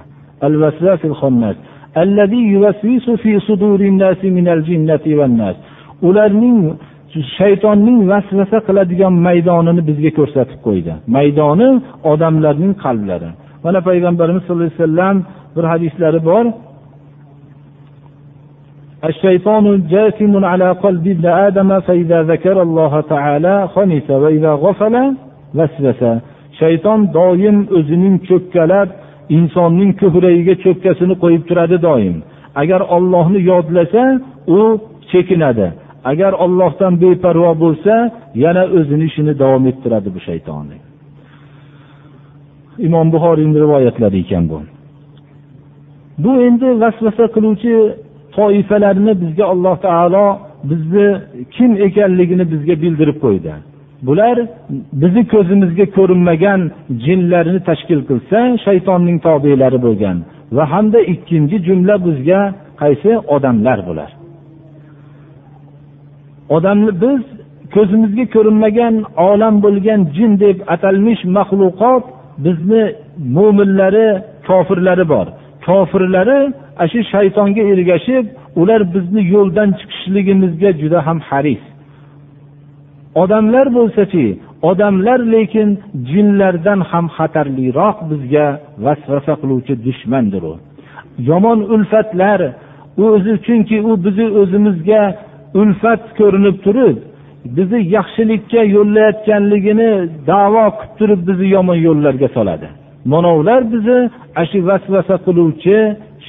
ularning 6.09 6.59
shaytonning 7.39 8.01
vasvasa 8.11 8.59
qiladigan 8.67 9.15
maydonini 9.27 9.83
bizga 9.89 10.11
ko'rsatib 10.19 10.59
qo'ydi 10.67 10.93
maydoni 11.17 11.69
odamlarning 12.13 12.73
qalblari 12.85 13.31
mana 13.65 13.79
payg'ambarimiz 13.89 14.43
sallallohu 14.45 14.69
alayhi 14.69 14.83
vasallam 14.83 15.17
bir 15.55 15.65
hadislari 15.73 16.21
bor 16.31 16.45
الشيطان 19.11 19.65
جاثم 19.95 20.45
على 20.45 20.69
قلب 20.85 21.07
ابن 21.15 21.27
آدم 21.27 21.71
فإذا 21.81 22.19
ذكر 22.23 22.57
الله 22.63 23.01
تعالى 23.01 23.69
خنس 23.75 24.11
وإذا 24.23 24.53
غفل 24.65 24.95
وسوس 25.59 26.03
shayton 26.60 27.00
doim 27.18 27.58
o'zining 27.78 28.16
cho'kkalab 28.30 28.90
insonning 29.38 29.92
ko'kragiga 30.02 30.56
cho'kkasini 30.66 31.16
qo'yib 31.24 31.44
turadi 31.50 31.78
doim. 31.88 32.16
Agar 32.62 32.82
ollohni 32.96 33.40
yodlasa 33.52 34.04
u 34.58 34.60
chekinadi. 35.12 35.68
Agar 36.12 36.32
ollohdan 36.46 36.94
beparvo 37.02 37.52
bo'lsa 37.64 37.94
yana 38.44 38.64
o'zini 38.78 39.06
ishini 39.10 39.34
davom 39.42 39.64
ettiradi 39.72 40.10
bu 40.16 40.20
shaytonni 40.28 40.78
imom 42.80 43.12
buxoriyni 43.14 43.60
rivoyatlari 43.64 44.18
ekan 44.20 44.50
bu. 44.50 44.62
Bu 46.24 46.32
endi 46.48 46.68
vasvasa 46.82 47.26
qiluvchi 47.36 47.74
toifalarni 48.36 49.14
bizga 49.22 49.46
alloh 49.54 49.76
taolo 49.88 50.26
bizni 50.70 51.08
kim 51.56 51.72
ekanligini 51.88 52.46
bizga 52.52 52.76
bildirib 52.84 53.18
qo'ydi. 53.26 53.54
Bular 54.08 54.38
bizni 55.02 55.24
ko'zimizga 55.34 55.86
ko'rinmagan 55.98 56.62
jinlarni 57.06 57.60
tashkil 57.70 58.02
qilsa 58.10 58.40
shaytonning 58.66 59.18
tobelari 59.28 59.80
bo'lgan 59.86 60.18
va 60.56 60.64
hamda 60.74 61.00
ikkinchi 61.14 61.58
jumla 61.68 61.96
bizga 62.06 62.42
qaysi? 62.82 63.12
Odamlar 63.36 63.80
bular 63.88 64.12
odamni 66.56 66.92
biz 67.04 67.22
ko'zimizga 67.76 68.26
ko'rinmagan 68.36 68.96
olam 69.30 69.56
bo'lgan 69.66 70.02
jin 70.16 70.32
deb 70.44 70.58
atalmish 70.74 71.22
maxluqot 71.38 72.04
bizni 72.46 72.84
mo'minlari 73.38 74.08
kofirlari 74.48 75.06
bor. 75.14 75.28
Kofirlari 75.68 76.40
ana 76.82 76.88
shu 76.92 77.00
shaytonga 77.14 77.64
ergashib 77.74 78.26
ular 78.62 78.82
bizni 78.96 79.22
yo'ldan 79.36 79.70
chiqishligimizga 79.80 80.70
juda 80.82 81.00
ham 81.08 81.20
haris. 81.30 81.64
Odamlar 83.22 83.68
bo'lsachi 83.78 84.26
odamlar 84.70 85.20
lekin 85.36 85.70
jinlardan 86.12 86.80
ham 86.90 87.06
xatarliroq 87.18 87.98
bizga 88.10 88.48
vasvasa 88.86 89.34
qiluvchi 89.42 89.74
dushmandir 89.86 90.44
u. 90.52 90.54
Yomon 91.30 91.60
ulfatlar 91.74 92.40
u 93.02 93.04
o'zi 93.16 93.34
chunki 93.46 93.78
u 93.90 93.92
bizni 94.06 94.28
o'zimizga 94.42 95.04
ulfat 95.62 96.04
ko'rinib 96.20 96.58
turib 96.66 96.98
bizni 97.58 97.80
yaxshilikka 97.96 98.62
yo'llayotganligini 98.76 99.92
davo 100.32 100.66
qilib 100.78 100.92
turib 101.00 101.22
bizni 101.28 101.48
yomon 101.56 101.78
yo'llarga 101.88 102.30
soladi. 102.38 102.68
Mana 103.12 103.30
ular 103.40 103.62
bizni 103.74 104.00
ana 104.36 104.46
shu 104.52 104.60
vasvasa 104.70 105.16
qiluvchi 105.26 105.78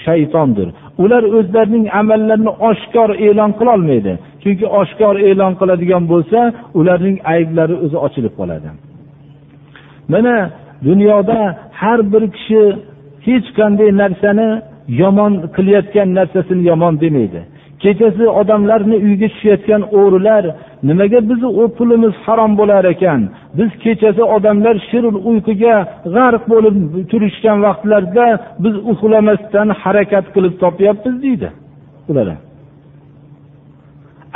shaytondir. 0.04 0.68
Ular 1.02 1.22
o'zlarining 1.38 1.86
amallarini 2.00 2.52
oshkor 2.70 3.10
e'lon 3.26 3.50
qilolmaydi. 3.58 4.12
Chunki 4.42 4.66
oshkor 4.80 5.14
e'lon 5.28 5.52
qiladigan 5.60 6.04
bo'lsa 6.12 6.38
ularning 6.78 7.16
ayblari 7.34 7.74
o'zi 7.84 7.96
ochilib 8.06 8.34
qoladi. 8.40 8.68
Mana 10.12 10.36
dunyoda 10.88 11.38
har 11.80 12.00
bir 12.12 12.24
kishi 12.36 12.62
hech 13.26 13.46
qanday 13.58 13.90
narsani 14.02 14.48
yomon 15.02 15.32
qilayotgan 15.56 16.08
narsasini 16.18 16.62
yomon 16.70 16.94
demaydi. 17.04 17.40
Kechasi 17.84 18.24
odamlarni 18.40 18.96
uyiga 19.04 19.28
tushayotgan 19.32 19.82
o'g'rilar 19.98 20.44
nimaga 20.88 21.18
bizni 21.30 21.50
u 21.60 21.64
pulimiz 21.76 22.14
harom 22.24 22.52
bo'lar 22.60 22.84
ekan? 22.94 23.20
Biz 23.58 23.70
kechasi 23.84 24.22
odamlar 24.36 24.76
shirin 24.88 25.16
uyquga 25.30 25.76
g'arq 26.14 26.42
bo'lib 26.52 26.76
turishgan 27.10 27.58
vaqtlarda 27.66 28.26
biz 28.64 28.74
uxlamasdan 28.92 29.68
harakat 29.82 30.26
qilib 30.34 30.54
topyapmiz 30.62 31.16
deydi 31.24 31.48
ular. 32.10 32.28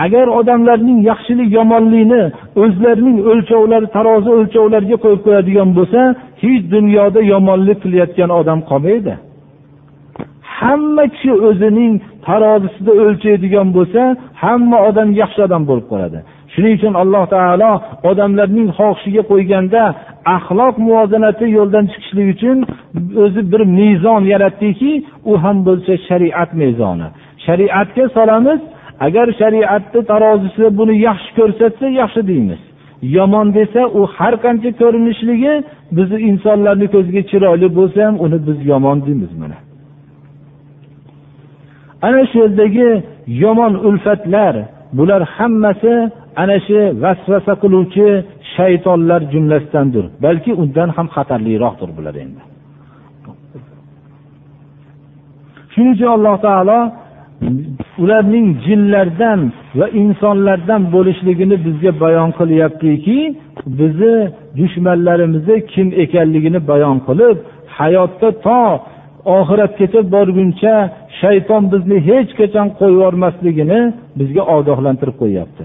Agar 0.04 0.26
odamlarning 0.40 0.98
yaxshilik 1.10 1.48
yomonlikni 1.58 2.22
o'zlarining 2.62 3.18
o'lchovlari 3.30 3.86
tarozi 3.96 4.30
o'lchovlariga 4.38 4.96
qo'yib 5.04 5.22
qo'yadigan 5.26 5.68
bo'lsa 5.78 6.00
hech 6.42 6.62
dunyoda 6.74 7.20
yomonlik 7.32 7.78
qilayotgan 7.84 8.30
odam 8.40 8.60
qolmaydi. 8.70 9.14
Hamma 10.58 11.04
kishi 11.14 11.32
o'zining 11.48 11.92
tarozisida 12.28 12.92
o'lchaydigan 13.02 13.68
bo'lsa 13.76 14.02
hamma 14.42 14.78
odam 14.88 15.08
yaxshi 15.20 15.40
odam 15.46 15.62
bo'lib 15.70 15.86
qoladi. 15.92 16.18
Shuning 16.52 16.74
uchun 16.78 16.94
alloh 17.02 17.24
taolo 17.34 17.72
odamlarning 18.10 18.68
xohishiga 18.78 19.22
qo'yganda 19.30 19.82
axloq 20.36 20.74
muvozanati 20.86 21.46
yo'ldan 21.58 21.84
chiqishlik 21.92 22.28
uchun 22.34 22.56
o'zi 23.24 23.40
bir 23.52 23.62
mezon 23.78 24.22
yaratdiki 24.32 24.92
u 25.30 25.32
ham 25.42 25.56
bo'lsa 25.68 25.92
shariat 26.08 26.50
mezoni. 26.62 27.08
Shariatga 27.46 28.04
solamiz 28.16 28.60
agar 29.06 29.26
shariatni 29.40 30.00
tarozisi 30.12 30.64
buni 30.78 30.94
yaxshi 31.08 31.30
ko'rsatsa 31.38 31.86
yaxshi 32.00 32.22
deymiz. 32.30 32.60
Yomon 33.16 33.46
desa 33.58 33.82
u 33.98 34.00
har 34.16 34.34
qancha 34.44 34.70
ko'rinishligi 34.80 35.54
bizni 35.96 36.18
insonlarni 36.30 36.86
ko'ziga 36.94 37.22
chiroyli 37.30 37.68
bo'lsa 37.78 37.98
ham 38.06 38.14
uni 38.24 38.38
biz 38.46 38.58
yomon 38.70 38.98
deymiz 39.06 39.32
mana. 39.42 39.58
Ana 42.06 42.22
shu 42.30 42.36
yerdagi 42.44 42.88
yomon 43.42 43.74
ulfatlar 43.88 44.54
bular 44.92 45.22
hammasi 45.36 45.94
ana 46.42 46.56
shu 46.66 46.80
vasvasa 47.02 47.52
qiluvchi 47.62 48.06
shaytonlar 48.54 49.20
jumlasidandir. 49.32 50.04
Balki 50.24 50.52
undan 50.62 50.88
ham 50.96 51.06
xatarliroqdir 51.16 51.90
bular 51.96 52.14
endi. 52.24 52.42
Shuning 55.72 55.92
uchun 55.96 56.10
alloh 56.16 56.36
taolo 56.46 56.78
ularning 58.02 58.48
jinlardan 58.66 59.40
va 59.78 59.86
insonlardan 60.00 60.82
bo'lishligini 60.94 61.56
bizga 61.66 61.92
bayon 62.04 62.30
qilyaptiki 62.38 63.18
bizni 63.78 64.14
dushmanlarimizni 64.58 65.56
kim 65.72 65.88
ekanligini 66.04 66.60
bayon 66.70 66.98
qilib 67.08 67.36
hayotda 67.78 68.28
to 68.44 68.60
oxiratgacha 69.36 70.00
borguncha 70.14 70.74
shayton 71.20 71.62
bizni 71.72 71.98
hech 72.08 72.30
qachon 72.40 72.66
qo'yib 72.78 72.94
yubormasligini 72.96 73.80
bizga 74.18 74.42
ogohlantirib 74.56 75.16
qo'yyapti. 75.22 75.64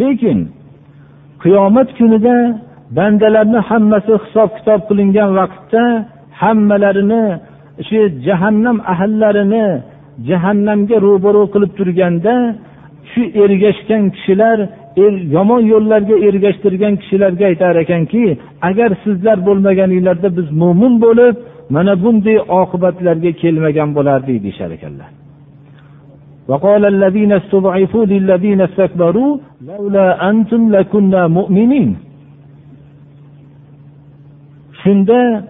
Lekin 0.00 0.38
qiyomat 1.42 1.88
kunida 1.98 2.36
bandalarni 2.98 3.60
hammasi 3.68 4.12
hisob 4.24 4.50
kitob 4.56 4.80
qilingan 4.88 5.30
vaqtda 5.38 5.82
hammalarini 6.42 7.24
shu 7.88 7.98
jahannam 8.26 8.76
ahllarini 8.92 9.66
jahannamga 10.28 10.96
ro'baro 11.06 11.42
qilib 11.54 11.72
turganda 11.78 12.34
shu 13.10 13.22
ergashgan 13.42 14.02
kishilar 14.16 14.58
er, 15.04 15.12
yomon 15.36 15.62
yo'llarga 15.72 16.16
ergashtirgan 16.28 16.94
kishilarga 17.02 17.44
aytar 17.50 17.74
ekanki 17.84 18.24
agar 18.68 18.90
sizlar 19.04 19.38
bo'lmaganinglarda 19.48 20.28
biz 20.38 20.48
mo'min 20.62 20.94
bo'lib 21.04 21.34
mana 21.75 21.93
bunday 22.03 22.37
oqibatlarga 22.61 23.31
kelmagan 23.41 23.89
bo'lardik 23.97 24.37
deyishar 24.45 24.71
ekanlar 24.79 25.11
وقال 26.51 26.83
الذين 26.95 27.31
استضعفوا 27.41 28.05
للذين 28.13 28.61
استكبروا 28.69 29.31
لولا 29.69 30.07
أنتم 30.29 30.61
لكنا 30.75 31.21
مؤمنين 31.37 31.89
shunda 34.83 35.43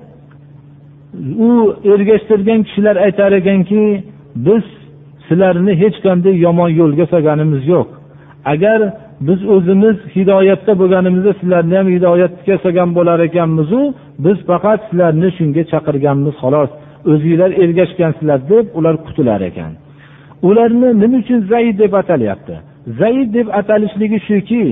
u 1.48 1.76
ergashtirgan 1.94 2.64
kishilar 2.64 2.96
aytar 2.96 3.32
ekanki 3.32 4.04
biz 4.36 4.64
sizlarni 5.28 5.74
hech 5.82 5.98
qanday 6.06 6.36
yomon 6.46 6.70
yo'lga 6.82 7.06
solganimiz 7.14 7.64
yo'q 7.74 7.88
agar 8.54 8.80
biz 9.21 9.41
o'zimiz 9.55 9.97
hidoyatda 10.17 10.73
bo'lganimizda 10.81 11.33
sizlarni 11.41 11.75
ham 11.77 11.89
hidoyatga 11.97 12.55
solgan 12.65 12.91
bo'lar 12.99 13.19
ekanmizu 13.29 13.81
biz 14.25 14.39
faqat 14.51 14.81
sizlarni 14.89 15.29
shunga 15.39 15.63
chaqirganmiz 15.73 16.35
xolos. 16.43 16.71
O'zinglar 17.13 17.51
ergashgansizlar 17.63 18.41
deb 18.53 18.67
ular 18.79 18.95
qutular 19.07 19.41
ekan. 19.51 19.73
Ularni 20.49 20.89
nima 21.03 21.17
uchun 21.23 21.41
zaid 21.53 21.79
deb 21.83 21.93
atalyapti? 22.03 22.55
Zaid 23.01 23.29
deb 23.37 23.49
atalishligi 23.61 24.19
shuki 24.29 24.65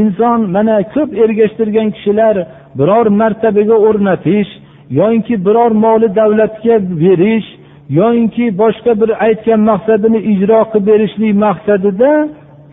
inson 0.00 0.40
mana 0.54 0.76
ko'p 0.94 1.10
ergashtirgan 1.24 1.88
kishilar 1.96 2.36
biror 2.78 3.06
martabaga 3.20 3.76
o'rnatish 3.88 4.50
yoinki 4.98 5.34
biror 5.46 5.72
moli 5.84 6.08
davlatga 6.20 6.74
berish 7.02 7.48
yoinki 7.98 8.44
boshqa 8.62 8.92
bir 9.00 9.10
aytgan 9.26 9.60
maqsadini 9.70 10.20
ijro 10.32 10.60
qilib 10.70 10.86
berishlik 10.90 11.34
maqsadida 11.46 12.10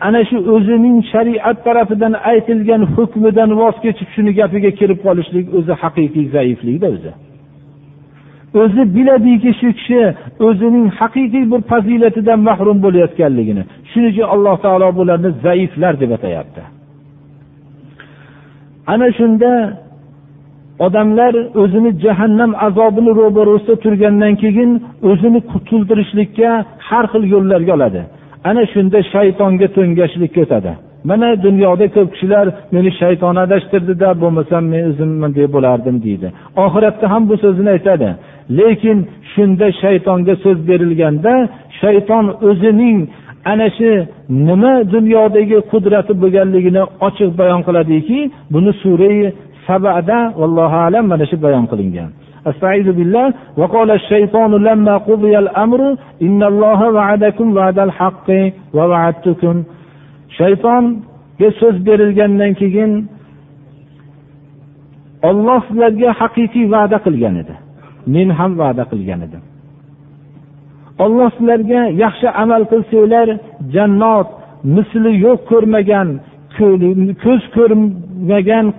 ana 0.06 0.20
shu 0.28 0.36
o'zining 0.54 0.96
shariat 1.12 1.58
tarafidan 1.66 2.14
aytilgan 2.30 2.82
hukmidan 2.94 3.50
voz 3.60 3.76
kechib 3.84 4.08
shuni 4.14 4.32
gapiga 4.40 4.70
kirib 4.80 4.98
qolishlik 5.06 5.46
o'zi 5.58 5.72
haqiqiy 5.82 6.26
zaiflikda 6.36 6.88
o'zi. 6.96 7.12
O'zi 8.62 8.82
biladiki 8.96 9.50
shu 9.60 9.68
kishi 9.78 10.00
o'zining 10.48 10.86
haqiqiy 11.00 11.44
bir 11.52 11.60
fazilatidan 11.70 12.40
mahrum 12.48 12.78
bo'layotganligini 12.84 13.62
shuning 13.90 14.10
uchun 14.12 14.26
alloh 14.34 14.56
taolo 14.64 14.88
bularni 14.98 15.30
zaiflar 15.46 15.94
deb 16.02 16.10
atayapti. 16.18 16.62
Ana 18.92 19.08
shunda 19.18 19.50
odamlar 20.86 21.34
o'zini 21.62 21.90
jahannam 22.04 22.52
azobini 22.66 23.12
ro'barasida 23.20 23.74
turgandan 23.84 24.34
keyin 24.42 24.70
o'zini 25.10 25.40
qutultirishlikka 25.52 26.50
har 26.88 27.04
xil 27.12 27.24
yo'llarga 27.34 27.72
oladi. 27.78 28.02
Ana 28.48 28.62
shunda 28.72 28.98
shaytonga 29.12 29.66
to'ngashlikka 29.76 30.40
o'tadi 30.46 30.72
mana 31.04 31.42
dunyoda 31.42 31.86
ko'p 31.94 32.08
kishilar 32.14 32.46
meni 32.74 32.90
shayton 33.00 33.36
adashtirdida 33.44 34.08
bo'lmasam 34.22 34.64
men 34.72 34.82
o'zim 34.90 35.10
bunday 35.22 35.46
bo'lardim 35.56 35.96
deydi. 36.06 36.28
Oxiratda 36.64 37.06
ham 37.12 37.22
bu 37.30 37.36
so'zni 37.44 37.70
aytadi. 37.76 38.08
Lekin 38.58 38.98
shunda 39.32 39.66
shaytonga 39.82 40.34
so'z 40.44 40.58
berilganda 40.68 41.32
shayton 41.80 42.24
o'zining 42.48 42.98
ana 43.52 43.68
shu 43.76 43.90
nima 44.48 44.74
dunyodagi 44.94 45.58
qudrati 45.72 46.12
bo'lganligini 46.22 46.82
ochiq 47.06 47.30
bayon 47.40 47.60
qiladiki 47.66 48.18
buni 48.54 48.72
surai 48.82 49.18
sabada 49.66 50.18
vallohu 50.40 50.78
alam 50.86 51.04
mana 51.12 51.24
shu 51.30 51.36
bayon 51.46 51.64
qilingan. 51.72 52.10
استعيذ 52.51 52.91
بالله 52.91 53.33
وقال 53.57 53.91
الشيطان 53.91 54.51
لما 54.51 54.97
قضي 54.97 55.33
الامر 55.39 55.81
ان 56.21 56.43
الله 56.43 56.79
وعدكم 56.95 57.57
وعد 57.57 57.79
الحق 57.79 58.29
ووعدتكم 58.73 59.55
shaytonga 60.39 61.49
so'z 61.59 61.75
berilgandan 61.87 62.53
keyin 62.61 62.91
olloh 65.29 65.59
sizlarga 65.67 66.09
haqiqiy 66.21 66.65
va'da 66.75 66.97
qilgan 67.05 67.35
edi 67.43 67.55
men 68.15 68.27
ham 68.39 68.51
va'da 68.61 68.83
qilgan 68.91 69.19
edim 69.27 69.43
olloh 71.05 71.29
sizlarga 71.37 71.81
yaxshi 72.03 72.27
amal 72.43 72.63
qilsanglar 72.71 73.27
jannat 73.75 74.27
misli 74.75 75.11
yo'q 75.25 75.39
ko'rmagan 75.51 76.07
ko'z 77.23 77.43
ko'rmagan 77.55 77.91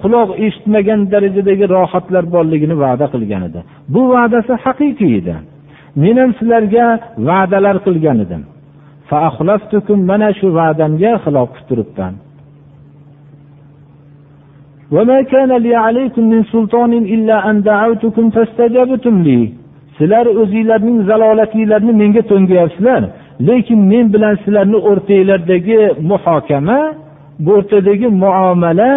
quloq 0.01 0.30
eshitmagan 0.45 0.99
darajadagi 1.13 1.65
rohatlar 1.75 2.23
borligini 2.36 2.75
va'da 2.84 3.06
qilgan 3.13 3.41
edi. 3.49 3.60
Bu 3.93 4.01
va'dasi 4.13 4.54
haqiqiy 4.65 5.13
edi. 5.21 5.36
Men 6.01 6.15
ham 6.21 6.32
sizlarga 6.39 6.86
va'dalar 7.30 7.77
qilgan 7.86 8.17
edim. 8.25 8.41
Mana 10.10 10.30
shu 10.39 10.47
va'damga 10.60 11.13
xilof 11.23 11.49
qilib 11.56 11.67
turibman 11.69 12.13
sizlar 19.97 20.25
o'zinglarning 20.41 20.97
zalolatinglarni 21.10 21.93
menga 22.01 22.21
to'ngayapsizlar 22.32 23.01
lekin 23.47 23.80
men 23.91 24.06
bilan 24.13 24.36
sizlarni 24.43 24.80
o'rtanglardagi 24.89 25.80
muhokama 26.12 26.80
bu 27.43 27.51
o'rtadagi 27.58 28.08
muomala 28.23 28.91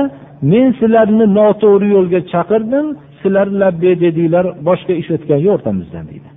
men 0.51 0.67
sizlarni 0.81 1.27
noto'g'ri 1.39 1.89
yo'lga 1.97 2.21
chaqirdim 2.33 2.87
sizlar 3.21 3.47
labbe 3.63 3.91
dedinglar 4.05 4.47
boshqa 4.69 4.93
ish 5.01 5.11
o'tgani 5.17 5.43
yo'q 5.47 5.55
o'rtamizdan 5.57 6.05
deydi. 6.11 6.29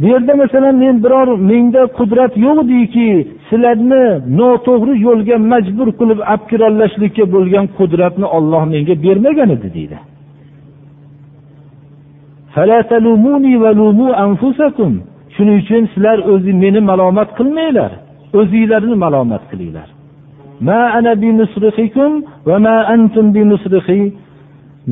Bu 0.00 0.06
yerda 0.12 0.34
masalan 0.42 0.74
men 0.84 0.96
biror 1.04 1.28
menda 1.50 1.82
qudrat 1.98 2.32
yo'q 2.46 2.58
ediki 2.64 3.08
sizlarni 3.48 4.04
noto'g'ri 4.40 4.94
yo'lga 5.06 5.36
majbur 5.52 5.88
qilib 5.98 6.20
olib 6.32 6.42
kirollashlikka 6.50 7.24
bo'lgan 7.34 7.66
qudratni 7.78 8.26
olloh 8.36 8.62
menga 8.74 8.94
bermagan 9.04 9.48
edi 9.56 9.68
deydi. 9.76 9.98
Shuning 15.34 15.58
uchun 15.62 15.82
sizlar 15.92 16.18
o'zi 16.32 16.52
meni 16.62 16.80
malomat 16.90 17.28
qilmanglar 17.38 17.92
o'zinglarni 18.40 18.96
malomat 19.04 19.42
qilinglar. 19.50 19.88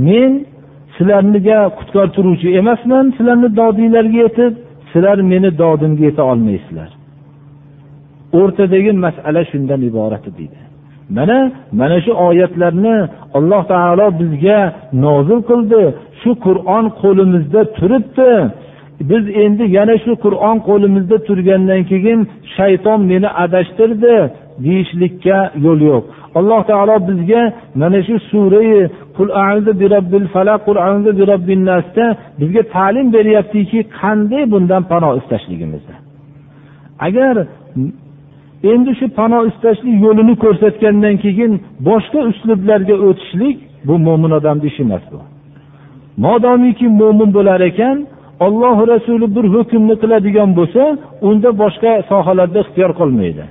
Men 0.07 0.33
sizlarga 0.97 1.59
qutqartiruvchi 1.79 2.49
emasman 2.61 3.05
sizlarni 3.17 3.49
dodinglarga 3.61 4.19
yetib 4.25 4.53
sizlar 4.93 5.19
meni 5.33 5.51
dodimga 5.63 6.03
yeta 6.09 6.23
olmaysizlar. 6.33 6.91
O'rtadagi 8.39 8.93
masala 9.07 9.43
shundan 9.51 9.81
iborat 9.91 10.25
deydi. 10.39 10.59
Mana 11.17 11.39
mana 11.81 11.99
shu 12.05 12.13
oyatlarni 12.27 12.97
alloh 13.39 13.63
taolo 13.73 14.07
bizga 14.21 14.59
nozil 15.05 15.41
qildi. 15.51 15.83
Shu 16.21 16.31
qur'on 16.47 16.85
qo'limizda 17.03 17.61
turibdi. 17.77 18.31
Biz 19.11 19.25
endi 19.45 19.65
yana 19.79 19.95
shu 20.05 20.13
qur'on 20.25 20.57
qo'limizda 20.69 21.17
turgandan 21.29 21.83
keyin 21.91 22.21
shayton 22.57 23.01
meni 23.11 23.29
adashtirdi. 23.45 24.15
Deyishlikka 24.65 25.39
yo'l 25.65 25.81
yo'q. 25.91 26.05
Alloh 26.39 26.61
taolo 26.71 26.97
bizga 27.09 27.43
mana 27.81 28.01
shu 28.07 28.17
surai 28.31 28.89
qul 29.17 29.29
bi 29.81 29.87
robbil 29.95 30.27
falaq 30.35 30.61
qul 30.67 30.77
bi 31.19 31.23
robbin 31.33 31.61
nasda 31.71 32.05
bizga 32.41 32.63
ta'lim 32.75 33.07
beryaptiki 33.17 33.79
qanday 34.01 34.43
bundan 34.53 34.83
panoh 34.93 35.13
istashligimizni 35.21 35.97
agar 37.07 37.35
endi 38.73 38.93
shu 39.01 39.07
panoh 39.19 39.43
istashlik 39.51 39.97
yo'lini 40.05 40.35
ko'rsatgandan 40.45 41.17
keyin 41.25 41.53
boshqa 41.89 42.21
uslublarga 42.31 42.97
o'tishlik 43.09 43.57
bu 43.87 43.95
mo'min 44.07 44.33
odamni 44.39 44.67
ishi 44.71 44.83
emas 44.87 45.05
bu. 45.13 45.21
Modomiki 46.25 46.87
mo'min 47.01 47.31
bo'lar 47.37 47.61
ekan 47.71 47.97
olloh 48.47 48.77
rasuli 48.93 49.27
bir 49.37 49.47
hukmni 49.55 49.95
qiladigan 50.03 50.51
bo'lsa 50.59 50.83
unda 51.29 51.51
boshqa 51.63 51.93
sohalarda 52.11 52.59
ixtiyor 52.65 52.93
qolmaydi. 53.01 53.45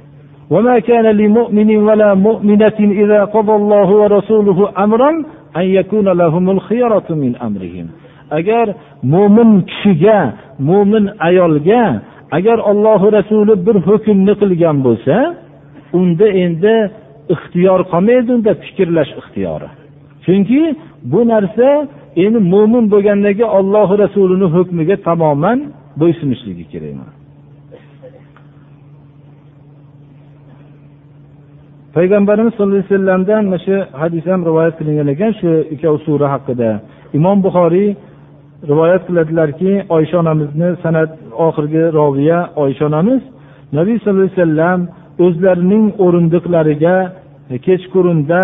وما 0.51 0.79
كان 0.79 1.07
لمؤمن 1.07 1.77
ولا 1.77 2.14
مؤمنة 2.14 2.79
إذا 2.81 3.25
قضى 3.25 3.55
الله 3.61 3.88
ورسوله 3.90 4.59
أمرا 4.85 5.11
أن 5.57 5.62
يكون 5.62 6.09
لهم 6.09 6.51
الخيرة 6.51 7.09
من 7.11 7.37
أمرهم 7.37 7.87
agar 8.31 8.66
mo'min 9.03 9.51
kishiga 9.70 10.18
mo'min 10.59 11.05
ayolga 11.29 12.03
agar 12.37 12.59
ollohu 12.70 13.12
rasuli 13.12 13.55
bir 13.66 13.77
hukmni 13.88 14.35
qilgan 14.40 14.77
bo'lsa 14.87 15.16
unda 16.01 16.27
endi 16.44 16.75
ixtiyor 17.35 17.81
qolmaydi 17.92 18.31
unda 18.37 18.53
fikrlash 18.64 19.12
ixtiyori 19.20 19.68
chunki 20.25 20.62
bu 21.12 21.20
narsa 21.33 21.68
endi 22.25 22.38
mo'min 22.53 22.85
bo'lgandan 22.92 23.35
keyin 23.38 23.53
ollohu 23.59 23.94
rasulini 24.05 24.47
hukmiga 24.57 24.97
tamoman 25.09 25.59
bo'ysunishligi 26.01 26.64
kerak 26.73 27.17
payg'ambarimiz 31.95 32.54
sallallohu 32.54 32.78
alayhi 32.78 32.89
vasallamdan 32.93 33.43
mana 33.45 33.60
shu 33.65 33.75
hadis 34.02 34.23
ham 34.32 34.41
rivoyat 34.49 34.73
qilingan 34.80 35.08
ekan 35.13 35.32
shu 35.39 35.52
ikkovi 35.73 35.99
sura 36.06 36.28
haqida. 36.34 36.69
Imom 37.17 37.38
buxoriy 37.45 37.89
rivoyat 38.71 39.02
qiladilarki 39.08 39.71
oysha 39.95 40.15
onamizni 40.23 40.69
san'at 40.84 41.12
oxirgi 41.45 41.84
roviya 41.99 42.39
oysha 42.63 42.84
onamiz 42.89 43.21
nabiy 43.78 43.95
sallallohu 43.99 44.30
alayhi 44.30 44.41
vasallam 44.41 44.80
o'zlarining 45.25 45.86
o'rindiqlariga 46.06 46.95
kechqurunda 47.65 48.41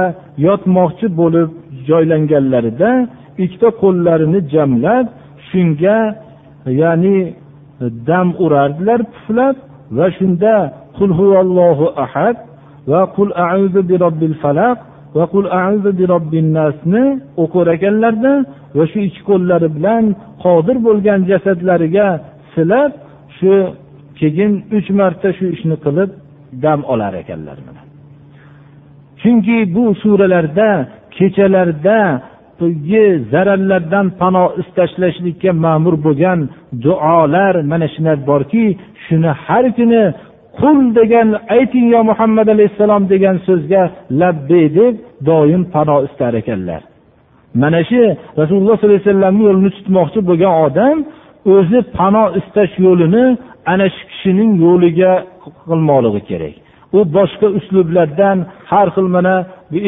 yotmoqchi 0.47 1.08
bo'lib 1.19 1.49
joylanganlarida 1.89 2.91
ikkita 3.43 3.69
qo'llarini 3.81 4.39
jamlab 4.53 5.05
shunga 5.49 5.97
ya'ni 6.81 7.17
dam 8.10 8.27
urardilar 8.43 8.99
puflab 9.13 9.55
va 9.97 10.08
shunda 10.17 10.55
qul 10.97 11.12
huvallohu 11.19 11.86
ahad 12.05 12.36
va 12.91 13.02
qul 13.15 13.30
auzu 13.52 13.82
bi 13.89 14.28
falaq 14.43 14.78
va 15.17 15.26
qul 15.34 15.45
auzu 15.65 15.89
bi 16.32 16.39
nasni 16.58 17.06
o'qir 17.43 17.65
ekanlarda 17.76 18.34
va 18.78 18.84
shu 18.91 19.00
ikki 19.08 19.21
qo'llari 19.30 19.67
bilan 19.78 20.04
qodir 20.43 20.78
bo'lgan 20.88 21.19
jasadlariga 21.32 22.08
silab 22.54 22.91
shu 23.38 23.52
keyin 24.19 24.52
uch 24.78 24.88
marta 25.00 25.30
shu 25.38 25.45
ishni 25.56 25.76
qilib 25.86 26.10
dam 26.63 26.80
olar 26.93 27.13
ekanlar 27.24 27.58
chunki 29.21 29.58
bu 29.76 29.84
suralarda 30.04 30.69
kechalarda 31.17 32.00
zararlardan 33.32 34.08
panoh 34.19 34.48
istashlashlikka 34.62 35.52
ma'mur 35.65 35.95
bo'lgan 36.06 36.39
duolar 36.84 37.56
mana 37.71 37.88
shular 37.95 38.17
borki 38.30 38.65
shuni 39.06 39.32
har 39.45 39.65
kuni 39.78 40.04
qul 40.62 40.80
degan 41.00 41.28
ayting 41.58 41.88
yo 41.96 42.02
muhammad 42.12 42.48
alayhissalom 42.56 43.04
degan 43.13 43.36
so'zga 43.48 43.84
labbey 44.20 44.65
deb 44.78 44.94
doim 45.30 45.63
pano 45.74 45.98
istar 46.08 46.34
ekanlar. 46.41 46.82
Mana 47.62 47.82
shu 47.89 48.02
rasululloh 48.39 48.76
sollallohu 48.78 48.96
alayhi 48.96 49.08
vasallamni 49.08 49.44
yo'lini 49.50 49.72
tutmoqchi 49.78 50.20
bo'lgan 50.30 50.54
odam 50.65 50.98
o'zi 51.56 51.80
pano 51.98 52.26
istash 52.39 52.74
yo'lini 52.86 53.26
ana 53.74 53.88
shu 53.96 54.04
kishining 54.12 54.52
yo'liga 54.65 55.12
qilmoqligi 55.68 56.22
kerak. 56.30 56.56
U 56.98 57.00
boshqa 57.18 57.48
uslublardan 57.58 58.38
har 58.72 58.88
xil 58.96 59.08
mana 59.15 59.36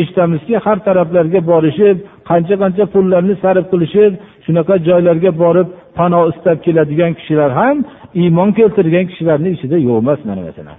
eshitamizki 0.02 0.56
har 0.66 0.78
taraflarga 0.88 1.40
borishib 1.52 1.98
qancha 2.30 2.56
qancha 2.64 2.86
pullarni 2.94 3.36
sarf 3.44 3.66
qilishib 3.72 4.12
shunaqa 4.46 4.76
joylarga 4.88 5.32
borib 5.44 5.68
pano 5.98 6.22
istab 6.32 6.58
keladigan 6.66 7.12
kishilar 7.20 7.52
ham 7.60 7.78
iymon 8.22 8.50
keltirgan 8.58 9.06
kishilarni 9.10 9.50
ichida 9.56 9.78
yo'q 9.88 9.98
emas 10.04 10.20
mana 10.30 10.42
masalan 10.50 10.78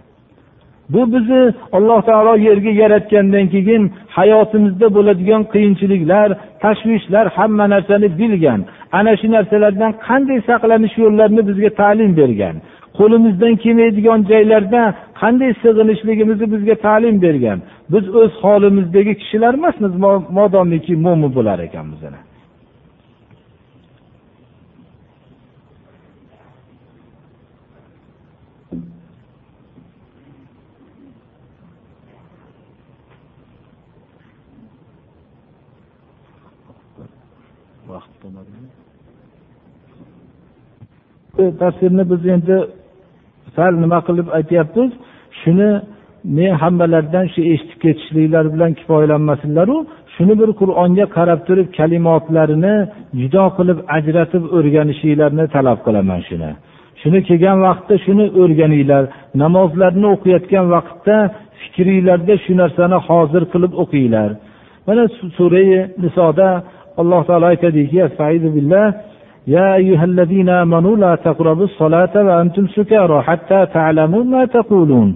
bu 0.93 1.13
bizni 1.13 1.55
alloh 1.73 2.03
taolo 2.03 2.37
yerga 2.37 2.71
yaratgandan 2.71 3.47
keyin 3.55 3.93
hayotimizda 4.09 4.95
bo'ladigan 4.95 5.43
qiyinchiliklar 5.53 6.29
tashvishlar 6.65 7.27
hamma 7.29 7.71
narsani 7.71 8.19
bilgan. 8.19 8.61
Ana 8.93 9.17
shu 9.21 9.27
narsalardan 9.37 9.93
qanday 10.09 10.41
saqlanish 10.49 10.95
yo'llarini 11.05 11.43
bizga 11.49 11.71
ta'lim 11.81 12.13
bergan. 12.21 12.57
Qo'limizdan 12.99 13.55
kelmaydigan 13.63 14.21
joylarda 14.31 14.83
qanday 15.21 15.51
sig'inishligimizni 15.63 16.47
bizga 16.55 16.75
ta'lim 16.87 17.17
bergan. 17.25 17.59
Biz 17.93 18.05
o'z 18.21 18.33
holimizdagi 18.45 19.15
kishilar 19.21 19.53
emasmiz 19.61 19.93
modomiki 20.39 20.95
mo'min 21.05 21.31
bo'lar 21.37 21.59
ekanmiz 21.69 22.01
ana. 22.09 22.21
Tafsirni 41.63 42.05
biz 42.11 42.23
endi 42.35 42.57
sal 43.57 43.73
nima 43.85 43.99
qilib 44.09 44.29
aytyapmiz? 44.39 44.91
Shuni 45.41 45.71
men 46.37 46.53
hammalardan 46.63 47.27
shu 47.35 47.41
eshitib 47.53 47.79
ketishliklari 47.85 48.49
bilan 48.55 48.73
kifoyalanmasinlaru. 48.79 49.77
Shuni 50.15 50.35
bir 50.41 50.51
qur'onga 50.61 51.07
qarab 51.17 51.41
turib 51.49 51.69
kalimotlarini 51.79 52.75
judo 53.21 53.45
qilib 53.59 53.79
ajratib 53.97 54.45
o'rganishinglarni 54.57 55.45
talab 55.55 55.79
qilaman 55.87 56.21
shuni. 56.29 56.51
Shuni 57.01 57.19
kelgan 57.29 57.59
vaqtda 57.67 57.95
shuni 58.07 58.25
o'rganinglar. 58.43 59.05
Namozlarni 59.43 60.07
o'qiyotgan 60.15 60.67
vaqtda 60.75 61.17
fikringlarda 61.63 62.35
shu 62.45 62.53
narsani 62.63 62.99
hozir 63.09 63.43
qilib 63.53 63.73
o'qinglar. 63.83 64.31
Mana 64.87 65.03
surai 65.39 65.69
nisoda 66.05 66.49
alloh 67.01 67.23
taolo 67.29 67.47
aytadiki 67.53 67.99
يا 69.48 69.76
أيها 69.76 70.06
الذين 70.12 70.50
آمنوا 70.50 70.96
لا 71.04 71.16
تقربوا 71.16 71.68
الصلاة 71.72 72.16
وأنتم 72.28 72.68
سكارى 72.68 73.22
حتى 73.22 73.60
تعلموا 73.74 74.24
ما 74.24 74.46
تقولون 74.46 75.10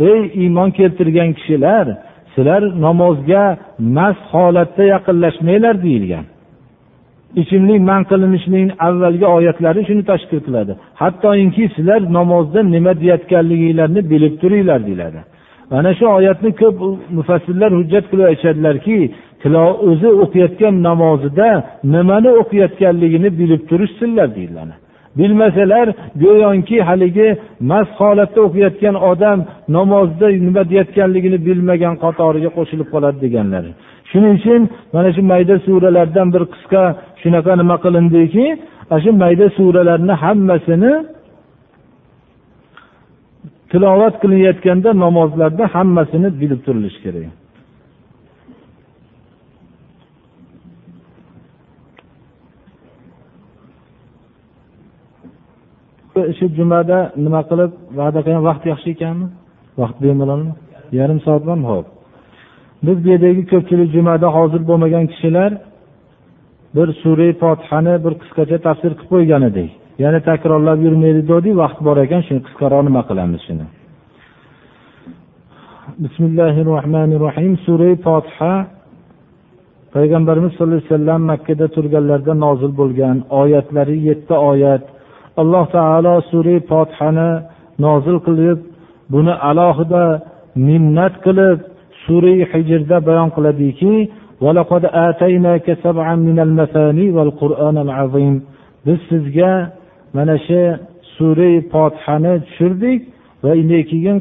ey 0.00 0.20
iymon 0.42 0.70
keltirgan 0.70 1.32
kishilar 1.32 1.86
sizlar 2.34 2.62
namozga 2.86 3.44
mast 3.96 4.24
holatda 4.32 4.84
yaqinlashmanglar 4.94 5.74
deyilgan 5.84 6.24
ichimlik 7.40 7.80
man 7.90 8.02
qilinishning 8.10 8.68
avvalgi 8.88 9.26
oyatlari 9.36 9.80
shuni 9.88 10.02
tashkil 10.10 10.40
qiladi 10.46 10.72
hattoki 11.00 11.64
sizlar 11.76 12.00
namozda 12.18 12.60
nima 12.74 12.92
deyayotganliginglarni 13.00 14.00
bilib 14.12 14.34
turinglar 14.42 14.80
deyiladi 14.88 15.20
mana 15.72 15.90
shu 15.98 16.04
oyatni 16.18 16.50
ko'p 16.62 16.76
mufassirlar 17.16 17.70
hujjat 17.78 18.04
qilib 18.10 18.26
aytishadilarki 18.30 18.96
o'zi 19.89 20.09
o'qiyotgan 20.23 20.83
namozida 20.87 21.49
nimani 21.83 22.29
o'qiyotganligini 22.41 23.29
bilib 23.39 23.61
turishsinlar 23.69 24.27
deyiladi. 24.35 24.73
Bilmasalar 25.17 25.87
go'yoki 26.23 26.77
haligi 26.89 27.27
mast 27.71 27.93
holatda 28.01 28.39
o'qiyotgan 28.47 28.95
odam 29.11 29.39
namozda 29.77 30.27
nima 30.47 30.61
deyayotganligini 30.69 31.37
bilmagan 31.47 31.95
qatoriga 32.03 32.49
qo'shilib 32.57 32.87
qoladi 32.93 33.17
deganlar. 33.25 33.63
Shuning 34.11 34.33
uchun 34.39 34.61
mana 34.93 35.09
shu 35.15 35.21
mayda 35.31 35.55
suralardan 35.65 36.27
bir 36.33 36.43
qisqa 36.53 36.83
shunaqa 37.21 37.53
nima 37.61 37.75
qilindiki 37.85 38.45
ana 38.91 38.99
shu 39.03 39.11
mayda 39.23 39.45
suralarni 39.57 40.13
hammasini 40.23 40.93
tilovat 43.71 44.15
qilinayotganda 44.21 44.89
namozlarda 45.03 45.63
hammasini 45.75 46.29
bilib 46.41 46.59
turilishi 46.65 46.99
kerak. 47.05 47.40
Shu 56.37 56.45
jumada 56.57 56.97
nima 57.25 57.41
qilib 57.49 57.71
va'da 57.99 58.19
qilgan 58.25 58.43
vaqt 58.49 58.63
yaxshi 58.71 58.87
ekanmi? 58.95 59.27
Vaqt 59.81 59.97
bemalolmi? 60.03 60.53
Yarim 60.99 61.19
soat 61.25 61.43
bormi? 61.49 61.65
Ho'p 61.71 61.87
biz 62.85 62.97
bu 63.03 63.07
yerdagi 63.13 63.43
ko'pchilik 63.51 63.89
jumada 63.95 64.27
hozir 64.37 64.61
bo'lmagan 64.69 65.05
kishilar 65.11 65.51
bir 66.75 66.87
sura 67.01 67.29
fotihani 67.41 67.93
bir 68.05 68.13
qisqacha 68.21 68.57
tafsir 68.67 68.91
qilib 68.97 69.09
qo'ygan 69.13 69.41
edik. 69.49 69.69
Yana 70.03 70.19
takrorlab 70.29 70.79
yurmaylik 70.85 71.25
degandik 71.29 71.55
vaqt 71.63 71.79
bor 71.87 71.97
ekan 72.05 72.21
shuni 72.27 72.41
qisqaroq 72.47 72.81
nima 72.87 73.01
qilamiz 73.09 73.41
shuni? 73.47 73.65
Bismillahi 76.03 76.61
rohmanir 76.71 77.19
rohim 77.27 77.53
sura 77.65 77.91
fotiha 78.05 78.53
payg'ambarimiz 79.95 80.51
sollallohu 80.55 80.81
alayhi 80.81 80.93
vasallam 80.93 81.21
makkada 81.31 81.65
turganlarida 81.75 82.33
nozil 82.45 82.71
bo'lgan 82.81 83.17
oyatlari 83.41 83.97
yetti 84.09 84.35
oyat 84.51 84.83
alloh 85.41 85.65
taolo 85.75 86.15
sura 86.31 86.55
fotihani 86.69 87.29
nozil 87.85 88.17
qilib 88.27 88.59
buni 89.13 89.33
alohida 89.49 90.05
minnat 90.67 91.13
qilib 91.25 91.57
sura 92.03 92.33
hijrda 92.51 92.97
bayon 93.07 93.29
qiladiki 93.35 93.93
biz 98.85 98.99
sizga 99.09 99.53
mana 100.15 100.35
shu 100.47 100.61
sura 101.15 101.51
fotihani 101.73 102.33
tushirdik 102.45 102.99
va 103.43 103.51
keyin 103.91 104.17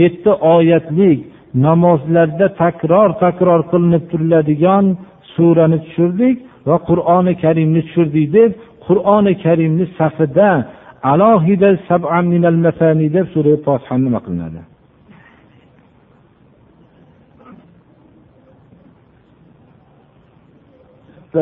yetti 0.00 0.32
oyatlik 0.54 1.18
namozlarda 1.66 2.46
takror 2.62 3.08
takror 3.24 3.60
qilinib 3.70 4.04
turiladigan 4.10 4.84
surani 5.34 5.78
tushirdik 5.84 6.36
va 6.68 6.76
qur'oni 6.88 7.32
karimni 7.44 7.80
tushirdik 7.86 8.26
deb 8.38 8.50
qur'oni 8.86 9.32
karimni 9.44 9.86
safida 9.98 10.50
alohida 11.12 11.70
deb 13.16 13.26
sura 13.34 13.54
fotiha 13.66 13.96
nima 14.06 14.20
qilinadi? 14.26 14.60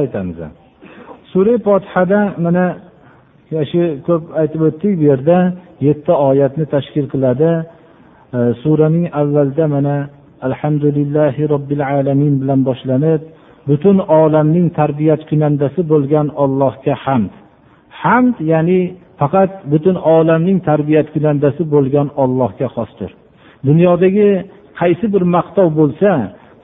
Aytamiz. 0.02 0.38
Sura 1.32 1.54
fotihada 1.66 2.20
mana 2.44 2.64
shu 3.70 3.80
ko'p 4.06 4.22
aytib 4.40 4.60
o'tdik 4.68 4.92
bu 5.00 5.04
yerda 5.10 5.38
yetti 5.88 6.12
oyatni 6.28 6.64
tashkil 6.74 7.06
qiladi. 7.12 7.50
Suraning 8.62 9.06
avvalida 9.20 9.64
mana 9.76 9.96
alhamdulillahi 10.46 11.42
robbil 11.52 11.82
alamin 11.94 12.34
bilan 12.40 12.60
boshlanib 12.68 13.20
butun 13.68 13.98
olamning 14.20 14.66
tarbiyat 14.78 15.22
kunandasi 15.30 15.80
bo'lgan 15.92 16.26
ollohga 16.42 16.94
hamd. 17.04 17.32
Hamd 18.02 18.36
ya'ni 18.52 18.80
faqat 19.20 19.52
butun 19.72 19.96
olamning 20.16 20.58
tarbiyat 20.68 21.08
kunandasi 21.14 21.62
bo'lgan 21.74 22.08
ollohga 22.22 22.68
xosdir. 22.76 23.10
Dunyodagi 23.68 24.28
qaysi 24.80 25.06
bir 25.14 25.22
maqtov 25.36 25.68
bo'lsa 25.80 26.10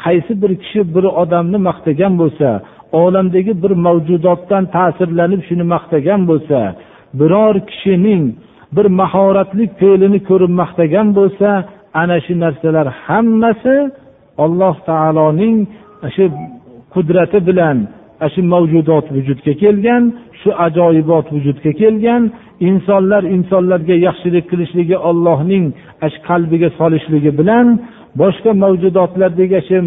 qaysi 0.05 0.33
bir 0.43 0.53
kishi 0.63 0.81
bir 0.95 1.05
odamni 1.23 1.59
maqtagan 1.69 2.13
bo'lsa 2.21 2.49
olamdagi 3.03 3.53
bir 3.63 3.73
mavjudotdan 3.87 4.65
ta'sirlanib 4.77 5.43
shuni 5.49 5.65
maqtagan 5.75 6.21
bo'lsa 6.31 6.59
biror 7.21 7.55
kishining 7.71 8.25
bir 8.77 8.87
mahoratli 9.01 9.65
fe'lini 9.81 10.21
ko'rib 10.29 10.53
maqtagan 10.63 11.09
bo'lsa 11.19 11.49
ana 12.03 12.17
shu 12.25 12.35
narsalar 12.45 12.87
hammasi 13.05 13.77
alloh 14.45 14.75
taoloning 14.91 15.57
shu 16.15 16.25
qudrati 16.95 17.39
bilan 17.49 17.77
shu 18.35 18.41
mavjudot 18.55 19.07
vujudga 19.15 19.53
kelgan 19.63 20.03
shu 20.41 20.51
ajoyibot 20.67 21.27
vujudga 21.35 21.73
kelgan. 21.81 22.23
Insonlar 22.69 23.23
insonlarga 23.37 23.95
yaxshilik 24.07 24.45
qilishligi 24.51 24.97
ollohning 25.09 25.65
qalbiga 26.29 26.69
solishligi 26.79 27.33
bilan 27.41 27.67
boshqa 28.21 28.51
mavjudotlardagi 28.65 29.61
shu 29.69 29.79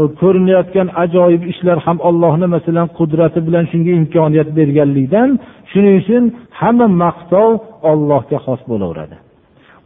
e, 0.00 0.02
ko'rinayotgan 0.20 0.88
ajoyib 1.04 1.42
ishlar 1.52 1.78
ham 1.86 1.98
ollohni 2.08 2.46
masalan 2.56 2.88
qudrati 2.98 3.40
bilan 3.46 3.64
shunga 3.72 3.92
imkoniyat 4.00 4.48
berganligidan 4.58 5.28
shuning 5.72 5.94
uchun 6.02 6.24
hamma 6.60 6.86
maqtov 7.02 7.50
ollohga 7.90 8.38
xos 8.46 8.60
bo'laveradi. 8.70 9.16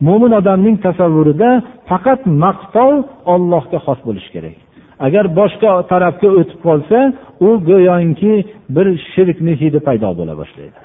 Mo'min 0.07 0.33
odamning 0.41 0.77
tasavvurida 0.87 1.51
faqat 1.91 2.21
maqtov 2.45 2.93
ollohga 3.35 3.79
xos 3.87 4.01
bo'lishi 4.07 4.31
kerak. 4.37 4.66
Agar 5.07 5.25
boshqa 5.39 5.71
tarafga 5.93 6.29
o'tib 6.41 6.59
qolsa 6.67 6.99
u 7.47 7.49
go'yoki 7.71 8.35
bir 8.77 8.87
shirkni 9.13 9.53
hidi 9.61 9.79
paydo 9.87 10.11
bo'la 10.19 10.35
boshlaydi. 10.41 10.79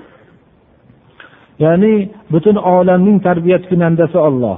Ya'ni 1.64 1.94
butun 2.34 2.56
olamning 2.76 3.18
tarbiyat 3.28 3.64
kunandasi 3.72 4.18
olloh 4.28 4.58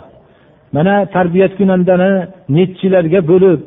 mana 0.76 0.95
tarbiyat 1.16 1.54
kunandani 1.60 2.12
nechilarga 2.58 3.22
bo'lib 3.32 3.60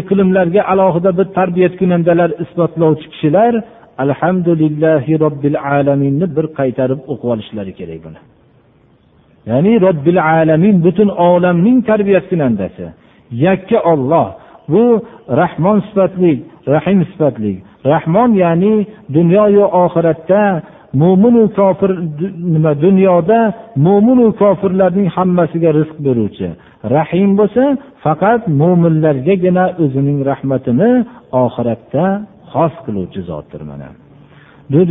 iqlimlarga 0.00 0.62
alohida 0.72 1.10
bir 1.18 1.26
tarbiyat 1.38 1.74
kunandalar 1.80 2.30
isbotlovchi 2.42 3.06
kishilar 3.12 3.52
alhamdulillahi 4.04 5.12
robbil 5.24 5.56
alaminni 5.74 6.26
bir 6.36 6.46
qaytarib 6.58 7.00
o'qib 7.12 7.28
olishlari 7.34 7.72
kerak 7.80 8.00
buni. 8.06 8.20
Ya'ni 9.50 9.72
robbil 9.86 10.20
alamin 10.38 10.76
butun 10.86 11.08
olamning 11.08 11.78
tarbiyat 11.90 12.24
kunandasi. 12.30 12.84
Yakka 13.46 13.78
olloh 13.92 14.26
bu 14.72 14.84
rahmon 15.40 15.78
sifatli 15.86 16.32
rahim 16.74 17.00
sifatli. 17.10 17.54
Rahmon 17.92 18.30
ya'ni 18.42 18.74
dunyoyu 19.16 19.64
oxiratda 19.84 20.42
mo'minu 21.02 21.44
kofir 21.58 21.90
nima 22.54 22.72
dunyoda 22.84 23.40
mo'minu 23.86 24.26
kofirlarning 24.42 25.08
hammasiga 25.16 25.70
rizq 25.78 25.96
beruvchi. 26.06 26.48
Rahim 26.96 27.30
bo'lsa 27.40 27.64
faqat 28.04 28.42
mo'minlargagina 28.60 29.64
o'zining 29.84 30.18
rahmatini 30.30 30.90
oxiratda 31.44 32.04
xos 32.52 32.74
qiluvchi 32.84 33.20
zotdir 33.30 33.62
mana. 33.70 33.88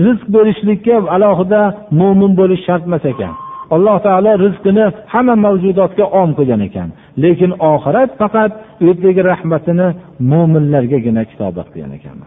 Rizq 0.06 0.26
berishlikka 0.36 0.96
alohida 1.16 1.62
mo'min 2.00 2.32
bo'lish 2.40 2.62
shart 2.68 2.84
emas 2.90 3.06
ekan. 3.14 3.34
Alloh 3.76 3.98
taolo 4.06 4.32
rizqini 4.46 4.86
hamma 5.14 5.36
mavjudotga 5.46 6.06
om 6.22 6.30
qilgan 6.38 6.62
ekan. 6.68 6.90
Lekin 7.24 7.52
oxirat 7.72 8.12
faqat 8.22 8.52
u 8.82 8.84
yerdagi 8.90 9.22
rahmatini 9.32 9.88
mo'minlargagina 10.32 11.24
kitobat 11.32 11.68
qilgan 11.74 11.94
ekan. 12.00 12.18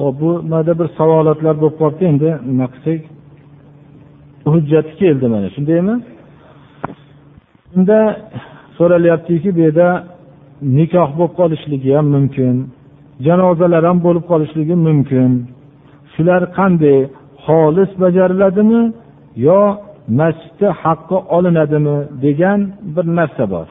Ho'p 0.00 0.14
bu 0.22 0.30
yerda 0.52 0.72
bir 0.80 0.88
savolotlar 0.98 1.54
bo'lib 1.62 1.76
qolibdi. 1.80 2.04
Endi 2.12 2.30
nima 2.50 2.66
qilsak? 2.72 3.00
Hujjati 4.52 4.92
keldi 5.00 5.26
mana 5.34 5.48
shundaymi? 5.54 5.94
Unda 7.76 7.98
so'ralyaptiki 8.76 9.48
bu 9.56 9.60
yerda 9.66 9.88
nikoh 10.78 11.10
bo'lib 11.18 11.34
qolishligi 11.40 11.90
ham 11.96 12.06
mumkin 12.16 12.54
janozalar 13.26 13.82
ham 13.90 13.98
bo'lib 14.06 14.24
qolishligi 14.32 14.76
mumkin. 14.86 15.30
Shular 16.14 16.42
qanday? 16.58 16.98
Xolis 17.50 17.90
bajariladimi 18.02 18.82
yo 19.46 19.60
masjidda 20.20 20.68
haqqi 20.82 21.16
olinadimi 21.36 21.96
degan 22.24 22.60
bir 22.94 23.06
narsa 23.18 23.44
bor. 23.54 23.68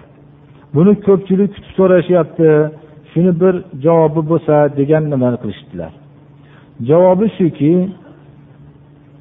Buni 0.75 0.93
ko'pchilik 1.07 1.49
kutib 1.55 1.73
so'rashyapti 1.77 2.49
shuni 3.11 3.32
bir 3.41 3.53
javobi 3.86 4.21
bo'lsa 4.32 4.55
degan 4.80 5.03
nimani 5.13 5.38
qilishdilar 5.43 5.91
javobi 6.88 7.27
shuki 7.38 7.73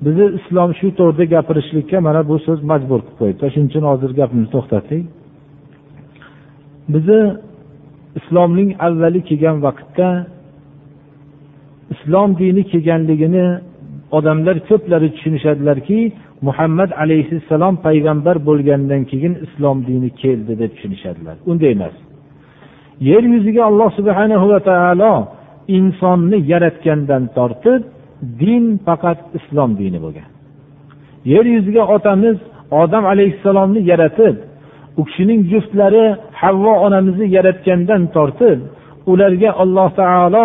bizni 0.04 0.26
islom 0.38 0.70
shu 0.78 0.86
to'g'rida 0.98 1.24
gapirishlikka 1.34 1.98
mana 2.09 2.20
bu 2.30 2.36
so'z 2.46 2.61
majbur 2.70 3.00
qilib 3.04 3.16
qo'yibdi 3.20 3.46
shuning 3.52 3.68
uchun 3.70 3.84
hozir 3.90 4.11
gapimizni 4.20 4.50
to'xtatdik. 4.54 5.04
Bizni 6.94 7.20
islomning 8.18 8.70
avvali 8.86 9.20
kelgan 9.28 9.56
vaqtda 9.66 10.09
islom 11.94 12.30
dini 12.40 12.62
kelganligini 12.72 13.46
odamlar 14.16 14.56
ko'plari 14.68 15.09
tushunishadilarki 15.14 15.98
muhammad 16.46 16.90
alayhissalom 17.02 17.74
payg'ambar 17.86 18.36
bo'lgandan 18.48 19.02
keyin 19.11 19.34
islom 19.46 19.78
dini 19.88 20.11
keldi 20.22 20.52
deb 20.62 20.70
tushunishadilar. 20.76 21.36
Unday 21.50 21.70
emas. 21.76 21.94
Yer 23.11 23.22
yuziga 23.34 23.62
alloh 23.70 23.90
subhanahu 23.98 24.46
va 24.52 24.61
taolo 24.70 25.14
insonni 25.78 26.38
yaratgandan 26.52 27.22
tortib 27.36 27.82
din 28.40 28.64
faqat 28.86 29.18
islom 29.38 29.70
dini 29.80 29.98
bo'lgan. 30.04 30.28
Yer 31.32 31.44
yuziga 31.54 31.82
otamiz 31.96 32.36
odam 32.82 33.04
alayhissalomni 33.12 33.80
yaratib 33.90 34.36
u 34.98 35.02
kishining 35.09 35.40
juftlari 35.52 36.04
havvo 36.40 36.72
onamizni 36.86 37.26
yaratgandan 37.36 38.02
tortib 38.16 38.59
ularga 39.12 39.50
alloh 39.62 39.88
taolo 40.00 40.44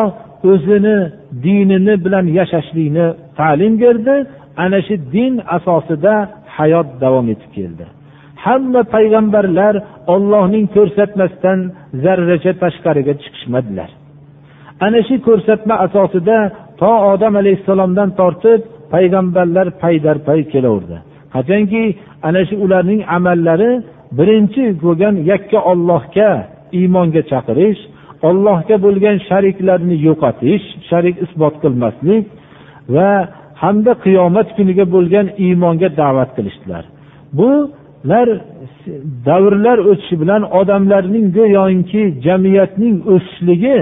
o'zini 0.50 0.98
dinini 1.46 1.96
bilan 2.06 2.26
yashashlikni 2.40 3.06
ta'lim 3.40 3.74
berdi. 3.84 4.16
Ana 4.64 4.80
shu 4.88 4.96
din 5.16 5.34
asosida 5.58 6.14
hayot 6.58 6.88
davom 7.04 7.26
etib 7.34 7.52
keldi. 7.58 7.86
Hamma 8.46 8.82
payg'ambarlar 8.96 9.76
ollohning 10.14 10.66
ko'rsatmasidan 10.76 11.60
zarracha 12.04 12.54
tashqariga 12.64 13.14
chiqishmadilar. 13.22 13.90
Ana 14.86 15.02
shu 15.08 15.16
ko'rsatma 15.28 15.76
asosida 15.86 16.38
to 16.82 16.92
odam 17.12 17.34
alayhissalomdan 17.42 18.10
tortib 18.20 18.62
payg'ambarlar 18.94 19.68
paydarpay 19.84 20.40
kelaverdi. 20.54 20.98
Qachonki 21.34 21.84
ana 22.28 22.42
shu 22.48 22.56
ularning 22.66 23.02
amallari 23.18 23.72
birinchi 24.18 24.64
bo'lgan 24.84 25.16
yakka 25.32 25.60
ollohga 25.72 26.30
iymonga 26.80 27.22
chaqirish 27.32 27.82
ollohga 28.28 28.76
bo'lgan 28.86 29.18
shariklarni 29.30 29.96
yo'qotish 30.08 30.66
sharik 30.90 31.16
isbot 31.26 31.56
qilmaslik 31.64 32.26
va 32.96 33.10
hamda 33.64 33.94
qiyomat 34.06 34.48
kuniga 34.58 34.86
bo'lgan 34.96 35.28
iymonga 35.46 35.90
da'vat 36.02 36.30
qilishdilar. 36.38 36.84
Bular 37.38 38.28
davrlar 39.30 39.78
o'tishi 39.90 40.16
bilan 40.22 40.42
odamlarning 40.60 41.26
go'yoki 41.38 42.04
jamiyatning 42.26 42.96
o'sishligi 43.14 43.78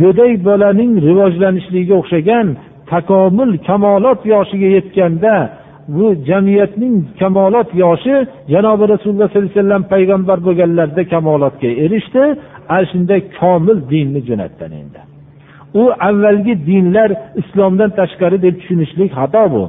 go'dak 0.00 0.32
bolaning 0.48 0.92
rivojlanishligiga 1.06 1.94
o'xshagan 2.00 2.46
takomil 2.92 3.50
kamolot 3.68 4.20
yoshiga 4.34 4.68
yetganda 4.76 5.34
bu 5.88 6.06
jamiyatning 6.28 6.94
kamolot 7.20 7.68
yoshi 7.84 8.14
janobi 8.52 8.84
rasululloh 8.92 9.28
sollallohu 9.28 9.50
alayhi 9.50 9.58
vasallam 9.58 9.82
payg'ambar 9.94 10.38
bo'lganlarida 10.46 11.02
kamolotga 11.14 11.70
erishdi. 11.84 12.22
Ana 12.68 12.84
shunday 12.92 13.20
komil 13.40 13.78
dinni 13.92 14.20
jo'natgan 14.28 14.72
endi. 14.80 15.00
U 15.80 15.82
avvalgi 16.08 16.54
dinlar 16.70 17.10
islomdan 17.40 17.90
tashqari 17.98 18.38
deb 18.46 18.54
tushunishlik 18.60 19.10
xato 19.18 19.44
bu. 19.54 19.62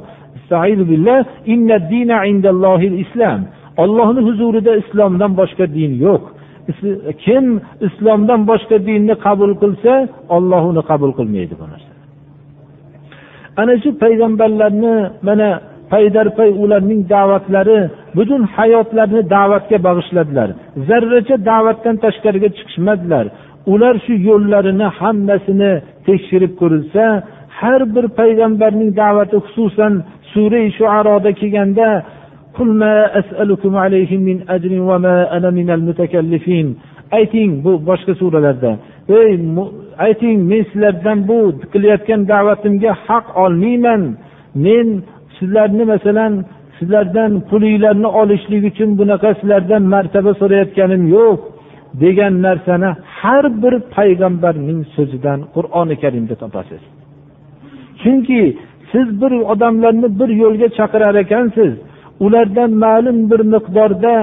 Ollohni 3.84 4.22
huzurida 4.28 4.74
islomdan 4.82 5.32
boshqa 5.40 5.66
din 5.78 5.92
yo'q. 6.06 6.24
Kim 7.24 7.46
islomdan 7.88 8.42
boshqa 8.52 8.78
dinni 8.90 9.16
qabul 9.26 9.54
qilsa 9.62 9.94
olloh 10.36 10.64
uni 10.72 10.82
qabul 10.90 11.12
qilmaydi 11.20 11.56
bu 11.62 11.66
narsa. 11.72 11.92
Ana 13.62 13.74
shu 13.84 13.90
payg'ambarlarni 14.04 14.96
mana 15.28 15.50
paydarpay 15.94 16.50
ularning 16.64 17.02
da'vatlari 17.14 17.80
butun 18.18 18.42
hayotlarini 18.56 19.24
da'vatga 19.36 19.78
bag'ishladilar. 19.88 20.50
Zarracha 20.88 21.36
da'vatdan 21.50 21.96
tashqariga 22.04 22.50
chiqishmadilar. 22.58 23.26
Ular 23.74 23.96
shu 24.06 24.14
yo'llarini 24.30 24.88
hammasini 25.00 25.72
tekshirib 26.08 26.54
ko'rilsa 26.62 27.04
har 27.60 27.82
bir 27.96 28.06
payg'ambarning 28.20 28.92
da'vati 29.02 29.38
xususan 29.46 29.94
sura 30.34 30.62
shuaroda 30.78 31.32
kelganda 31.40 31.88
ayting 37.18 37.52
bu 37.66 37.72
boshqa 37.90 38.14
suralarda. 38.22 38.72
Ey 39.20 39.32
ayting 40.08 40.38
men 40.52 40.62
sizlardan 40.70 41.20
bu 41.30 41.40
qilayotgan 41.74 42.22
da'vatimga 42.34 42.92
haq 43.08 43.26
olmayman. 43.44 44.02
Men 44.66 44.88
sizlarni 45.44 45.84
masalan 45.94 46.34
sizlardan 46.80 47.32
pulinglarni 47.50 48.08
olishlik 48.22 48.64
uchun 48.72 48.90
bunaqa 49.00 49.30
sizlardan 49.40 49.84
martaba 49.94 50.32
so'rayotganim 50.42 51.04
yo'q 51.16 51.40
degan 52.04 52.34
narsani 52.48 52.90
har 53.20 53.46
bir 53.64 53.74
payg'ambarning 53.96 54.80
so'zidan 54.96 55.40
qur'oni 55.56 55.96
karimda 56.04 56.36
topasiz. 56.44 56.82
Chunki 58.02 58.42
siz 58.92 59.08
bir 59.22 59.32
odamlarni 59.54 60.08
bir 60.20 60.30
yo'lga 60.44 60.68
chaqirar 60.78 61.16
ekansiz 61.26 61.72
ulardan 62.26 62.72
ma'lum 62.84 63.18
bir 63.32 63.42
miqdorda 63.54 64.16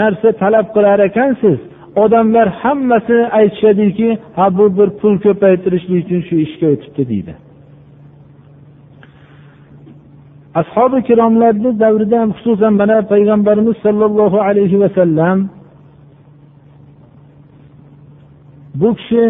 narsa 0.00 0.28
talab 0.42 0.66
qilar 0.74 0.98
ekansiz. 1.10 1.58
Odamlar 2.04 2.48
hammasi 2.62 3.16
aytishadiki 3.38 4.08
ha 4.36 4.46
bu 4.58 4.64
bir 4.78 4.88
pul 5.00 5.14
ko'paytirishlik 5.24 5.98
uchun 6.04 6.20
shu 6.28 6.34
ishga 6.46 6.66
o'tibdi 6.74 7.02
deydi. 7.12 7.32
Ashobi 10.60 10.96
ikromlarni 11.02 11.70
davrida 11.82 12.16
ham 12.22 12.30
xususan 12.36 12.72
mana 12.80 12.96
payg'ambarimiz 13.12 13.76
sollallohu 13.84 14.38
alayhi 14.48 14.80
vasallam 14.82 15.38
bu 18.80 18.88
kishi 18.98 19.24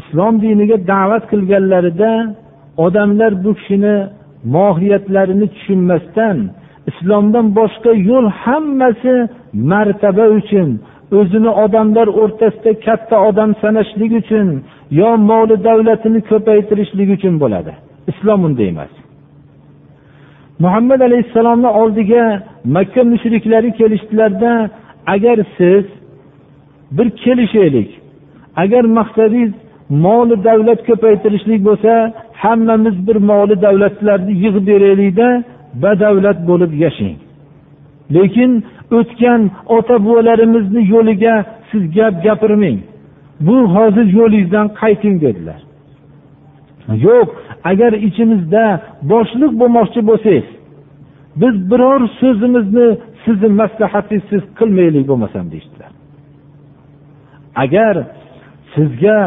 islom 0.00 0.34
diniga 0.42 0.76
da'vat 0.92 1.24
qilganlarida 1.32 2.12
odamlar 2.84 3.32
bu 3.44 3.50
kishini 3.58 3.96
mohiyatlarini 4.56 5.46
tushunmasdan 5.54 6.36
islomdan 6.90 7.46
boshqa 7.58 7.92
yo'l 8.10 8.26
hammasi 8.42 9.14
martaba 9.70 10.24
uchun 10.38 10.68
o'zini 11.18 11.50
odamlar 11.64 12.06
o'rtasida 12.22 12.72
katta 12.86 13.16
odam 13.28 13.50
sanashlik 13.62 14.12
uchun 14.22 14.46
yo 15.00 15.10
moli 15.30 15.56
davlatini 15.68 16.20
ko'paytirishlik 16.30 17.08
uchun 17.16 17.34
bo'ladi. 17.42 17.72
Islom 18.10 18.40
unday 18.48 18.68
emas. 18.74 19.01
Muhammad 20.64 21.00
alayhissalomni 21.08 21.70
oldiga 21.80 22.24
makka 22.76 23.02
mushriklari 23.12 23.70
kelishdilarda 23.78 24.52
agar 25.14 25.38
siz 25.58 25.84
bir 26.96 27.10
kelishaylik 27.22 27.90
agar 28.62 28.84
maqsadingiz 28.98 29.52
moli 30.04 30.44
davlat 30.44 30.80
ko'paytirishlik 30.88 31.60
bo'lsa 31.68 31.92
hammamiz 32.42 32.96
bir 33.06 33.16
moli 33.30 33.56
davlatlarni 33.62 34.32
yig'ib 34.44 34.64
beraylikda 34.70 35.28
badavlat 35.82 36.38
bo'lib 36.48 36.72
yashang. 36.84 37.16
Lekin 38.14 38.50
o'tgan 38.98 39.40
ota 39.76 39.96
bobolarimizni 40.04 40.82
yo'liga 40.94 41.34
siz 41.70 41.82
gap 41.96 42.14
gapirmang. 42.26 42.78
Bu 43.46 43.56
hozir 43.74 44.06
yo'lingizdan 44.18 44.66
qayting 44.80 45.16
dedilar. 45.24 45.60
Yo'q 47.06 47.28
agar 47.70 47.92
ichimizda 48.08 48.64
boshliq 49.12 49.52
bo'lmoqchi 49.60 50.00
bo'lsangiz 50.10 50.48
biz 51.40 51.54
biror 51.70 52.00
so'zimizni 52.20 52.88
sizni 53.24 53.48
maslahatingizsiz 53.60 54.42
qilmaylik 54.58 55.04
bo'lmasam 55.10 55.44
deyishdilar. 55.52 55.92
Agar 57.64 57.94
sizga 58.74 59.18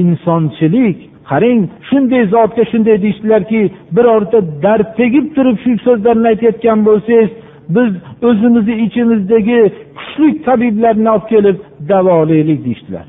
insonchilik 0.00 0.98
qarang 1.30 1.60
shunday 1.88 2.22
zotga 2.34 2.64
shunday 2.72 2.96
deyishdilarki 3.04 3.60
birorta 3.96 4.38
dard 4.64 4.88
tegib 5.00 5.26
turib 5.36 5.56
shu 5.64 5.70
so'zlarni 5.86 6.26
aytayotgan 6.32 6.78
bo'lsangiz 6.88 7.30
biz 7.76 7.90
o'zimizni 8.28 8.74
ichimizdagi 8.86 9.60
kuchli 9.98 10.28
tabiblarni 10.46 11.10
olib 11.14 11.26
kelib 11.32 11.58
davolaylik 11.90 12.60
deyishdilar. 12.66 13.06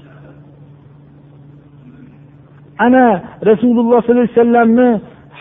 Ana 2.80 3.06
rasululloh 3.50 4.02
sollallohu 4.02 4.22
alayhi 4.22 4.38
vasallamni 4.38 4.90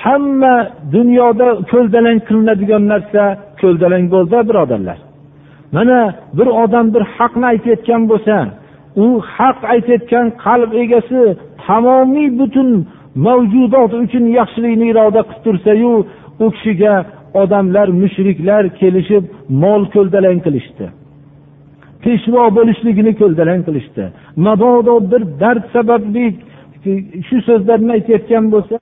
hamma 0.04 0.54
dunyoda 0.92 1.48
ko'ldalang 1.72 2.18
qilinadigan 2.28 2.82
narsa 2.92 3.22
ko'ldalang 3.60 4.04
bo'ldi 4.14 4.38
birodarlar. 4.48 4.98
Mana 5.76 6.00
bir 6.38 6.48
odam 6.62 6.86
bir 6.94 7.02
haqni 7.16 7.46
aytayotgan 7.52 8.02
bo'lsa 8.10 8.36
u 9.04 9.06
haq 9.36 9.58
aytayotgan 9.74 10.26
qalb 10.44 10.70
egasi 10.82 11.20
tamomiy 11.66 12.28
butun 12.40 12.68
mavjudot 13.26 13.92
uchun 14.04 14.24
yaxshilikni 14.38 14.86
iroda 14.92 15.20
qilib 15.28 15.42
tursayu 15.44 15.92
u 16.44 16.46
kishiga 16.54 16.94
odamlar 17.42 17.88
mushriklar 18.02 18.64
kelishib 18.80 19.24
mol 19.62 19.82
ko'ldalang 19.94 20.38
qilishdi. 20.46 20.86
Peshvo 22.02 22.44
bo'lishligini 22.56 23.12
ko'ldalang 23.20 23.62
qilishdi. 23.66 24.04
Mabodo 24.46 24.94
bir 25.10 25.22
dard 25.42 25.64
sababli 25.74 26.26
shu 27.28 27.36
so'zlarni 27.48 27.92
aytayotgan 27.96 28.44
bo'lsa 28.54 28.74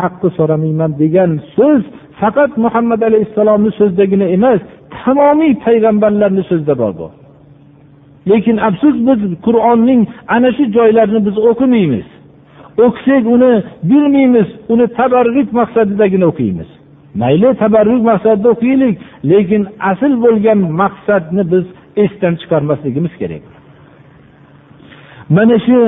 haqqi 0.00 0.28
so'ramayman 0.38 0.92
degan 1.02 1.30
so'z 1.56 1.82
faqat 2.20 2.52
muhammad 2.64 3.00
alayhissalomni 3.08 3.70
so'zidagina 3.78 4.26
emas. 4.36 4.60
Tamomiy 4.98 5.52
payg'ambarlarni 5.64 6.42
so'zida 6.50 6.74
bor 6.82 6.92
bu. 7.00 7.08
Lekin 8.30 8.56
afsus 8.68 8.96
biz 9.08 9.20
qur'onning 9.46 10.02
ana 10.34 10.50
shu 10.56 10.64
joylarini 10.76 11.20
biz 11.26 11.36
o'qimaymiz 11.50 12.06
o'qisak 12.86 13.24
uni 13.34 13.52
bilmaymiz 13.90 14.48
uni 14.72 14.86
tabarruk 14.98 15.48
maqsadidagina 15.60 16.26
o'qiymiz 16.32 16.68
mayli 17.20 17.48
tabarruk 17.62 18.02
maqsadida 18.10 18.48
o'qiylik 18.54 18.94
lekin 19.30 19.62
asl 19.90 20.12
bo'lgan 20.24 20.58
maqsadni 20.80 21.42
biz 21.52 21.64
esdan 22.04 22.34
chiqarmasligimiz 22.40 23.14
kerak. 23.20 23.42
Mana 25.36 25.56
shu 25.66 25.78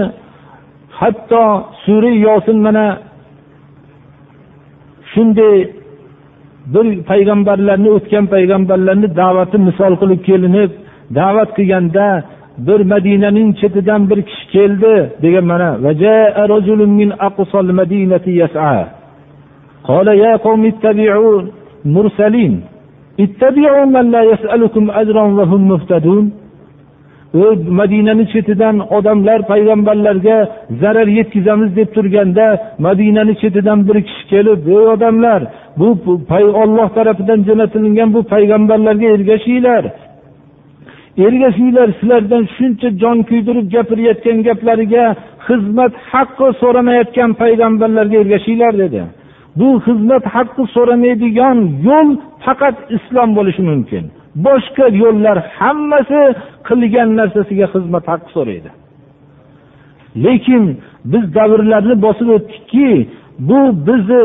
hatto 1.00 1.44
sura 1.84 2.12
yosin 2.26 2.58
mana 2.66 2.86
shunday 5.12 5.56
bir 6.74 6.86
payg'ambarlarni 7.10 7.90
o'tgan 7.96 8.24
payg'ambarlarni 8.34 9.08
da'vati 9.20 9.58
misol 9.68 9.92
qilib 10.00 10.20
kelinib 10.28 10.70
da'vat 11.18 11.50
qilganda 11.58 12.06
bir 12.66 12.80
madinaning 12.92 13.48
chetidan 13.60 14.10
bir 14.10 14.22
kishi 14.28 14.44
keldi 14.54 14.94
degan 15.22 15.44
mana 15.52 15.68
قال 19.89 20.07
يا 20.07 20.33
قوم 20.35 20.61
اتبعوا 20.71 21.41
مرسلين 21.95 22.53
اتبعوا 23.19 23.85
من 23.95 24.05
لا 24.11 24.21
يسألكم 24.31 24.83
أجرا 24.91 25.23
وهم 25.37 25.61
مهتدون 25.71 26.25
madinani 27.79 28.25
chetidan 28.33 28.79
odamlar 28.97 29.39
payg'ambarlarga 29.51 30.37
zarar 30.81 31.07
yetkazamiz 31.07 31.75
deb 31.75 31.89
turganda 31.95 32.45
madinani 32.79 33.33
chetidan 33.41 33.79
bir 33.87 33.97
kishi 34.07 34.23
kelib 34.29 34.67
ey 34.67 34.87
odamlar 34.93 35.41
bu 35.77 35.87
olloh 36.63 36.89
tarafidan 36.97 37.39
jo'natilgan 37.47 38.13
bu 38.13 38.21
payg'ambarlarga 38.23 39.07
ergashinglar 39.15 39.83
ergashinglar 41.25 41.89
sizlardan 41.99 42.43
shuncha 42.57 42.89
jon 43.01 43.17
kuydirib 43.29 43.71
gapirayotgan 43.75 44.37
gaplariga 44.47 45.05
xizmat 45.47 45.93
haqqi 46.11 46.47
so'ramayotgan 46.61 47.31
payg'ambarlarga 47.41 48.17
ergashinglar 48.23 48.73
dedi 48.83 49.01
Bu 49.58 49.68
xizmat 49.86 50.24
haqqi 50.34 50.62
so'ramaydigan 50.74 51.58
yo'l 51.88 52.08
faqat 52.44 52.76
islom 52.96 53.30
bo'lishi 53.38 53.62
mumkin. 53.70 54.04
Boshqa 54.46 54.86
yo'llar 55.02 55.36
hammasi 55.58 56.22
qilgan 56.68 57.08
narsasiga 57.18 57.66
xizmat 57.74 58.04
haqqi 58.12 58.30
so'raydi. 58.36 58.70
Lekin 60.24 60.64
biz 61.12 61.24
davrlarni 61.38 61.96
bosib 62.06 62.28
o'tdikki 62.36 62.90
bu 63.48 63.60
bizni 63.86 64.24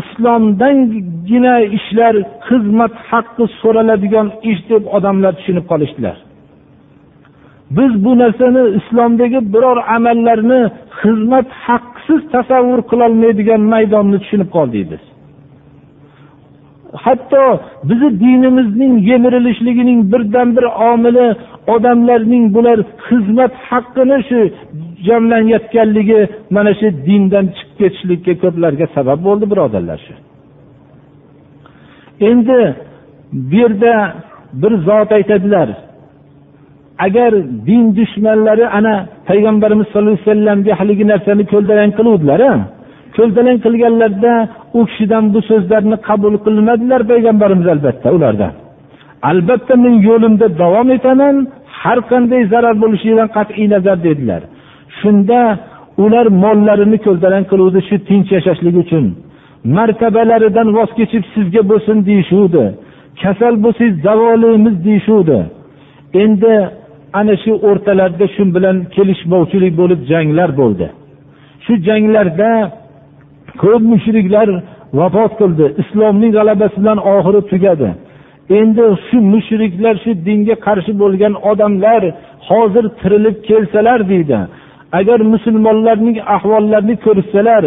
islomdangina 0.00 1.56
ishlar 1.78 2.14
xizmat 2.48 2.94
haqqi 3.10 3.44
so'raladigan 3.60 4.28
ish 4.50 4.62
deb 4.70 4.82
odamlar 4.96 5.32
tushunib 5.38 5.66
qolishdilar. 5.72 6.16
Biz 7.76 8.04
bu 8.04 8.18
narsani 8.18 8.62
islomdagi 8.78 9.52
biror 9.54 9.78
amallarni 9.96 10.60
xizmat 11.00 11.48
haqqisiz 11.66 12.20
tasavvur 12.34 12.80
qilolmaydigan 12.90 13.62
maydonni 13.72 14.18
tushunib 14.22 14.50
qoldik 14.56 14.84
biz 14.92 15.02
hatto 17.04 17.60
bizni 17.88 18.20
dinimizning 18.20 18.94
yemirilishligining 19.10 20.12
birdan 20.12 20.56
bir 20.56 20.66
omili 20.92 21.36
odamlarning 21.74 22.54
bular 22.54 22.78
xizmat 23.08 23.52
haqqini 23.70 24.18
shu 24.28 24.40
jamlanayotganligi 25.06 26.20
mana 26.54 26.72
shu 26.80 26.88
dindan 27.06 27.46
chiqib 27.56 27.76
ketishlikka 27.80 28.34
ko'plarga 28.42 28.86
sabab 28.96 29.18
bo'ldi 29.26 29.44
birodarlar 29.52 29.98
shu. 30.06 30.14
Endi 32.30 32.60
bu 33.32 33.56
yerda 33.62 33.92
bir 34.62 34.72
zot 34.88 35.10
aytadilar 35.18 35.68
agar 37.06 37.32
din 37.66 37.82
dushmanlari 37.98 38.66
ana 38.78 38.94
payg'ambarimiz 39.28 39.86
sallallohu 39.88 40.16
alayhi 40.16 40.26
vasallamga 40.28 40.72
haligi 40.80 41.04
narsani 41.12 41.44
ko'ldalang 41.52 41.92
qiluvdilar 41.98 42.40
ko'ldalang 43.16 43.58
qilganlarda 43.64 44.32
u 44.78 44.80
kishidan 44.88 45.24
bu 45.34 45.40
so'zlarni 45.50 45.96
qabul 46.08 46.34
qilmadilar 46.46 47.00
payg'ambarimiz 47.12 47.66
albatta 47.74 48.08
ulardan 48.16 48.52
albatta 49.30 49.74
men 49.84 49.94
yo'limda 50.08 50.46
davom 50.62 50.88
etaman 50.96 51.36
har 51.82 51.98
qanday 52.10 52.42
zarar 52.52 52.74
bo'lishidan 52.82 53.28
qat'iy 53.36 53.66
nazar 53.74 53.96
dedilar. 54.06 54.42
Shunda 54.98 55.40
ular 56.04 56.26
mollarini 56.42 56.98
ko'ldalang 57.06 57.44
qiluvdi 57.50 57.80
shu 57.88 57.96
tinch 58.08 58.28
yashashlik 58.36 58.76
uchun. 58.82 59.04
Martabalaridan 59.76 60.68
voz 60.76 60.90
kechib 60.98 61.24
sizga 61.34 61.62
bo'lsin 61.70 61.96
deyishuvdi 62.08 62.64
kasal 63.22 63.54
bo'lsangiz 63.64 63.96
davolaymiz 64.06 64.74
deyishuvdi 64.86 65.38
endi 66.22 66.54
ana 67.18 67.34
shu 67.42 67.52
o'rtalarida 67.68 68.26
shu 68.34 68.42
bilan 68.56 68.76
kelishmovchilik 68.94 69.74
bo'lib 69.80 70.00
janglar 70.10 70.50
bo'ldi. 70.60 70.86
Shu 71.64 71.72
janglarda 71.88 72.50
ko'p 73.62 73.82
mushriklar 73.92 74.48
vafot 74.98 75.32
qildi. 75.40 75.66
Islomning 75.82 76.32
g'alabasi 76.36 76.76
bilan 76.82 76.98
oxiri 77.14 77.40
tugadi. 77.52 77.88
Endi 78.60 78.84
shu 79.06 79.16
mushriklar 79.34 79.94
shu 80.04 80.10
dinga 80.26 80.56
qarshi 80.66 80.92
bo'lgan 81.02 81.34
odamlar 81.50 82.02
hozir 82.48 82.84
tirilib 83.00 83.36
kelsalar 83.48 84.00
deydi. 84.12 84.38
Agar 84.98 85.18
musulmonlarning 85.32 86.16
ahvollarini 86.36 86.96
ko'rsalar 87.06 87.62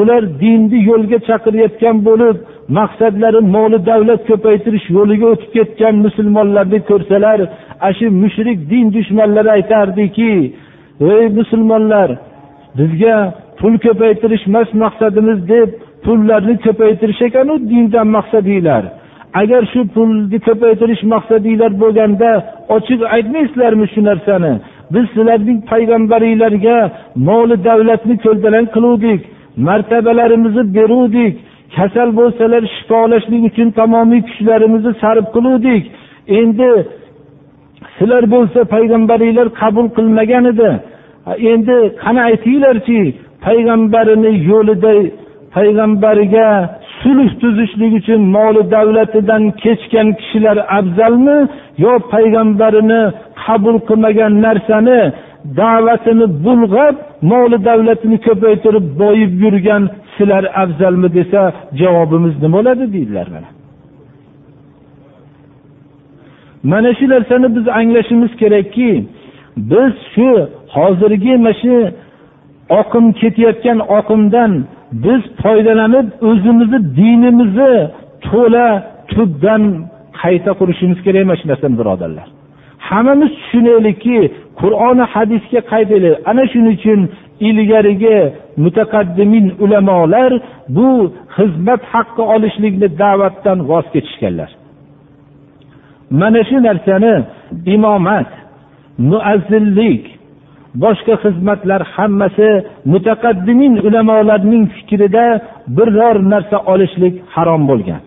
ular 0.00 0.22
dinni 0.42 0.78
yo'lga 0.90 1.18
chaqirayotgan 1.28 1.96
bo'lib 2.08 2.36
maqsadlari 2.68 3.40
moli 3.56 3.78
davlat 3.86 4.20
ko'paytirish 4.30 4.86
yo'liga 4.96 5.26
o'tib 5.32 5.50
ketgan 5.56 5.94
musulmonlarni 6.06 6.80
ko'rsalar 6.90 7.38
ana 7.80 7.92
shu 7.98 8.06
mushrik 8.22 8.58
din 8.70 8.86
dushmanlari 8.96 9.50
aytardiki 9.58 10.32
ey 11.12 11.24
musulmonlar 11.38 12.08
bizga 12.78 13.16
pul 13.60 13.74
ko'paytirish 13.86 14.44
emas 14.50 14.68
maqsadimiz 14.84 15.38
deb 15.52 15.68
pullarni 16.04 16.54
ko'paytirish 16.66 17.22
ekanu 17.28 17.54
dindan 17.70 18.06
maqsadinglar. 18.16 18.84
Agar 19.40 19.62
shu 19.72 19.80
pulni 19.94 20.38
ko'paytirish 20.46 21.02
maqsadinglar 21.14 21.72
bo'lganda 21.82 22.30
ochiq 22.76 23.00
aytmaysizlarmi 23.16 23.86
shu 23.94 24.00
narsani? 24.10 24.52
Biz 24.94 25.04
sizlarning 25.14 25.58
payg'ambaringlarga 25.70 26.76
moli 27.28 27.56
davlatni 27.68 28.16
ko'ldalang 28.24 28.66
qiluvdik 28.74 29.20
martabalarimizni 29.68 30.64
beruvdik 30.76 31.34
kasal 31.76 32.08
bo'lsalar 32.18 32.62
shifolashlik 32.76 33.42
uchun 33.50 33.68
tamomiy 33.78 34.20
kuchlarimizni 34.28 34.92
sarf 35.02 35.26
qiluvdik. 35.34 35.82
Endi 36.40 36.70
sizlar 37.96 38.24
bo'lsa 38.34 38.60
payg'ambaringlar 38.74 39.48
qabul 39.60 39.86
qilmagan 39.96 40.44
edi. 40.52 40.70
Endi 41.52 41.76
qani 42.02 42.20
aytinglarchi 42.30 43.00
payg'ambarini 43.46 44.32
yo'lida 44.50 44.92
payg'ambariga 45.56 46.48
sulh 47.00 47.30
tuzishlik 47.40 47.92
uchun 48.00 48.20
moli 48.36 48.62
davlatidan 48.74 49.42
kechgan 49.62 50.08
kishilar 50.20 50.58
afzalmi 50.78 51.38
yo 51.84 51.92
payg'ambarini 52.12 53.02
qabul 53.44 53.76
qilmagan 53.88 54.32
narsani 54.46 55.00
da'vatini 55.60 56.26
bulg'ab 56.46 56.96
moli 57.30 57.58
davlatini 57.68 58.18
ko'paytirib 58.26 58.86
boyib 59.02 59.32
yurgan 59.44 59.82
sizlar 60.16 60.44
afzalmi 60.62 61.08
desa 61.18 61.40
javobimiz 61.80 62.34
nima 62.42 62.56
bo'ladi 62.56 62.84
deydilar 62.94 63.28
mana. 63.34 63.48
Mana 66.70 66.90
shu 66.98 67.06
narsani 67.14 67.48
biz 67.56 67.66
anglashimiz 67.78 68.32
kerakki 68.42 68.90
biz 69.70 69.92
shu 70.14 70.28
hozirgi 70.76 71.34
mana 71.36 71.52
shu 71.62 71.74
oqim 72.80 73.04
ketayotgan 73.20 73.78
oqimdan 73.98 74.52
biz 75.04 75.22
foydalanib 75.42 76.06
o'zimizni 76.28 76.78
dinimizni 76.98 77.74
to'la 78.28 78.66
tubdan 79.12 79.62
qayta 80.22 80.52
qurishimiz 80.60 80.98
kerak 81.06 81.24
mana 81.28 81.38
shu 81.40 81.46
narsani 81.50 81.76
birodarlar. 81.80 82.26
Hammamiz 82.88 83.30
tushunaylikki 83.40 84.16
qur'oni 84.60 85.04
hadisga 85.14 85.60
qaytaylik 85.72 86.14
ana 86.30 86.44
shuning 86.52 86.74
uchun 86.78 87.00
ilgarigi 87.48 88.18
mutaqaddimin 88.64 89.46
ulamolar 89.64 90.32
bu 90.76 90.88
xizmat 91.36 91.82
haqqi 91.92 92.22
olishlikni 92.34 92.88
da'vatdan 93.02 93.58
voz 93.70 93.86
kechishganlar. 93.94 94.50
Mana 96.20 96.40
shu 96.48 96.56
narsani 96.68 97.14
imomat 97.74 98.30
muazzinlik 99.10 100.04
boshqa 100.82 101.14
xizmatlar 101.24 101.82
hammasi 101.94 102.50
mutaqaddimin 102.92 103.74
ulamolarning 103.86 104.64
fikrida 104.74 105.26
biror 105.76 106.16
narsa 106.32 106.56
olishlik 106.72 107.14
harom 107.34 107.62
bo'lgan. 107.70 108.00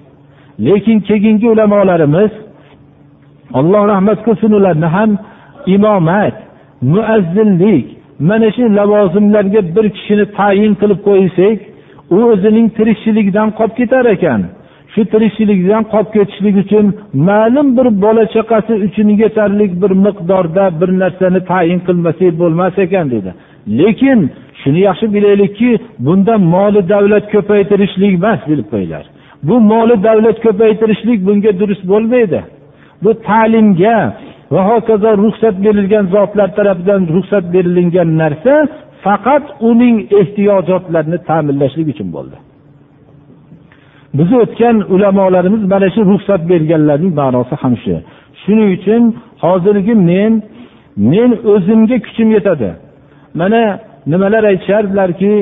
Lekin 0.66 0.98
keyingi 1.08 1.48
ulamolarimiz 1.54 2.32
alloh 3.60 3.84
rahmat 3.94 4.20
qilsin 4.26 4.52
ularni 4.60 4.90
ham 4.96 5.12
imomat 5.66 6.34
muazzinlik. 6.82 7.86
Mana 8.20 8.52
shu 8.52 8.76
lavozimlarga 8.76 9.62
bir 9.76 9.90
kishini 9.90 10.26
tayin 10.38 10.74
qilib 10.82 11.00
qo'ysak 11.08 11.58
u 12.16 12.18
o'zining 12.32 12.68
tirikchiligidan 12.78 13.50
qolib 13.58 13.76
ketar 13.80 14.06
ekan. 14.16 14.42
Shu 14.94 15.02
tirikchiligidan 15.14 15.84
qolib 15.94 16.10
ketishlik 16.16 16.56
uchun 16.64 16.86
ma'lum 17.28 17.68
bir 17.78 17.88
bola 18.04 18.26
chaqasi 18.36 18.74
uchun 18.88 19.10
yetarli 19.24 19.66
bir 19.82 19.92
miqdorda 20.06 20.66
bir 20.82 20.90
narsani 21.02 21.40
tayin 21.52 21.80
qilmasak 21.88 22.32
bo'lmas 22.42 22.76
ekan 22.86 23.06
dedi. 23.12 23.30
Lekin 23.80 24.20
shuni 24.62 24.80
yaxshi 24.80 25.14
bilaylikki 25.16 25.70
bunda 26.06 26.38
moli 26.38 26.82
davlat 26.90 27.26
ko'paytirishlik 27.34 28.14
emas 28.20 28.40
bilib 28.50 28.68
qo'yinglar 28.74 29.06
bu 29.44 29.60
moli 29.60 30.04
davlat 30.04 30.38
ko'paytirishlik 30.46 31.20
bunga 31.28 31.60
durust 31.60 31.84
bo'lmaydi. 31.92 32.42
Bu 33.04 33.12
ta'limga 33.28 33.98
va 34.54 34.62
hokazo 34.70 35.10
ruxsat 35.24 35.56
berilgan 35.66 36.06
zotlar 36.16 36.50
tarafidan 36.58 37.02
ruxsat 37.16 37.46
berilingan 37.54 38.10
narsa 38.22 38.54
faqat 39.06 39.46
uning 39.70 39.98
ehtiyojotlarini 40.20 41.20
ta'minlashlik 41.30 41.88
uchun 41.94 42.10
bo'ldi. 42.16 42.38
Bizni 44.18 44.38
o'tgan 44.44 44.76
ulamolarimiz 44.94 45.64
mana 45.74 45.88
shu 45.96 46.02
ruxsat 46.12 46.42
berganlarning 46.52 47.14
ma'nosi 47.22 47.56
ham 47.62 47.74
shu. 47.84 47.96
Shuning 48.42 48.70
uchun 48.78 49.04
hozirgi 49.44 49.94
men 50.10 50.34
men 51.12 51.32
o'zimga 51.54 51.98
kuchim 52.06 52.30
yetadi. 52.38 52.70
Mana 53.40 53.62
nimalar 54.12 54.44
aytishardilarki 54.52 55.34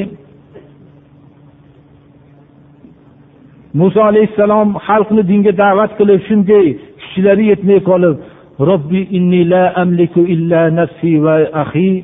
muso 3.80 4.02
alayhissalom 4.12 4.70
xalqni 4.88 5.24
dinga 5.32 5.52
da'vat 5.64 5.92
qilib 6.00 6.22
shunday 6.30 6.66
kuchlari 7.02 7.44
yetmay 7.52 7.80
qolib 7.90 8.16
robbi 8.60 9.02
inni 9.18 9.42
la 9.50 9.64
amliku 9.82 10.22
illa 10.36 10.62
nafsi 10.80 11.18
va 11.26 11.36
ahi 11.64 12.04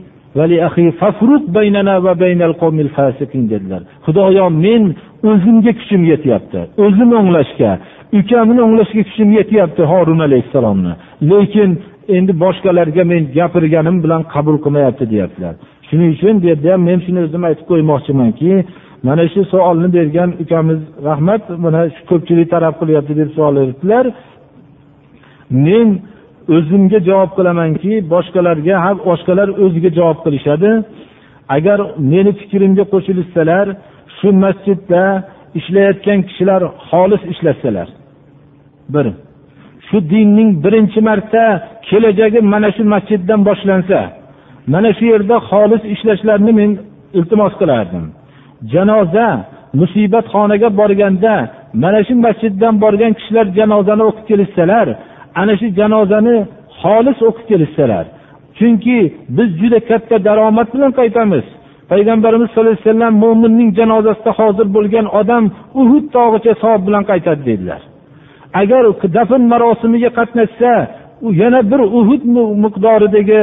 dedilar. 3.54 3.82
Xudoyo 4.06 4.46
men 4.66 4.84
o'zimga 5.30 5.72
kuchim 5.80 6.02
yetyapti. 6.12 6.60
O'zim 6.86 7.10
o'nglashga 7.20 7.72
ukamni 8.20 8.60
o'nglashga 8.66 9.02
kuchim 9.10 9.30
yetyapti 9.40 9.82
horun 9.92 10.20
alayhissalomni. 10.28 10.94
Lekin 11.32 11.70
endi 12.18 12.34
boshqalarga 12.44 13.04
men 13.12 13.22
gapirganim 13.38 13.98
bilan 14.04 14.22
qabul 14.34 14.58
qilmayapti 14.64 15.06
deyaptilar. 15.14 15.54
Shuning 15.88 16.10
uchun 16.16 16.36
bu 16.42 16.46
yerda 16.52 16.70
ham 16.74 16.82
men 16.90 17.00
shuni 17.06 17.20
o'zim 17.26 17.44
aytib 17.50 17.66
qo'ymoqchimanki 17.72 18.52
mana 19.08 19.24
shu 19.34 19.42
savolni 19.54 19.90
bergan 19.98 20.30
ukamiz 20.44 20.80
rahmat 21.10 21.44
mana 21.66 21.82
shu 21.96 22.02
ko'pchilik 22.12 22.48
talab 22.54 22.74
qilyapti 22.82 23.14
deb 23.20 23.30
savol 23.36 23.56
beribdilar. 23.62 24.06
Men 25.66 25.88
o'zimga 26.56 27.00
javob 27.08 27.32
qilamanki 27.38 27.92
boshqalarga 28.14 28.76
ham 28.86 28.98
boshqalar 29.10 29.48
o'ziga 29.64 29.90
javob 29.98 30.20
qilishadi. 30.26 30.72
Agar 31.56 31.80
meni 32.12 32.32
fikrimga 32.40 32.84
qo'shilishsalar 32.94 33.66
shu 34.18 34.28
masjidda 34.44 35.04
ishlayotgan 35.60 36.20
kishilar 36.28 36.62
xolis 36.90 37.24
ishlatsalar 37.34 37.88
bir 38.94 39.06
shu 39.88 39.98
dinning 40.12 40.50
birinchi 40.64 41.00
marta 41.10 41.46
kelajagi 41.88 42.40
mana 42.54 42.70
shu 42.76 42.84
masjiddan 42.94 43.40
boshlansa 43.50 44.00
mana 44.74 44.90
shu 44.98 45.06
yerda 45.14 45.36
xolis 45.50 45.84
ishlashlarini 45.94 46.54
men 46.60 46.72
iltimos 47.18 47.54
qilardim. 47.62 48.06
Janoza 48.74 49.28
musibatxonaga 49.80 50.70
borganda 50.80 51.36
mana 51.84 52.00
shu 52.08 52.14
masjiddan 52.26 52.74
borgan 52.84 53.14
kishilar 53.18 53.46
janozani 53.58 54.04
o'qib 54.10 54.26
kelishsalar 54.30 54.88
ana 55.42 55.54
shu 55.60 55.68
janozani 55.80 56.36
xolis 56.82 57.20
o'qib 57.28 57.46
kelishsalar. 57.52 58.06
Chunki 58.58 58.98
biz 59.38 59.50
juda 59.62 59.80
katta 59.90 60.16
daromad 60.28 60.68
bilan 60.74 60.92
qaytamiz. 61.00 61.46
Payg'ambarimiz 61.92 62.48
sallallohu 62.50 62.76
alayhi 62.76 62.90
vasallam 62.90 63.14
mo'minning 63.24 63.70
janozasida 63.80 64.32
hozir 64.40 64.68
bo'lgan 64.76 65.06
odam 65.20 65.44
uhud 65.82 66.06
tog'icha 66.16 66.54
savob 66.62 66.82
bilan 66.88 67.04
qaytadi 67.12 67.42
dedilar. 67.50 67.82
Agar 68.62 68.84
dafn 69.18 69.42
marosimiga 69.54 70.10
qatnashsa 70.20 70.72
u 71.28 71.30
yana 71.42 71.60
bir 71.72 71.82
uhud 72.00 72.24
miqdoridagi 72.66 73.42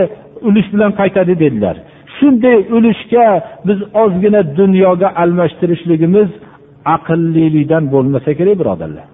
ulush 0.49 0.69
bilan 0.75 0.93
qaytadi 1.01 1.35
dedilar. 1.45 1.77
Shunday 2.17 2.59
ulushga 2.77 3.27
biz 3.67 3.79
ozgina 4.03 4.41
dunyoga 4.61 5.09
almashtirishligimiz 5.23 6.29
aqllilikdan 6.95 7.85
bo'lmasa 7.95 8.31
kerak 8.39 8.57
birodarlar. 8.61 9.07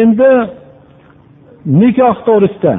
Endi 0.00 0.30
nikoh 1.80 2.16
to'g'risida. 2.26 2.74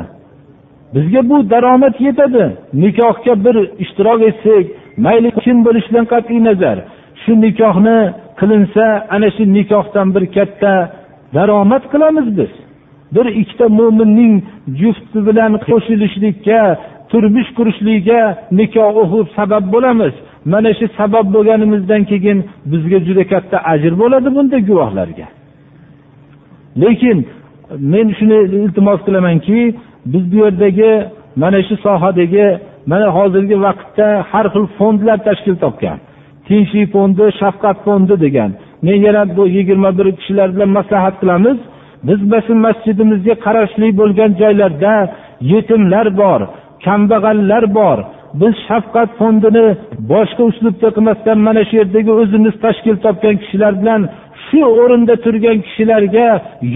Bizga 0.95 1.21
bu 1.29 1.37
daromad 1.49 1.95
yetadi. 1.99 2.45
Nikohga 2.83 3.33
bir 3.45 3.55
ishtirok 3.83 4.21
etsak 4.29 4.65
mayli 5.05 5.31
kim 5.43 5.57
bo'lishidan 5.65 6.05
qat'iy 6.13 6.39
nazar. 6.49 6.77
Shu 7.21 7.31
nikohni 7.45 7.99
qilinsa 8.39 8.85
ana 9.15 9.29
shu 9.35 9.43
nikohdan 9.57 10.07
bir 10.15 10.23
katta 10.35 10.73
daromad 11.35 11.83
qilamiz 11.91 12.27
biz. 12.37 12.51
Bir 13.15 13.25
ikkita 13.41 13.65
mo'minning 13.79 14.33
jufti 14.79 15.19
bilan 15.27 15.51
qo'shilishlikka 15.67 16.61
turmush 17.11 17.49
qurishligiga 17.57 18.21
nikoh 18.59 18.95
o'qib 19.03 19.27
sabab 19.37 19.63
bo'lamiz. 19.73 20.13
Mana 20.45 20.73
shu 20.73 20.85
sabab 20.97 21.25
bo'lganimizdan 21.35 22.03
keyin 22.11 22.37
bizga 22.71 22.99
juda 23.07 23.23
katta 23.33 23.57
ajr 23.73 23.93
bo'ladi 24.01 24.29
bunday 24.35 24.61
guvohlarga. 24.69 25.27
Lekin 26.81 27.17
men 27.93 28.07
shuni 28.17 28.39
iltimos 28.63 28.99
qilamanki 29.07 29.59
biz 30.11 30.23
bu 30.31 30.35
yerdagi 30.43 30.91
mana 31.41 31.59
shu 31.67 31.75
sohadagi 31.85 32.45
mana 32.91 33.07
hozirgi 33.17 33.57
vaqtda 33.65 34.07
har 34.31 34.45
xil 34.53 34.65
fondlar 34.77 35.17
tashkil 35.27 35.55
topgan. 35.63 35.97
Tinchlik 36.47 36.87
fondi 36.93 37.25
shafqat 37.41 37.77
fondi 37.85 38.15
degan. 38.25 38.51
Men 38.85 38.97
yana 39.05 39.23
bu 39.37 39.43
yigirma 39.57 39.89
bir 39.97 40.07
kishilar 40.17 40.47
bilan 40.55 40.69
maslahat 40.77 41.15
qilamiz. 41.21 41.57
Biz 42.07 42.19
mana 42.33 42.59
masjidimizga 42.65 43.35
qarashli 43.45 43.87
bo'lgan 43.99 44.31
joylarda 44.41 44.93
yetimlar 45.53 46.07
bor 46.21 46.41
kambag'allar 46.85 47.63
bor 47.79 47.97
biz 48.33 48.53
shafqat 48.67 49.09
fondini 49.19 49.65
boshqa 50.11 50.43
uslubda 50.51 50.89
qilmasdan 50.95 51.37
mana 51.47 51.61
shu 51.69 51.75
yerdagi 51.81 52.11
o'zimiz 52.21 52.55
tashkil 52.65 52.95
topgan 53.05 53.35
kishilar 53.41 53.73
bilan 53.81 54.01
shu 54.45 54.59
o'rinda 54.81 55.15
turgan 55.25 55.57
kishilarga 55.65 56.27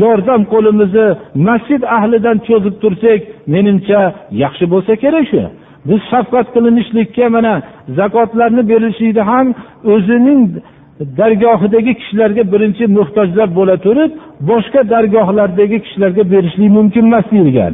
yordam 0.02 0.42
qo'limizni 0.54 1.08
masjid 1.48 1.82
ahlidan 1.98 2.38
cho'zib 2.48 2.76
tursak 2.84 3.20
menimcha 3.54 4.02
yaxshi 4.44 4.66
bo'lsa 4.74 4.94
kerak 5.04 5.26
shu. 5.32 5.42
Biz 5.90 6.02
shafqat 6.12 6.48
qilinishlikka 6.56 7.26
mana 7.36 7.54
zakotlarni 8.00 8.64
berishlikda 8.72 9.24
ham 9.32 9.48
o'zining 9.94 10.42
dargohidagi 11.20 11.94
kishilarga 12.00 12.44
birinchi 12.54 12.84
muhtojlar 12.98 13.50
bo'la 13.60 13.76
turib 13.86 14.12
boshqa 14.50 14.82
dargohlardagi 14.94 15.78
kishilarga 15.86 16.24
berishlik 16.34 16.70
mumkin 16.78 17.04
emas 17.10 17.26
deyilgan. 17.34 17.74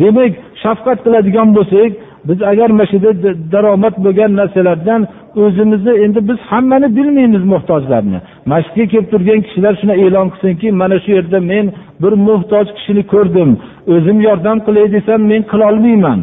Demak 0.00 0.32
shafqat 0.62 0.98
qiladigan 1.04 1.48
bo'lsak 1.56 1.90
biz 2.28 2.42
agar 2.42 2.70
mana 2.70 2.86
shu 2.90 2.96
yerda 3.06 3.30
daromad 3.52 3.94
bo'lgan 4.04 4.30
narsalardan 4.40 5.02
o'zimizni 5.42 5.92
endi 6.04 6.20
biz 6.28 6.38
hammani 6.50 6.88
bilmaymiz 6.96 7.44
muhtojlarni. 7.52 8.18
Masjidga 8.52 8.86
kelib 8.92 9.08
turgan 9.12 9.40
kishilar 9.46 9.74
shuni 9.80 9.94
e'lon 10.04 10.28
qilsinki 10.32 10.68
mana 10.82 10.96
shu 11.04 11.10
yerda 11.16 11.38
men 11.50 11.66
bir 12.02 12.12
muhtoj 12.28 12.66
kishini 12.76 13.02
ko'rdim 13.12 13.50
o'zim 13.94 14.18
yordam 14.28 14.58
qilay 14.66 14.86
desam 14.96 15.20
men 15.30 15.42
qilolmayman. 15.52 16.18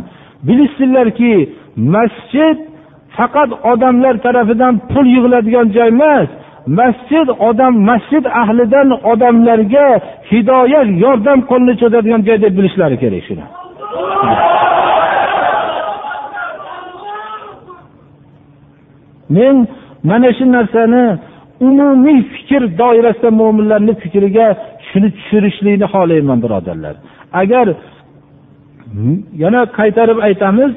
Bilishsinlarki 0.48 1.34
masjid 1.96 2.58
faqat 3.18 3.50
odamlar 3.72 4.16
tarafidan 4.26 4.74
pul 4.92 5.06
yig'iladigan 5.16 5.68
joy 5.76 5.90
emas. 5.96 6.30
Masjid 6.80 7.28
odam 7.50 7.74
masjid 7.90 8.26
ahlidan 8.42 8.90
odamlarga 9.12 9.88
hidoyat 10.32 10.90
yordam 11.06 11.40
qo'lini 11.50 11.76
cho'zadigan 11.82 12.22
joy 12.28 12.38
deb 12.46 12.54
bilishlari 12.58 12.98
kerak 13.04 13.24
shuni. 13.28 13.46
Men 19.30 19.68
mana 20.04 20.30
shu 20.38 20.46
narsani 20.52 21.04
umumiy 21.68 22.20
fikr 22.34 22.62
doirasida 22.82 23.30
mo'minlarni 23.42 23.94
fikriga 24.04 24.48
shuni 24.90 25.10
tushirishlikni 25.18 25.88
xohlayman 25.94 26.40
birodarlar. 26.44 26.96
Agar 27.42 27.68
yana 29.44 29.62
qaytarib 29.78 30.20
aytamiz 30.28 30.72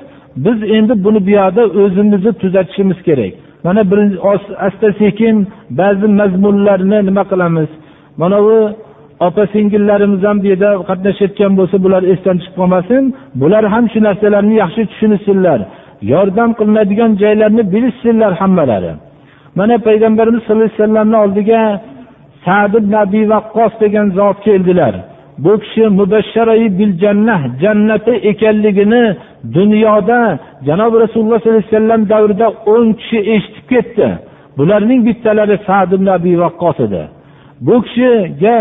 biz 0.44 0.58
endi 0.76 0.94
buni 1.04 1.20
bu 1.26 1.30
yoqda 1.40 1.62
o'zimizni 1.80 2.32
tuzatishimiz 2.42 2.98
kerak. 3.08 3.32
Mana 3.64 3.90
bir 3.90 3.98
asta 4.66 4.88
sekin 5.02 5.36
ba'zi 5.80 6.06
mazmunlarni 6.20 6.98
nima 7.08 7.24
qilamiz? 7.30 7.70
Mana 8.20 8.38
bu 8.46 8.56
opa 9.26 9.46
singillarimiz 9.54 10.22
ham 10.28 10.36
bu 10.42 10.46
yerda 10.52 10.70
qatnashayotgan 10.88 11.52
bo'lsa 11.58 11.76
bular 11.84 12.02
esdan 12.12 12.36
chiqib 12.42 12.56
qolmasin 12.60 13.02
bular 13.40 13.64
ham 13.74 13.84
shu 13.92 13.98
narsalarni 14.06 14.54
yaxshi 14.62 14.82
tushunsinlar. 14.90 15.60
Yordam 16.02 16.50
qilinadigan 16.58 17.12
joylarni 17.22 17.72
bilishsinlar 17.72 18.32
hammalari. 18.40 18.92
Mana 19.54 19.76
payg'ambarimiz 19.78 20.42
sallallohu 20.42 20.64
alayhi 20.64 20.82
vasallamni 20.82 21.16
oldiga 21.24 21.80
sad 22.44 22.72
nabiy 22.96 23.24
vaqqos 23.34 23.72
degan 23.80 24.06
zot 24.18 24.38
keldilar. 24.46 24.94
Bu 25.44 25.52
kishi 25.62 25.84
mubashsharai 26.00 26.78
bil 26.78 26.92
jannah 27.02 27.40
jannati 27.62 28.10
ekanligini 28.30 29.16
dunyoda 29.56 30.20
janobi 30.66 30.96
rasululloh 31.04 31.40
sollallohu 31.40 31.58
alayhi 31.58 31.74
vasallam 31.74 32.02
davrida 32.12 32.46
o'n 32.72 32.86
kishi 33.00 33.18
eshitib 33.34 33.66
ketdi. 33.72 34.08
Bularning 34.58 35.00
bittalari 35.08 35.56
sad 35.66 35.90
nabiy 36.10 36.36
vaqqos 36.44 36.78
edi. 36.86 37.02
Bu 37.66 37.76
kishiga 37.86 38.56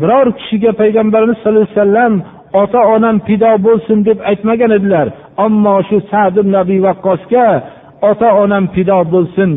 biror 0.00 0.26
kishiga 0.38 0.70
payg'ambarimiz 0.80 1.36
sallallohu 1.42 1.68
alayhi 1.68 1.78
vasallam 1.78 2.12
ota 2.52 2.80
onam 2.94 3.16
pido 3.26 3.52
bo'lsin 3.66 3.98
deb 4.08 4.18
aytmagan 4.30 4.70
edilar. 4.78 5.06
Ammo 5.44 5.76
shu 5.88 5.96
sad 6.10 6.34
nabiy 6.56 6.80
vaqqosga 6.86 7.46
ota 8.10 8.28
onam 8.42 8.64
pido 8.74 8.98
bo'lsin 9.14 9.50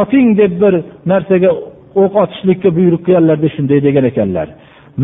oting 0.00 0.28
deb 0.40 0.52
bir 0.62 0.74
narsaga 1.10 1.50
o'q 2.02 2.12
otishlikka 2.22 2.68
buyruq 2.76 3.02
qilganlarda 3.06 3.48
shunday 3.54 3.78
degan 3.86 4.04
ekanlar. 4.10 4.48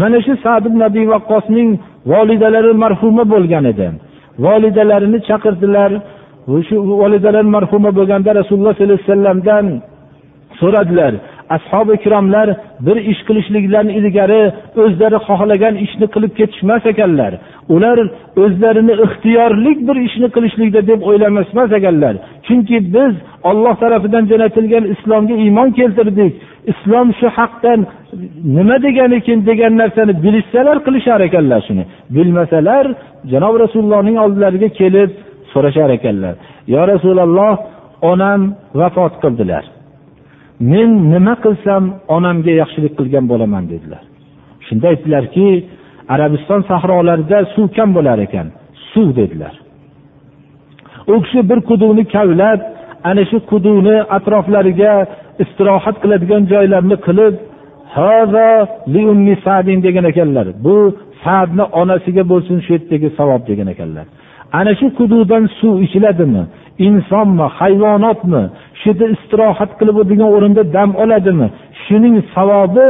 Mana 0.00 0.18
shu 0.26 0.34
sad 0.44 0.64
nabiy 0.82 1.06
vaqqosning 1.14 1.68
volidalari 2.12 2.72
marhuma 2.84 3.24
bo'lgan 3.34 3.64
edi. 3.72 3.88
Volidalarini 4.46 5.18
chaqirdilar. 5.28 5.90
Shu 6.68 6.76
volidalar 7.02 7.44
marhuma 7.56 7.90
bo'lganda 7.98 8.30
rasululloh 8.40 8.74
sollallohu 8.74 8.98
alayhi 8.98 9.10
vasallamdan 9.10 9.66
so'radilar. 10.60 11.12
Ashobi 11.57 11.92
ikromlar 11.99 12.49
bir 12.86 12.97
ish 13.12 13.20
qilishliklaridan 13.28 13.88
ilgari 13.99 14.42
o'zlari 14.82 15.18
xohlagan 15.28 15.74
ishni 15.86 16.07
qilib 16.14 16.32
ketishmas 16.38 16.82
ekanlar. 16.92 17.32
Ular 17.74 17.99
o'zlarini 18.44 18.94
ixtiyorlik 19.05 19.78
bir 19.88 19.97
ishni 20.07 20.28
qilishlikda 20.36 20.80
deb 20.90 21.01
o'ylamasmas 21.09 21.70
ekanlar. 21.78 22.14
Chunki 22.47 22.76
biz 22.94 23.12
olloh 23.51 23.74
tarafidan 23.82 24.24
jo'natilgan 24.30 24.84
islomga 24.94 25.34
iymon 25.44 25.68
keltirdik. 25.78 26.32
Islom 26.72 27.09
shu 27.18 27.26
haqdan 27.38 27.80
nima 28.57 28.76
deganikin 28.86 29.38
degan 29.51 29.72
narsani 29.80 30.12
bilishsalar 30.24 30.76
qilishar 30.86 31.20
ekanlar 31.28 31.61
shuni. 31.68 31.84
Bilmasalar 32.14 32.84
janob 33.32 33.55
rasulullohning 33.64 34.16
oldilariga 34.24 34.68
kelib 34.80 35.11
so'rashar 35.53 35.90
ekanlar. 35.99 36.34
Yo 36.74 36.82
rasululloh 36.92 37.55
onam 38.12 38.40
vafot 38.80 39.14
qildilar. 39.24 39.64
Men 40.61 40.90
nima 41.12 41.34
qilsam 41.44 41.82
onamga 42.16 42.52
yaxshilik 42.62 42.92
qilgan 42.98 43.24
bo'laman 43.32 43.64
dedilar. 43.72 44.02
Shunda 44.66 44.86
aytdilarki 44.92 45.48
arabiston 46.14 46.61
sahrolarida 46.70 47.38
suv 47.54 47.66
kam 47.76 47.90
bo'lar 47.96 48.18
ekan 48.26 48.46
suv 48.92 49.09
dedilar. 49.20 49.54
U 51.12 51.14
kishi 51.24 51.40
bir 51.50 51.59
quduqni 51.70 52.04
kavlab 52.14 52.61
ana 53.09 53.22
shu 53.30 53.38
quduqni 53.50 53.96
atroflariga 54.16 54.92
istirohat 55.42 55.96
qiladigan 56.02 56.42
joylarni 56.52 56.96
qilib 57.07 57.34
degan 59.86 60.04
ekanlar. 60.12 60.46
Bu 60.64 60.76
sadni 61.24 61.64
onasiga 61.80 62.22
bo'lsin 62.32 62.57
shu 62.64 62.70
yerdagi 62.76 63.09
savob 63.18 63.42
degan 63.50 63.68
ekanlar. 63.74 64.07
Ana 64.59 64.72
shu 64.78 64.86
quduqdan 64.98 65.44
suv 65.59 65.74
ichiladimi? 65.86 66.42
Insonmi? 66.86 67.46
Hayvonotmi? 67.59 68.42
Shu 68.87 69.11
istirohat 69.16 69.70
qilib 69.78 69.97
o'tirgan 70.03 70.30
o'rinda 70.37 70.62
dam 70.76 70.91
oladimi? 71.03 71.49
Shuning 71.84 72.16
savobi 72.34 72.87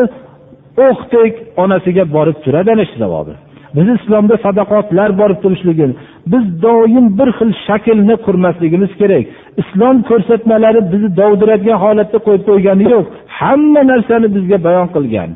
o'qdek 0.88 1.32
onasiga 1.62 2.04
borib 2.16 2.36
turadi 2.44 2.68
ana 2.74 2.84
shu 2.90 2.96
savobi. 3.04 3.34
Biz 3.76 3.86
islomda 3.96 4.36
sadaqotlar 4.46 5.10
borib 5.20 5.38
turishligi 5.44 5.86
biz 6.32 6.44
doim 6.66 7.06
bir 7.18 7.28
xil 7.38 7.50
shaklni 7.66 8.16
qurmasligimiz 8.26 8.92
kerak. 9.00 9.24
Islom 9.62 9.96
ko'rsatmalari 10.10 10.80
bizni 10.92 11.10
dovdiradigan 11.20 11.78
holatda 11.84 12.18
qo'yib 12.26 12.42
qo'ygani 12.48 12.84
yo'q. 12.94 13.04
Hamma 13.38 13.82
narsani 13.92 14.28
bizga 14.36 14.58
bayon 14.66 14.88
qilgan. 14.96 15.30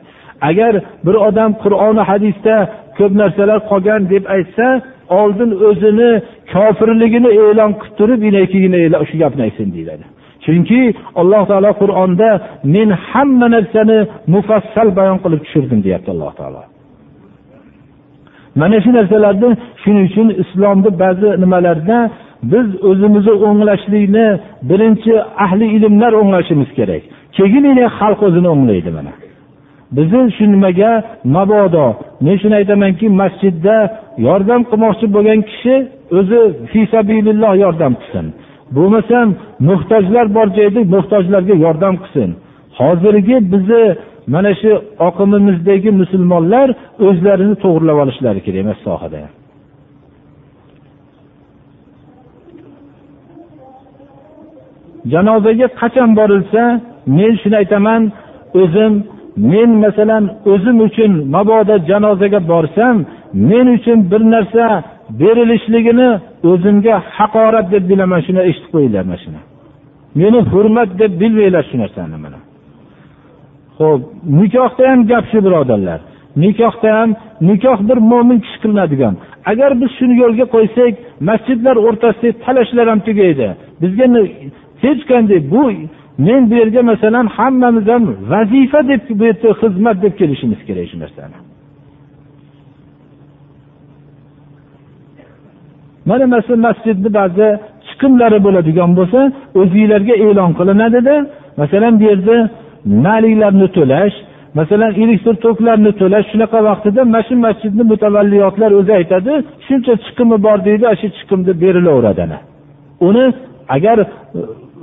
Agar 0.48 0.72
bir 1.06 1.16
odam 1.28 1.50
qur'oni 1.62 2.02
hadisda 2.10 2.54
ko'p 2.98 3.12
narsalar 3.22 3.58
qolgan 3.70 4.00
deb 4.12 4.24
aytsa 4.36 4.66
oldin 5.20 5.50
o'zini 5.68 6.10
kofirligini 6.52 7.30
e'lon 7.42 7.72
qilib 7.80 7.94
turib 7.98 8.20
keyin 8.52 8.74
shu 9.10 9.16
gapni 9.22 9.42
aytsin 9.46 9.68
deyiladi. 9.76 10.04
Chunki 10.44 10.82
alloh 11.20 11.42
taolo 11.50 11.70
qur'onda 11.82 12.30
men 12.74 12.88
hamma 13.08 13.46
narsani 13.56 13.98
mufassal 14.34 14.88
bayon 14.98 15.18
qilib 15.24 15.40
tushirdim 15.44 15.80
deyapti 15.86 16.10
alloh 16.14 16.32
taolo. 16.40 16.62
Mana 18.60 18.76
shu 18.84 18.90
narsalarni 18.98 19.50
shuning 19.82 20.06
uchun 20.10 20.28
islomni 20.42 20.90
ba'zi 21.02 21.28
nimalarda 21.42 21.98
biz 22.52 22.66
o'zimizni 22.90 23.34
o'nglashlikni 23.46 24.26
birinchi 24.70 25.14
ahli 25.44 25.66
ilmlar 25.76 26.12
o'nglashimiz 26.20 26.70
kerak. 26.78 27.02
Keyingina 27.36 27.86
xalq 27.98 28.20
o'zini 28.28 28.48
o'nglaydi 28.54 28.90
mana. 28.98 29.12
Bizni 29.96 30.22
shu 30.36 30.44
nimaga 30.54 30.92
mabodo. 31.36 31.86
Men 32.24 32.36
shuni 32.42 32.54
aytamanki 32.60 33.06
masjidda 33.20 33.76
yordam 34.26 34.60
qilmoqchi 34.70 35.06
bo'lgan 35.14 35.40
kishi 35.50 35.74
o'zi 36.18 36.40
fisabililloh 36.72 37.52
yordam 37.64 37.92
qilsin 38.00 38.26
bo'lmasam 38.76 39.28
muhtojlar 39.68 40.26
bor 40.36 40.46
joyda 40.58 40.80
muhtojlarga 40.94 41.54
yordam 41.64 41.94
qilsin. 42.02 42.30
Hozirgi 42.78 43.36
bizni 43.52 43.84
mana 44.34 44.52
shu 44.60 44.72
oqimimizdagi 45.08 45.90
musulmonlar 46.00 46.68
o'zlarini 47.06 47.56
to'g'irlab 47.64 47.98
olishlari 48.04 48.40
kerak 48.46 48.60
emas 48.64 48.78
sohada. 48.86 49.20
Janozaga 55.12 55.66
qachon 55.80 56.10
borilsa 56.18 56.62
men 57.16 57.32
shuni 57.42 57.56
aytaman 57.62 58.02
o'zim 58.62 58.92
men 59.52 59.70
masalan 59.84 60.24
o'zim 60.52 60.76
uchun 60.86 61.12
mabodo 61.34 61.76
janozaga 61.90 62.40
borsam 62.52 62.96
men 63.50 63.66
uchun 63.76 63.98
bir 64.10 64.22
narsa 64.34 64.64
berilishligini 65.20 66.10
o'zimga 66.50 66.94
haqorat 67.18 67.66
deb 67.74 67.84
bilaman 67.90 68.20
shuni 68.26 68.40
eshitib 68.48 68.70
qo'yinglar 68.74 69.04
mana 69.08 69.18
shuni 69.24 69.40
meni 70.14 70.40
hurmat 70.52 70.98
deb 70.98 71.20
bilmanglar 71.20 71.64
shu 71.70 71.78
narsani 71.78 72.16
mana. 72.24 72.38
Ho'p 73.78 74.00
nikohda 74.40 74.90
ham 74.90 75.00
gap 75.10 75.24
shu 75.32 75.38
birodarlar. 75.46 76.00
Nikohda 76.36 76.88
ham 76.98 77.10
nikoh 77.40 77.78
bir 77.88 77.98
mo'min 78.10 78.38
kishi 78.44 78.58
qilinadigan. 78.62 79.14
Agar 79.50 79.70
biz 79.80 79.90
shuni 79.98 80.14
yo'lga 80.22 80.46
qo'ysak 80.54 80.92
masjidlar 81.28 81.76
o'rtasida 81.86 82.32
talashlar 82.44 82.86
ham 82.92 83.00
tugaydi. 83.08 83.46
Bizga 83.82 84.06
hech 84.84 85.00
qanday 85.10 85.40
bu 85.52 85.64
men 86.26 86.42
bu 86.50 86.54
yerga 86.60 86.82
masalan 86.92 87.26
hammamiz 87.36 87.86
ham 87.92 88.04
vazifa 88.32 88.80
deb 88.90 89.02
bu 89.18 89.24
yerda 89.28 89.48
xizmat 89.60 89.96
deb 90.04 90.14
kelishimiz 90.20 90.60
kerak 90.68 90.86
shu 90.90 90.98
narsani. 91.04 91.36
Mana 96.10 96.24
masalan 96.34 96.60
masjidni 96.68 97.10
ba'zi 97.18 97.46
chiqimlari 97.88 98.38
bo'ladigan 98.46 98.90
bo'lsa 98.98 99.20
o'zinglarga 99.60 100.14
e'lon 100.26 100.50
qilinadida 100.58 101.14
masalan 101.60 101.94
bu 102.00 102.04
yerda 102.10 102.36
naliklarni 103.06 103.68
to'lash 103.76 104.14
masalan 104.58 104.92
elektr 105.02 105.34
toklarni 105.46 105.92
to'lash 106.00 106.26
shunaqa 106.32 106.58
vaqtida 106.68 107.00
mana 107.04 107.22
shu 107.28 107.34
masjidni 107.46 107.84
mutavalliyotlar 107.92 108.70
o'zi 108.80 108.92
aytadi 109.00 109.32
shuncha 109.66 109.92
chiqimi 110.04 110.36
bor 110.46 110.58
deydi 110.68 110.84
ana 110.90 110.98
shu 111.02 111.08
chiqimni 111.18 111.52
berilaveradi 111.62 112.20
ana. 112.26 112.38
Uni 113.08 113.24
agar 113.76 113.98
e, 113.98 114.06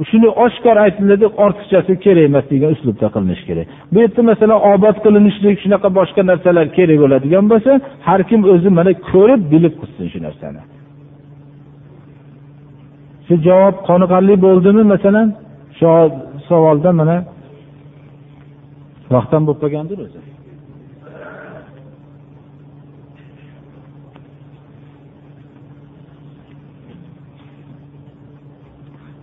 shuni 0.09 0.29
oshkor 0.45 0.77
aytiladi 0.85 1.25
ortiqchasi 1.45 1.93
kerak 2.05 2.23
emas 2.29 2.45
degan 2.53 2.71
uslubda 2.75 3.07
qilinishi 3.15 3.43
kerak. 3.49 3.65
Bu 3.91 3.97
yerda 4.03 4.21
masalan 4.31 4.59
obod 4.73 4.97
qilinishlik 5.05 5.55
shunaqa 5.63 5.89
boshqa 5.99 6.21
narsalar 6.31 6.67
kerak 6.77 6.97
bo'ladigan 7.03 7.45
bo'lsa 7.51 7.71
har 8.07 8.21
kim 8.29 8.41
o'zi 8.53 8.69
mana 8.79 8.91
ko'rib 9.11 9.41
bilib 9.53 9.73
qilsin 9.81 10.05
shu 10.13 10.19
narsani. 10.27 10.61
Shu 13.27 13.35
javob 13.47 13.75
qoniqarli 13.89 14.35
bo'ldimi? 14.45 14.83
Masalan 14.93 15.27
shu 15.79 15.87
savolda 16.49 16.91
mana 16.99 17.17
vaqt 19.13 19.31
ham 19.33 19.43
bo'lib 19.47 19.59
qolgandir 19.63 19.97
o'zi. 20.05 20.19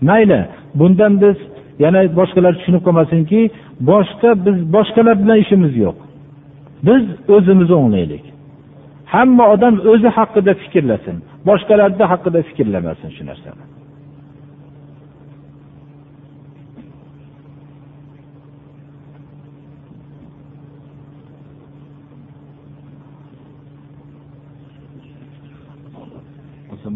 Mayli 0.09 0.41
bundan 0.79 1.13
biz 1.23 1.37
yana 1.85 2.01
boshqalar 2.19 2.53
tushunib 2.59 2.83
qolmasinki 2.87 3.41
boshqa 3.91 4.31
biz 4.47 4.57
boshqalar 4.77 5.17
bilan 5.23 5.39
ishimiz 5.45 5.73
yo'q. 5.85 5.97
Biz 6.87 7.03
o'zimizni 7.35 7.77
o'nglaylik. 7.83 8.25
Hamma 9.15 9.45
odam 9.55 9.75
o'zi 9.93 10.09
haqida 10.19 10.53
fikrlasin 10.63 11.17
boshqalarni 11.49 12.05
haqida 12.13 12.41
fikrlamasin 12.49 13.11
shu 13.17 13.23
narsani. 13.31 13.63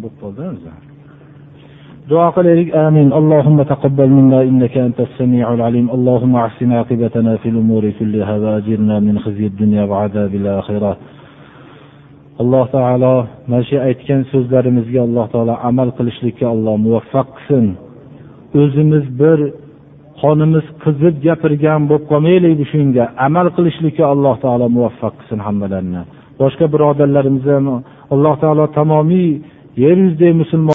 bo'lib 0.04 0.16
qoldi 0.22 0.72
دعاء 2.12 2.32
قليلك 2.38 2.70
آمين 2.88 3.14
اللهم 3.20 3.58
تقبل 3.74 4.10
منا 4.18 4.40
إنك 4.50 4.76
أنت 4.88 5.00
السميع 5.08 5.54
العليم 5.54 5.88
اللهم 5.98 6.34
أحسن 6.36 6.72
عاقبتنا 6.72 7.38
في 7.42 7.48
الأمور 7.54 7.84
كلها 8.00 8.36
وأجرنا 8.44 8.96
من 9.08 9.16
خزي 9.24 9.46
الدنيا 9.52 9.84
وعذاب 9.90 10.32
الآخرة 10.36 10.92
alloh 12.42 12.66
taolo 12.76 13.16
mana 13.48 13.64
shu 13.70 13.78
aytgan 13.88 14.22
so'zlarimizga 14.32 15.02
alloh 15.08 15.26
taolo 15.34 15.54
amal 15.70 15.90
qilishlikka 15.98 16.46
alloh 16.54 16.76
muvaffaq 16.86 17.28
qilsin 17.36 17.66
o'zimiz 18.62 19.06
bir 19.22 19.40
qonimiz 20.22 20.66
qizib 20.84 21.16
gapirgan 21.26 21.82
bo'lib 21.90 22.06
qolmaylik 22.12 22.60
shunga 22.74 23.06
amal 23.28 23.48
qilishlikka 23.58 24.04
alloh 24.14 24.36
taolo 24.44 24.66
muvaffaq 24.78 25.14
qilsin 25.20 25.40
hammalarini 25.48 26.02
boshqa 26.42 26.66
birodarlarimiz 26.74 27.46
ham 27.54 27.68
alloh 28.14 28.36
taolo 28.44 28.66
tamomiy 28.78 29.30
yer 29.83 29.97
yuzidagi 30.05 30.35
musulmon 30.43 30.67